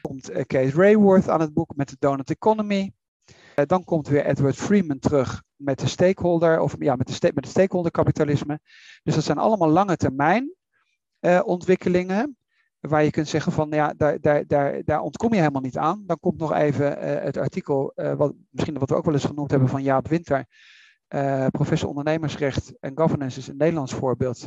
Komt 0.00 0.30
uh, 0.30 0.42
Kees 0.46 0.74
Rayworth 0.74 1.28
aan 1.28 1.40
het 1.40 1.52
boek 1.52 1.76
met 1.76 1.88
de 1.88 1.96
Donut 1.98 2.30
Economy. 2.30 2.92
Uh, 3.26 3.64
dan 3.66 3.84
komt 3.84 4.08
weer 4.08 4.26
Edward 4.26 4.56
Freeman 4.56 4.98
terug 4.98 5.42
met 5.56 5.78
de 5.78 5.88
stakeholder, 5.88 6.60
of 6.60 6.74
ja, 6.78 6.96
met, 6.96 7.06
de 7.06 7.30
met 7.34 7.44
het 7.44 7.54
stakeholder 7.54 7.90
kapitalisme. 7.90 8.60
Dus 9.02 9.14
dat 9.14 9.24
zijn 9.24 9.38
allemaal 9.38 9.68
lange 9.68 9.96
termijn 9.96 10.54
ontwikkelingen 11.44 12.36
waar 12.80 13.04
je 13.04 13.10
kunt 13.10 13.28
zeggen 13.28 13.52
van 13.52 13.70
ja, 13.70 13.94
daar, 13.96 14.20
daar, 14.20 14.46
daar, 14.46 14.84
daar 14.84 15.00
ontkom 15.00 15.32
je 15.32 15.38
helemaal 15.38 15.62
niet 15.62 15.76
aan. 15.76 16.02
Dan 16.06 16.20
komt 16.20 16.38
nog 16.38 16.52
even 16.52 16.98
het 17.22 17.36
artikel, 17.36 17.92
wat, 17.94 18.34
misschien 18.50 18.78
wat 18.78 18.88
we 18.90 18.96
ook 18.96 19.04
wel 19.04 19.14
eens 19.14 19.24
genoemd 19.24 19.50
hebben 19.50 19.68
van 19.68 19.82
Jaap 19.82 20.08
Winter, 20.08 20.46
professor 21.50 21.88
ondernemersrecht 21.88 22.72
en 22.80 22.98
governance 22.98 23.38
is 23.38 23.48
een 23.48 23.56
Nederlands 23.56 23.94
voorbeeld 23.94 24.46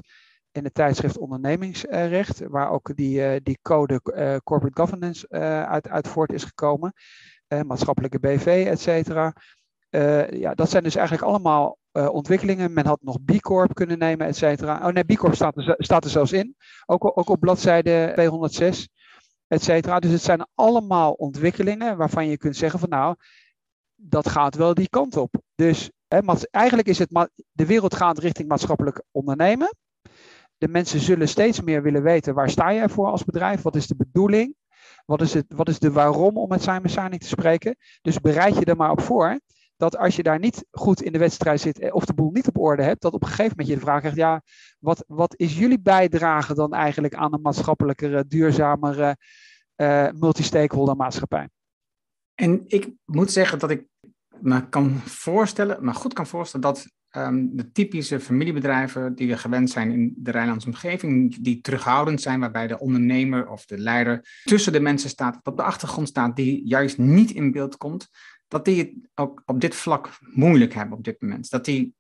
in 0.54 0.64
het 0.64 0.74
tijdschrift 0.74 1.18
ondernemingsrecht, 1.18 2.48
waar 2.48 2.70
ook 2.70 2.96
die, 2.96 3.42
die 3.42 3.60
code 3.62 4.02
corporate 4.44 4.82
governance 4.82 5.30
uit, 5.68 5.88
uit 5.88 6.08
voort 6.08 6.34
is 6.34 6.44
gekomen, 6.44 6.94
maatschappelijke 7.66 8.20
BV, 8.20 8.66
et 8.68 8.80
cetera. 8.80 9.34
ja, 10.30 10.54
dat 10.54 10.70
zijn 10.70 10.84
dus 10.84 10.96
eigenlijk 10.96 11.28
allemaal 11.28 11.78
ontwikkelingen. 11.92 12.74
Men 12.74 12.86
had 12.86 13.02
nog 13.02 13.24
B 13.24 13.40
Corp 13.40 13.74
kunnen 13.74 13.98
nemen, 13.98 14.28
et 14.28 14.36
cetera. 14.36 14.88
Oh 14.88 14.94
nee, 14.94 15.04
B 15.04 15.16
Corp 15.16 15.36
staat 15.36 15.58
er, 15.58 15.76
staat 15.78 16.04
er 16.04 16.10
zelfs 16.10 16.32
in. 16.32 16.56
Ook, 16.86 17.18
ook 17.18 17.30
op 17.30 17.40
bladzijde 17.40 18.12
206, 18.14 18.90
et 19.48 19.64
cetera. 19.64 20.00
Dus 20.00 20.12
het 20.12 20.22
zijn 20.22 20.48
allemaal 20.56 21.12
ontwikkelingen 21.12 21.98
waarvan 21.98 22.28
je 22.28 22.38
kunt 22.38 22.56
zeggen 22.56 22.80
van 22.80 22.90
nou, 22.90 23.16
dat 23.96 24.30
gaat 24.30 24.56
wel 24.56 24.74
die 24.74 24.90
kant 24.90 25.18
op. 25.18 25.36
Dus 25.56 25.92
hè, 26.08 26.20
eigenlijk 26.52 26.88
is 26.88 27.00
het, 27.00 27.30
de 27.52 27.66
wereld 27.66 27.96
gaat 27.96 28.18
richting 28.18 28.48
maatschappelijk 28.48 29.04
ondernemen. 29.12 29.76
De 30.58 30.68
mensen 30.68 31.00
zullen 31.00 31.28
steeds 31.28 31.62
meer 31.62 31.82
willen 31.82 32.04
weten 32.04 32.34
waar 32.34 32.50
sta 32.50 32.70
je 32.70 32.90
voor 32.90 33.08
als 33.08 33.24
bedrijf, 33.24 33.62
wat 33.62 33.76
is 33.76 33.88
de 33.88 33.96
bedoeling, 33.96 34.56
wat 35.06 35.22
is, 35.22 35.34
het, 35.34 35.46
wat 35.48 35.70
is 35.70 35.80
de 35.80 35.92
waarom 35.92 36.38
om 36.38 36.50
met 36.50 36.62
Simon 36.62 36.90
Sinek 36.90 37.22
te 37.22 37.28
spreken. 37.28 37.76
Dus 38.02 38.20
bereid 38.20 38.58
je 38.58 38.66
er 38.66 38.76
maar 38.76 38.92
op 38.92 39.02
voor 39.02 39.40
dat 39.78 39.98
als 39.98 40.16
je 40.16 40.24
daar 40.24 40.40
niet 40.40 40.66
goed 40.72 41.02
in 41.02 41.12
de 41.12 41.18
wedstrijd 41.18 41.62
zit 41.62 41.80
eh, 41.80 41.96
of 41.96 42.06
de 42.06 42.14
boel 42.14 42.32
niet 42.32 42.48
op 42.48 42.58
orde 42.58 42.84
hebt, 42.84 43.02
dat 43.02 43.14
op 43.14 43.22
een 43.22 43.28
gegeven 43.28 43.50
moment 43.50 43.68
je 43.68 43.76
de 43.76 43.82
vraag 43.82 44.00
krijgt, 44.00 44.18
ja, 44.18 44.42
wat, 44.80 45.04
wat 45.08 45.34
is 45.38 45.58
jullie 45.58 45.80
bijdrage 45.80 46.54
dan 46.54 46.74
eigenlijk 46.74 47.16
aan 47.16 47.34
een 47.34 47.42
maatschappelijkere, 47.42 48.28
duurzamere 48.28 49.18
uh, 49.76 50.10
multi-stakeholder 50.12 50.96
maatschappij? 50.96 51.50
En 52.34 52.64
ik 52.68 52.92
moet 53.06 53.32
zeggen 53.32 53.60
dat 53.60 53.70
ik 53.70 53.86
me 54.44 54.70
kan 54.70 55.00
voorstellen, 55.06 55.84
maar 55.84 55.96
goed 55.96 56.14
kan 56.14 56.28
voorstellen 56.28 56.66
dat 56.66 56.88
ehm, 57.10 57.46
de 57.52 57.72
typische 57.72 58.20
familiebedrijven 58.20 59.16
die 59.16 59.28
we 59.28 59.38
gewend 59.38 59.70
zijn 59.70 59.92
in 59.92 60.14
de 60.18 60.32
Rijnlandse 60.32 60.68
omgeving, 60.68 61.44
die 61.44 61.62
terughoudend 61.62 62.22
zijn, 62.22 62.40
waarbij 62.40 62.68
de 62.68 62.80
ondernemer 62.80 63.50
of 63.50 63.66
de 63.66 63.78
leider 63.78 64.42
tussen 64.44 64.74
de 64.74 64.80
mensen 64.80 65.10
staat, 65.10 65.40
op 65.44 65.58
de 65.58 65.64
achtergrond 65.64 66.08
staat, 66.08 66.36
die 66.36 66.68
juist 66.68 66.98
niet 66.98 67.32
in 67.32 67.52
beeld 67.52 67.78
komt, 67.78 68.10
dat 68.48 68.66
die 68.66 68.78
het 68.78 68.92
ook 69.14 69.42
op 69.46 69.62
dit 69.62 69.76
vlak 69.76 70.10
moeilijk 70.20 70.74
hebben 70.74 70.98
op 70.98 71.04
dit 71.04 71.22
moment. 71.22 71.50
Dat 71.50 71.66
die 71.66 71.96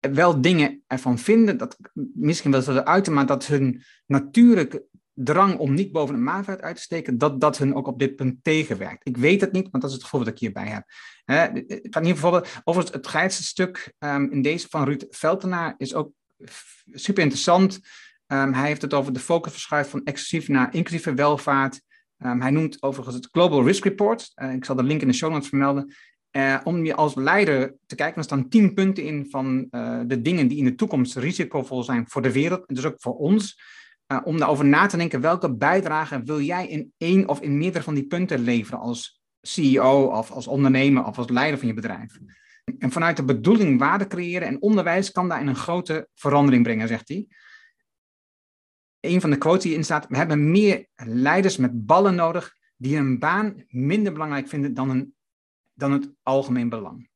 wel 0.00 0.40
dingen 0.40 0.82
ervan 0.86 1.18
vinden, 1.18 1.56
dat 1.56 1.78
misschien 2.14 2.50
wel 2.50 2.62
zullen 2.62 2.86
uiten, 2.86 3.12
maar 3.12 3.26
dat 3.26 3.46
hun 3.46 3.82
natuurlijke 4.06 4.84
drang 5.14 5.58
om 5.58 5.74
niet 5.74 5.92
boven 5.92 6.14
het 6.14 6.24
maanveld 6.24 6.60
uit 6.60 6.76
te 6.76 6.82
steken, 6.82 7.18
dat 7.18 7.40
dat 7.40 7.58
hun 7.58 7.74
ook 7.74 7.86
op 7.86 7.98
dit 7.98 8.16
punt 8.16 8.44
tegenwerkt. 8.44 9.06
Ik 9.06 9.16
weet 9.16 9.40
het 9.40 9.52
niet, 9.52 9.68
want 9.70 9.82
dat 9.82 9.90
is 9.90 9.96
het 9.96 10.04
gevoel 10.04 10.20
dat 10.20 10.28
ik 10.28 10.38
hierbij 10.38 10.66
heb. 10.66 10.84
ik 11.70 11.94
ga 11.94 12.02
hier 12.02 12.12
bijvoorbeeld 12.12 12.48
over 12.64 12.82
het, 12.82 13.12
het 13.12 13.32
stuk 13.32 13.94
um, 13.98 14.30
in 14.30 14.42
deze 14.42 14.66
van 14.70 14.84
Ruud 14.84 15.04
Veltenaar 15.10 15.74
is 15.76 15.94
ook 15.94 16.12
super 16.92 17.22
interessant. 17.22 17.80
Um, 18.26 18.52
hij 18.52 18.66
heeft 18.66 18.82
het 18.82 18.94
over 18.94 19.12
de 19.12 19.20
focus 19.20 19.52
verschuift 19.52 19.90
van 19.90 20.04
exclusief 20.04 20.48
naar 20.48 20.74
inclusieve 20.74 21.14
welvaart. 21.14 21.80
Um, 22.18 22.40
hij 22.40 22.50
noemt 22.50 22.82
overigens 22.82 23.16
het 23.16 23.28
Global 23.32 23.64
Risk 23.64 23.84
Report. 23.84 24.32
Uh, 24.34 24.52
ik 24.52 24.64
zal 24.64 24.76
de 24.76 24.82
link 24.82 25.00
in 25.00 25.08
de 25.08 25.14
show 25.14 25.30
notes 25.30 25.48
vermelden. 25.48 25.94
Om 26.64 26.84
je 26.84 26.94
als 26.94 27.14
leider 27.14 27.74
te 27.86 27.94
kijken, 27.94 28.16
er 28.16 28.24
staan 28.24 28.48
tien 28.48 28.74
punten 28.74 29.04
in 29.04 29.26
van 29.30 29.66
de 30.06 30.20
dingen 30.22 30.48
die 30.48 30.58
in 30.58 30.64
de 30.64 30.74
toekomst 30.74 31.16
risicovol 31.16 31.82
zijn 31.82 32.08
voor 32.08 32.22
de 32.22 32.32
wereld 32.32 32.66
en 32.66 32.74
dus 32.74 32.84
ook 32.84 33.00
voor 33.00 33.16
ons. 33.16 33.60
Uh, 34.12 34.20
om 34.24 34.38
daarover 34.38 34.64
na 34.64 34.86
te 34.86 34.96
denken, 34.96 35.20
welke 35.20 35.56
bijdrage 35.56 36.22
wil 36.22 36.40
jij 36.40 36.68
in 36.68 36.92
één 36.96 37.28
of 37.28 37.40
in 37.40 37.58
meerdere 37.58 37.84
van 37.84 37.94
die 37.94 38.06
punten 38.06 38.38
leveren 38.38 38.80
als 38.80 39.22
CEO 39.40 40.04
of 40.04 40.30
als 40.30 40.46
ondernemer 40.46 41.04
of 41.04 41.18
als 41.18 41.28
leider 41.28 41.58
van 41.58 41.68
je 41.68 41.74
bedrijf? 41.74 42.18
En 42.78 42.90
vanuit 42.90 43.16
de 43.16 43.24
bedoeling 43.24 43.78
waarde 43.78 44.06
creëren 44.06 44.48
en 44.48 44.62
onderwijs 44.62 45.12
kan 45.12 45.28
daarin 45.28 45.46
een 45.46 45.56
grote 45.56 46.08
verandering 46.14 46.62
brengen, 46.62 46.88
zegt 46.88 47.08
hij. 47.08 47.26
Een 49.00 49.20
van 49.20 49.30
de 49.30 49.38
quotes 49.38 49.62
die 49.62 49.70
erin 49.70 49.84
staat, 49.84 50.06
we 50.08 50.16
hebben 50.16 50.50
meer 50.50 50.86
leiders 50.94 51.56
met 51.56 51.86
ballen 51.86 52.14
nodig 52.14 52.56
die 52.76 52.96
hun 52.96 53.18
baan 53.18 53.64
minder 53.68 54.12
belangrijk 54.12 54.48
vinden 54.48 54.74
dan, 54.74 54.90
een, 54.90 55.14
dan 55.72 55.92
het 55.92 56.12
algemeen 56.22 56.68
belang. 56.68 57.10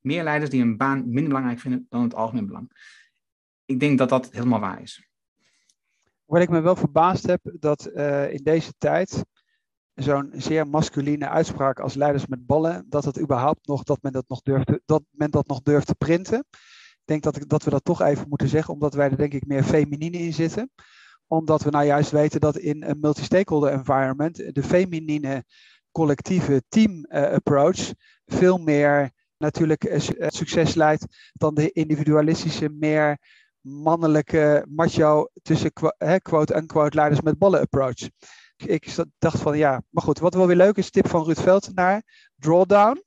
Meer 0.00 0.22
leiders 0.22 0.50
die 0.50 0.60
hun 0.60 0.76
baan 0.76 1.02
minder 1.04 1.28
belangrijk 1.28 1.60
vinden 1.60 1.86
dan 1.88 2.02
het 2.02 2.14
algemeen 2.14 2.46
belang. 2.46 2.70
Ik 3.64 3.80
denk 3.80 3.98
dat 3.98 4.08
dat 4.08 4.30
helemaal 4.30 4.60
waar 4.60 4.82
is. 4.82 5.11
Wat 6.32 6.42
ik 6.42 6.48
me 6.48 6.60
wel 6.60 6.76
verbaasd 6.76 7.26
heb, 7.26 7.40
dat 7.58 7.90
uh, 7.94 8.32
in 8.32 8.40
deze 8.42 8.72
tijd 8.78 9.24
zo'n 9.94 10.32
zeer 10.36 10.66
masculine 10.66 11.28
uitspraak 11.28 11.80
als 11.80 11.94
leiders 11.94 12.26
met 12.26 12.46
ballen, 12.46 12.86
dat 12.88 13.04
het 13.04 13.20
überhaupt 13.20 13.66
nog, 13.66 13.82
dat 13.82 14.02
men 14.02 14.12
dat 14.12 14.28
nog 14.28 14.42
durft, 14.42 14.66
te, 14.66 14.82
dat 14.86 15.02
men 15.10 15.30
dat 15.30 15.46
nog 15.46 15.62
durft 15.62 15.86
te 15.86 15.94
printen. 15.94 16.38
Ik 16.90 17.02
denk 17.04 17.22
dat, 17.22 17.36
ik, 17.36 17.48
dat 17.48 17.62
we 17.62 17.70
dat 17.70 17.84
toch 17.84 18.02
even 18.02 18.28
moeten 18.28 18.48
zeggen, 18.48 18.74
omdat 18.74 18.94
wij 18.94 19.10
er 19.10 19.16
denk 19.16 19.32
ik 19.32 19.46
meer 19.46 19.64
feminine 19.64 20.18
in 20.18 20.32
zitten. 20.32 20.70
Omdat 21.26 21.62
we 21.62 21.70
nou 21.70 21.84
juist 21.84 22.10
weten 22.10 22.40
dat 22.40 22.56
in 22.56 22.82
een 22.82 23.00
multi-stakeholder 23.00 23.72
environment 23.72 24.54
de 24.54 24.62
feminine 24.62 25.44
collectieve 25.90 26.62
team 26.68 27.06
uh, 27.08 27.22
approach 27.22 27.92
veel 28.26 28.58
meer 28.58 29.10
natuurlijk 29.36 29.94
succes 30.26 30.74
leidt 30.74 31.32
dan 31.32 31.54
de 31.54 31.72
individualistische, 31.72 32.68
meer 32.68 33.18
mannelijke 33.62 34.66
macho 34.68 35.28
tussen 35.42 35.72
quote-unquote 36.22 36.96
leiders 36.96 37.20
met 37.20 37.38
ballen 37.38 37.60
approach. 37.60 38.08
Ik 38.56 38.94
dacht 39.18 39.40
van 39.40 39.58
ja, 39.58 39.82
maar 39.90 40.04
goed, 40.04 40.18
wat 40.18 40.34
wel 40.34 40.46
weer 40.46 40.56
leuk 40.56 40.76
is, 40.76 40.90
tip 40.90 41.08
van 41.08 41.24
Ruud 41.24 41.40
Veltenaar, 41.40 42.02
drawdown, 42.36 43.02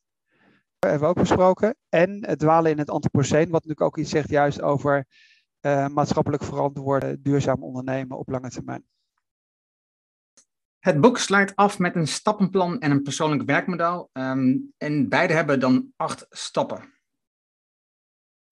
hebben 0.80 1.00
we 1.00 1.06
ook 1.06 1.16
besproken. 1.16 1.76
En 1.90 2.26
het 2.26 2.40
dwalen 2.40 2.72
in 2.72 2.78
het 2.78 2.90
antropoceen, 2.90 3.50
wat 3.50 3.52
natuurlijk 3.52 3.82
ook 3.82 3.98
iets 3.98 4.10
zegt 4.10 4.30
juist 4.30 4.62
over 4.62 5.06
uh, 5.62 5.88
maatschappelijk 5.88 6.44
verantwoord 6.44 7.24
duurzaam 7.24 7.64
ondernemen 7.64 8.18
op 8.18 8.30
lange 8.30 8.50
termijn. 8.50 8.86
Het 10.80 11.02
boek 11.02 11.18
sluit 11.18 11.56
af 11.56 11.80
met 11.80 11.96
een 11.96 12.08
stappenplan 12.08 12.80
en 12.80 12.92
een 12.92 13.02
persoonlijk 13.02 13.44
werkmodel. 13.44 14.10
Um, 14.14 14.74
en 14.78 15.10
beide 15.10 15.34
hebben 15.34 15.60
dan 15.60 15.94
acht 15.96 16.26
stappen. 16.30 16.95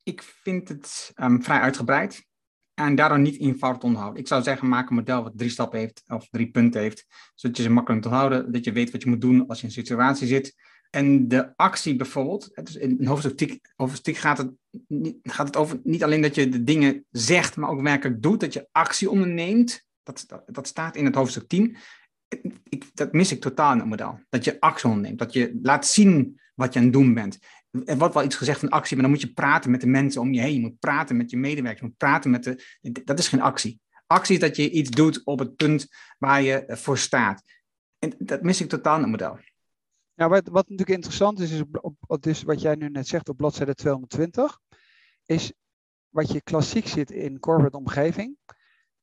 Ik 0.04 0.22
vind 0.22 0.70
het 0.70 1.12
um, 1.16 1.44
vrij 1.44 1.60
uitgebreid 1.60 2.26
en 2.74 2.96
daardoor 2.96 3.20
niet 3.20 3.40
eenvoudig 3.40 3.84
onthouden. 3.84 4.20
Ik 4.20 4.28
zou 4.28 4.44
zeggen, 4.44 4.68
maak 4.68 4.90
een 4.90 4.96
model 4.96 5.24
wat 5.24 5.32
drie 5.36 5.50
stappen 5.50 5.80
heeft 5.80 6.04
of 6.08 6.28
drie 6.30 6.52
punten 6.52 6.82
heeft, 6.82 7.06
zodat 7.36 7.58
je 7.58 7.64
ze 7.64 7.70
makkelijk 7.70 8.06
onthouden, 8.06 8.52
dat 8.52 8.64
je 8.64 8.72
weet 8.72 8.92
wat 8.92 9.04
je 9.04 9.10
moet 9.10 9.22
doen 9.22 9.48
als 9.48 9.58
je 9.58 9.68
in 9.68 9.70
een 9.70 9.86
situatie 9.86 10.28
zit. 10.28 10.56
En 10.90 11.28
de 11.28 11.54
actie 11.56 11.96
bijvoorbeeld, 11.96 12.50
dus 12.64 12.76
in 12.76 13.06
hoofdstuk, 13.06 14.18
gaat, 14.18 14.38
het, 14.38 14.52
gaat 15.24 15.48
het 15.48 15.56
over 15.56 15.80
niet 15.84 16.04
alleen 16.04 16.22
dat 16.22 16.36
je 16.36 16.50
de 16.50 16.64
dingen 16.64 17.06
zegt, 17.12 17.56
maar 17.56 17.70
ook 17.70 17.82
werkelijk 17.82 18.22
doet, 18.22 18.40
dat 18.40 18.54
je 18.54 18.68
actie 18.72 19.10
onderneemt. 19.10 19.86
Dat, 20.04 20.24
dat, 20.28 20.44
dat 20.46 20.68
staat 20.68 20.96
in 20.96 21.06
het 21.06 21.16
hoofdstuk 21.16 21.48
10. 21.48 21.78
Ik, 22.70 22.86
dat 22.94 23.14
mis 23.14 23.32
ik 23.32 23.42
totaal 23.42 23.72
in 23.72 23.80
het 23.80 23.88
model. 23.88 24.20
Dat 24.30 24.44
je 24.44 24.60
actie 24.60 24.90
onderneemt, 24.90 25.20
dat 25.20 25.34
je 25.34 25.60
laat 25.62 25.88
zien 25.88 26.40
wat 26.56 26.74
je 26.74 26.80
aan 26.80 26.86
het 26.86 26.94
doen 26.94 27.14
bent 27.14 27.40
er 27.86 27.98
wordt 27.98 28.14
wel 28.14 28.24
iets 28.24 28.36
gezegd 28.36 28.60
van 28.60 28.70
actie, 28.70 28.96
maar 28.96 29.06
dan 29.06 29.14
moet 29.14 29.24
je 29.24 29.34
praten 29.34 29.72
met 29.72 29.82
de 29.82 29.88
mensen 29.88 30.22
om 30.22 30.34
je 30.34 30.42
heen. 30.42 30.54
Je 30.54 30.60
moet 30.60 30.80
praten 30.80 31.18
met 31.18 31.32
je 31.32 31.38
medewerkers, 31.38 31.80
je 31.80 31.86
moet 31.86 31.98
praten 31.98 32.32
met 32.32 32.44
de... 32.44 33.04
Dat 33.04 33.20
is 33.20 33.28
geen 33.28 33.42
actie. 33.42 33.82
Actie 34.08 34.36
is 34.36 34.42
dat 34.42 34.56
je 34.56 34.70
iets 34.70 34.90
doet 34.90 35.22
op 35.24 35.40
het 35.40 35.56
punt 35.56 35.88
waar 36.18 36.42
je 36.42 36.64
voor 36.68 36.98
staat. 36.98 37.44
En 38.00 38.14
dat 38.18 38.42
mis 38.42 38.62
ik 38.62 38.70
totaal 38.70 38.96
in 38.96 39.02
het 39.02 39.10
model. 39.10 39.40
Ja, 40.14 40.30
wat, 40.30 40.48
wat 40.48 40.70
natuurlijk 40.70 40.98
interessant 40.98 41.40
is, 41.40 41.52
is 41.52 41.62
op, 41.82 42.22
dus 42.22 42.44
wat 42.44 42.62
jij 42.62 42.76
nu 42.76 42.90
net 42.90 43.08
zegt 43.08 43.30
op 43.30 43.38
bladzijde 43.38 43.74
220, 43.74 44.60
is 45.26 45.54
wat 46.10 46.32
je 46.32 46.42
klassiek 46.42 46.88
zit 46.88 47.12
in 47.12 47.40
corporate 47.40 47.78
omgeving. 47.78 48.38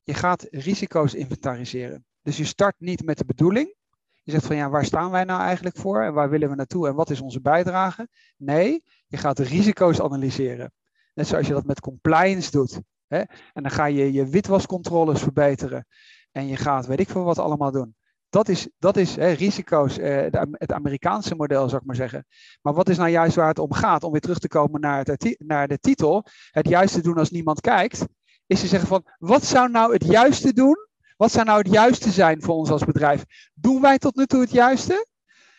Je 0.02 0.14
gaat 0.14 0.46
risico's 0.50 1.14
inventariseren. 1.14 2.04
Dus 2.22 2.36
je 2.36 2.44
start 2.44 2.74
niet 2.78 3.04
met 3.04 3.18
de 3.18 3.24
bedoeling, 3.24 3.74
je 4.22 4.30
zegt 4.30 4.46
van 4.46 4.56
ja, 4.56 4.70
waar 4.70 4.84
staan 4.84 5.10
wij 5.10 5.24
nou 5.24 5.40
eigenlijk 5.40 5.76
voor 5.76 6.02
en 6.02 6.12
waar 6.12 6.30
willen 6.30 6.48
we 6.48 6.54
naartoe 6.54 6.88
en 6.88 6.94
wat 6.94 7.10
is 7.10 7.20
onze 7.20 7.40
bijdrage? 7.40 8.08
Nee, 8.36 8.82
je 9.06 9.16
gaat 9.16 9.36
de 9.36 9.42
risico's 9.42 10.00
analyseren. 10.00 10.72
Net 11.14 11.26
zoals 11.26 11.46
je 11.46 11.52
dat 11.52 11.66
met 11.66 11.80
compliance 11.80 12.50
doet. 12.50 12.80
Hè? 13.06 13.18
En 13.52 13.62
dan 13.62 13.70
ga 13.70 13.84
je 13.84 14.12
je 14.12 14.26
witwascontroles 14.26 15.22
verbeteren. 15.22 15.86
En 16.32 16.46
je 16.46 16.56
gaat 16.56 16.86
weet 16.86 17.00
ik 17.00 17.08
veel 17.08 17.24
wat 17.24 17.38
allemaal 17.38 17.70
doen. 17.70 17.94
Dat 18.28 18.48
is, 18.48 18.68
dat 18.78 18.96
is 18.96 19.16
hè, 19.16 19.30
risico's, 19.30 19.98
eh, 19.98 20.26
het 20.52 20.72
Amerikaanse 20.72 21.34
model 21.34 21.68
zou 21.68 21.80
ik 21.80 21.86
maar 21.86 21.96
zeggen. 21.96 22.26
Maar 22.62 22.74
wat 22.74 22.88
is 22.88 22.96
nou 22.96 23.10
juist 23.10 23.36
waar 23.36 23.48
het 23.48 23.58
om 23.58 23.72
gaat? 23.72 24.04
Om 24.04 24.12
weer 24.12 24.20
terug 24.20 24.38
te 24.38 24.48
komen 24.48 24.80
naar, 24.80 25.04
het, 25.04 25.36
naar 25.38 25.68
de 25.68 25.78
titel. 25.78 26.24
Het 26.50 26.68
juiste 26.68 27.02
doen 27.02 27.18
als 27.18 27.30
niemand 27.30 27.60
kijkt. 27.60 28.04
Is 28.46 28.60
te 28.60 28.66
zeggen 28.66 28.88
van, 28.88 29.06
wat 29.18 29.44
zou 29.44 29.70
nou 29.70 29.92
het 29.92 30.04
juiste 30.04 30.52
doen 30.52 30.88
wat 31.20 31.32
zou 31.32 31.44
nou 31.44 31.58
het 31.58 31.72
juiste 31.72 32.10
zijn 32.10 32.42
voor 32.42 32.54
ons 32.54 32.70
als 32.70 32.84
bedrijf? 32.84 33.24
Doen 33.54 33.80
wij 33.80 33.98
tot 33.98 34.16
nu 34.16 34.26
toe 34.26 34.40
het 34.40 34.50
juiste? 34.50 35.06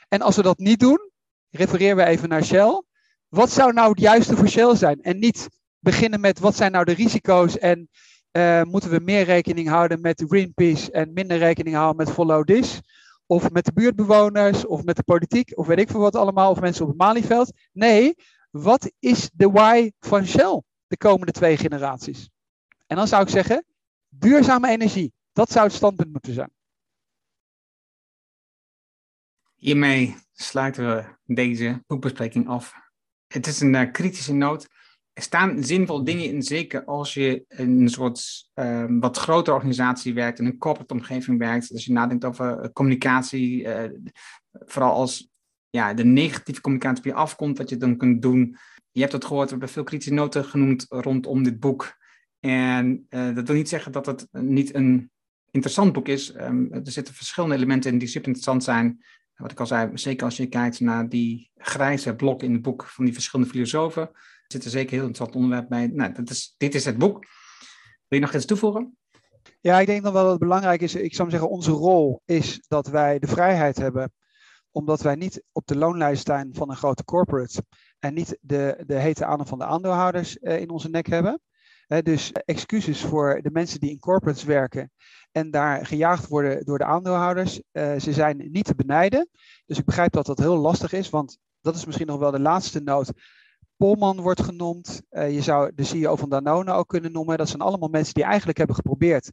En 0.07 0.21
als 0.21 0.35
we 0.35 0.41
dat 0.41 0.57
niet 0.57 0.79
doen, 0.79 1.11
refereren 1.49 1.95
we 1.95 2.05
even 2.05 2.29
naar 2.29 2.43
Shell. 2.43 2.83
Wat 3.27 3.51
zou 3.51 3.73
nou 3.73 3.89
het 3.89 3.99
juiste 3.99 4.35
voor 4.35 4.47
Shell 4.47 4.75
zijn? 4.75 5.01
En 5.01 5.19
niet 5.19 5.47
beginnen 5.79 6.19
met 6.19 6.39
wat 6.39 6.55
zijn 6.55 6.71
nou 6.71 6.85
de 6.85 6.91
risico's 6.91 7.57
en 7.57 7.89
uh, 8.31 8.61
moeten 8.61 8.89
we 8.89 8.99
meer 8.99 9.23
rekening 9.23 9.67
houden 9.67 10.01
met 10.01 10.23
Greenpeace 10.27 10.91
en 10.91 11.13
minder 11.13 11.37
rekening 11.37 11.75
houden 11.75 12.05
met 12.05 12.13
Follow 12.13 12.45
This? 12.45 12.79
Of 13.25 13.51
met 13.51 13.65
de 13.65 13.73
buurtbewoners, 13.73 14.65
of 14.65 14.83
met 14.83 14.95
de 14.95 15.03
politiek, 15.03 15.57
of 15.57 15.67
weet 15.67 15.79
ik 15.79 15.89
veel 15.89 15.99
wat 15.99 16.15
allemaal, 16.15 16.51
of 16.51 16.59
mensen 16.59 16.83
op 16.83 16.89
het 16.89 16.97
Malieveld. 16.97 17.51
Nee, 17.71 18.15
wat 18.51 18.91
is 18.99 19.29
de 19.33 19.49
why 19.49 19.91
van 19.99 20.25
Shell 20.25 20.61
de 20.87 20.97
komende 20.97 21.31
twee 21.31 21.57
generaties? 21.57 22.29
En 22.87 22.95
dan 22.95 23.07
zou 23.07 23.23
ik 23.23 23.29
zeggen, 23.29 23.65
duurzame 24.09 24.69
energie. 24.69 25.13
Dat 25.33 25.51
zou 25.51 25.65
het 25.65 25.75
standpunt 25.75 26.11
moeten 26.11 26.33
zijn. 26.33 26.51
Hiermee 29.55 30.15
sluiten 30.31 30.95
we 30.95 31.33
deze 31.33 31.83
boekbespreking 31.87 32.47
af. 32.47 32.73
Het 33.27 33.47
is 33.47 33.59
een 33.59 33.73
uh, 33.73 33.91
kritische 33.91 34.33
noot. 34.33 34.67
Er 35.13 35.23
staan 35.23 35.63
zinvolle 35.63 36.03
dingen 36.03 36.25
in, 36.25 36.43
zeker 36.43 36.85
als 36.85 37.13
je 37.13 37.45
in 37.47 37.81
een 37.81 37.89
soort 37.89 38.49
uh, 38.55 38.85
wat 38.89 39.17
grotere 39.17 39.55
organisatie 39.55 40.13
werkt, 40.13 40.39
in 40.39 40.45
een 40.45 40.57
corporate 40.57 40.93
omgeving 40.93 41.37
werkt. 41.37 41.71
Als 41.71 41.85
je 41.85 41.91
nadenkt 41.91 42.25
over 42.25 42.63
uh, 42.63 42.69
communicatie, 42.73 43.63
uh, 43.63 43.83
vooral 44.51 44.93
als 44.93 45.29
ja, 45.69 45.93
de 45.93 46.05
negatieve 46.05 46.61
communicatie 46.61 47.03
bij 47.03 47.11
je 47.11 47.17
afkomt, 47.17 47.57
wat 47.57 47.69
je 47.69 47.77
dan 47.77 47.97
kunt 47.97 48.21
doen. 48.21 48.57
Je 48.91 49.01
hebt 49.01 49.13
het 49.13 49.25
gehoord, 49.25 49.45
we 49.45 49.51
hebben 49.51 49.69
veel 49.69 49.83
kritische 49.83 50.13
noten 50.13 50.45
genoemd 50.45 50.85
rondom 50.89 51.43
dit 51.43 51.59
boek. 51.59 51.99
En 52.39 53.05
dat 53.09 53.47
wil 53.47 53.55
niet 53.55 53.69
zeggen 53.69 53.91
dat 53.91 54.05
het 54.05 54.27
niet 54.31 54.75
een 54.75 55.10
interessant 55.51 55.93
boek 55.93 56.07
is. 56.07 56.35
Um, 56.35 56.73
er 56.73 56.91
zitten 56.91 57.13
verschillende 57.13 57.55
elementen 57.55 57.91
in 57.91 57.97
die 57.97 58.07
super 58.07 58.27
interessant 58.27 58.63
zijn. 58.63 59.03
Wat 59.35 59.51
ik 59.51 59.59
al 59.59 59.65
zei, 59.65 59.89
zeker 59.93 60.25
als 60.25 60.37
je 60.37 60.47
kijkt 60.47 60.79
naar 60.79 61.09
die 61.09 61.51
grijze 61.55 62.15
blokken 62.15 62.47
in 62.47 62.53
het 62.53 62.61
boek 62.61 62.85
van 62.85 63.05
die 63.05 63.13
verschillende 63.13 63.51
filosofen, 63.51 64.11
zit 64.47 64.63
er 64.63 64.69
zeker 64.69 64.91
heel 64.91 65.05
interessant 65.05 65.35
onderwerp 65.35 65.69
bij. 65.69 65.87
Nou, 65.87 66.13
dat 66.13 66.29
is, 66.29 66.55
dit 66.57 66.75
is 66.75 66.85
het 66.85 66.97
boek. 66.97 67.25
Wil 68.07 68.19
je 68.19 68.25
nog 68.25 68.33
iets 68.33 68.45
toevoegen? 68.45 68.97
Ja, 69.59 69.79
ik 69.79 69.87
denk 69.87 70.03
dan 70.03 70.13
wel 70.13 70.21
dat 70.21 70.31
het 70.31 70.39
belangrijk 70.39 70.81
is. 70.81 70.95
Ik 70.95 71.15
zou 71.15 71.29
zeggen, 71.29 71.49
onze 71.49 71.71
rol 71.71 72.21
is 72.25 72.65
dat 72.67 72.87
wij 72.87 73.19
de 73.19 73.27
vrijheid 73.27 73.77
hebben 73.77 74.11
omdat 74.71 75.01
wij 75.01 75.15
niet 75.15 75.43
op 75.51 75.67
de 75.67 75.75
loonlijst 75.75 76.21
staan 76.21 76.49
van 76.53 76.69
een 76.69 76.75
grote 76.75 77.03
corporate 77.03 77.63
en 77.99 78.13
niet 78.13 78.37
de, 78.41 78.83
de 78.85 78.95
hete 78.95 79.25
adem 79.25 79.47
van 79.47 79.59
de 79.59 79.65
aandeelhouders 79.65 80.35
in 80.35 80.69
onze 80.69 80.89
nek 80.89 81.07
hebben. 81.07 81.41
Dus 82.03 82.31
excuses 82.31 83.01
voor 83.01 83.39
de 83.41 83.49
mensen 83.51 83.79
die 83.79 83.89
in 83.89 83.99
corporates 83.99 84.43
werken 84.43 84.91
en 85.31 85.51
daar 85.51 85.85
gejaagd 85.85 86.27
worden 86.27 86.65
door 86.65 86.77
de 86.77 86.85
aandeelhouders. 86.85 87.61
ze 87.73 88.13
zijn 88.13 88.47
niet 88.51 88.65
te 88.65 88.75
benijden. 88.75 89.29
Dus 89.65 89.77
ik 89.77 89.85
begrijp 89.85 90.11
dat 90.11 90.25
dat 90.25 90.39
heel 90.39 90.57
lastig 90.57 90.93
is, 90.93 91.09
want 91.09 91.37
dat 91.61 91.75
is 91.75 91.85
misschien 91.85 92.07
nog 92.07 92.19
wel 92.19 92.31
de 92.31 92.39
laatste 92.39 92.79
noot. 92.79 93.11
Polman 93.77 94.21
wordt 94.21 94.41
genoemd. 94.41 95.01
Uh, 95.11 95.33
je 95.33 95.41
zou 95.41 95.71
de 95.75 95.83
CEO 95.83 96.15
van 96.15 96.29
Danone 96.29 96.71
ook 96.71 96.87
kunnen 96.87 97.11
noemen. 97.11 97.37
Dat 97.37 97.49
zijn 97.49 97.61
allemaal 97.61 97.89
mensen 97.89 98.13
die 98.13 98.23
eigenlijk 98.23 98.57
hebben 98.57 98.75
geprobeerd 98.75 99.31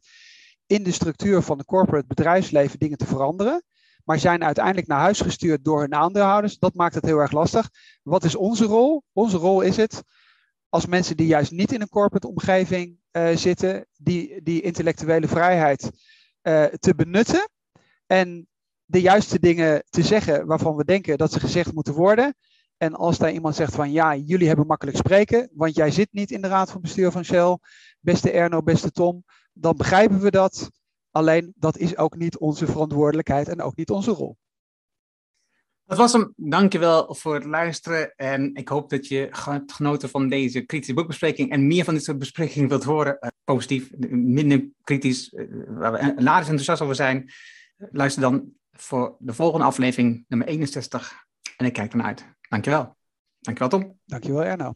in 0.65 0.83
de 0.83 0.91
structuur 0.91 1.41
van 1.41 1.57
het 1.57 1.67
corporate 1.67 2.07
bedrijfsleven 2.07 2.79
dingen 2.79 2.97
te 2.97 3.05
veranderen. 3.05 3.63
Maar 4.03 4.19
zijn 4.19 4.43
uiteindelijk 4.43 4.87
naar 4.87 4.99
huis 4.99 5.21
gestuurd 5.21 5.63
door 5.63 5.79
hun 5.79 5.93
aandeelhouders. 5.93 6.57
Dat 6.57 6.73
maakt 6.73 6.95
het 6.95 7.05
heel 7.05 7.17
erg 7.17 7.31
lastig. 7.31 7.69
Wat 8.03 8.23
is 8.23 8.35
onze 8.35 8.65
rol? 8.65 9.03
Onze 9.13 9.37
rol 9.37 9.61
is 9.61 9.77
het 9.77 10.03
als 10.69 10.85
mensen 10.85 11.17
die 11.17 11.27
juist 11.27 11.51
niet 11.51 11.71
in 11.71 11.81
een 11.81 11.89
corporate 11.89 12.27
omgeving 12.27 12.99
uh, 13.11 13.35
zitten, 13.35 13.87
die, 13.97 14.41
die 14.43 14.61
intellectuele 14.61 15.27
vrijheid 15.27 15.91
uh, 16.41 16.63
te 16.63 16.95
benutten. 16.95 17.49
En 18.05 18.47
de 18.85 19.01
juiste 19.01 19.39
dingen 19.39 19.83
te 19.89 20.03
zeggen 20.03 20.45
waarvan 20.45 20.75
we 20.75 20.85
denken 20.85 21.17
dat 21.17 21.31
ze 21.31 21.39
gezegd 21.39 21.73
moeten 21.73 21.93
worden. 21.93 22.35
En 22.77 22.95
als 22.95 23.17
daar 23.17 23.31
iemand 23.31 23.55
zegt 23.55 23.75
van 23.75 23.91
ja, 23.91 24.15
jullie 24.15 24.47
hebben 24.47 24.67
makkelijk 24.67 24.97
spreken, 24.97 25.49
want 25.53 25.75
jij 25.75 25.91
zit 25.91 26.07
niet 26.11 26.31
in 26.31 26.41
de 26.41 26.47
raad 26.47 26.71
van 26.71 26.81
bestuur 26.81 27.11
van 27.11 27.23
Shell, 27.23 27.57
beste 27.99 28.31
Erno, 28.31 28.61
beste 28.61 28.91
Tom, 28.91 29.23
dan 29.53 29.77
begrijpen 29.77 30.19
we 30.19 30.31
dat. 30.31 30.71
Alleen 31.11 31.53
dat 31.55 31.77
is 31.77 31.97
ook 31.97 32.17
niet 32.17 32.37
onze 32.37 32.65
verantwoordelijkheid 32.65 33.47
en 33.47 33.61
ook 33.61 33.75
niet 33.75 33.89
onze 33.89 34.11
rol. 34.11 34.37
Dat 35.89 35.97
was 35.97 36.13
hem. 36.13 36.33
Dankjewel 36.35 37.15
voor 37.15 37.33
het 37.33 37.45
luisteren. 37.45 38.15
En 38.15 38.55
ik 38.55 38.67
hoop 38.67 38.89
dat 38.89 39.07
je 39.07 39.27
genoten 39.65 40.09
van 40.09 40.29
deze 40.29 40.61
kritische 40.61 40.93
boekbespreking 40.93 41.51
en 41.51 41.67
meer 41.67 41.83
van 41.83 41.93
dit 41.93 42.03
soort 42.03 42.19
besprekingen 42.19 42.69
wilt 42.69 42.83
horen. 42.83 43.17
Uh, 43.19 43.29
positief, 43.43 43.89
minder 44.09 44.69
kritisch, 44.83 45.33
uh, 45.33 45.47
waar 45.67 45.91
we 45.91 46.13
later 46.17 46.49
enthousiast 46.49 46.81
over 46.81 46.95
zijn. 46.95 47.31
Luister 47.77 48.21
dan 48.21 48.51
voor 48.71 49.15
de 49.19 49.33
volgende 49.33 49.65
aflevering, 49.65 50.25
nummer 50.27 50.47
61. 50.47 51.25
En 51.57 51.65
ik 51.65 51.73
kijk 51.73 51.91
ernaar 51.91 52.07
uit. 52.07 52.25
Dankjewel. 52.49 52.97
Dankjewel, 53.39 53.79
Tom. 53.79 53.99
Dankjewel, 54.05 54.43
Erno. 54.43 54.73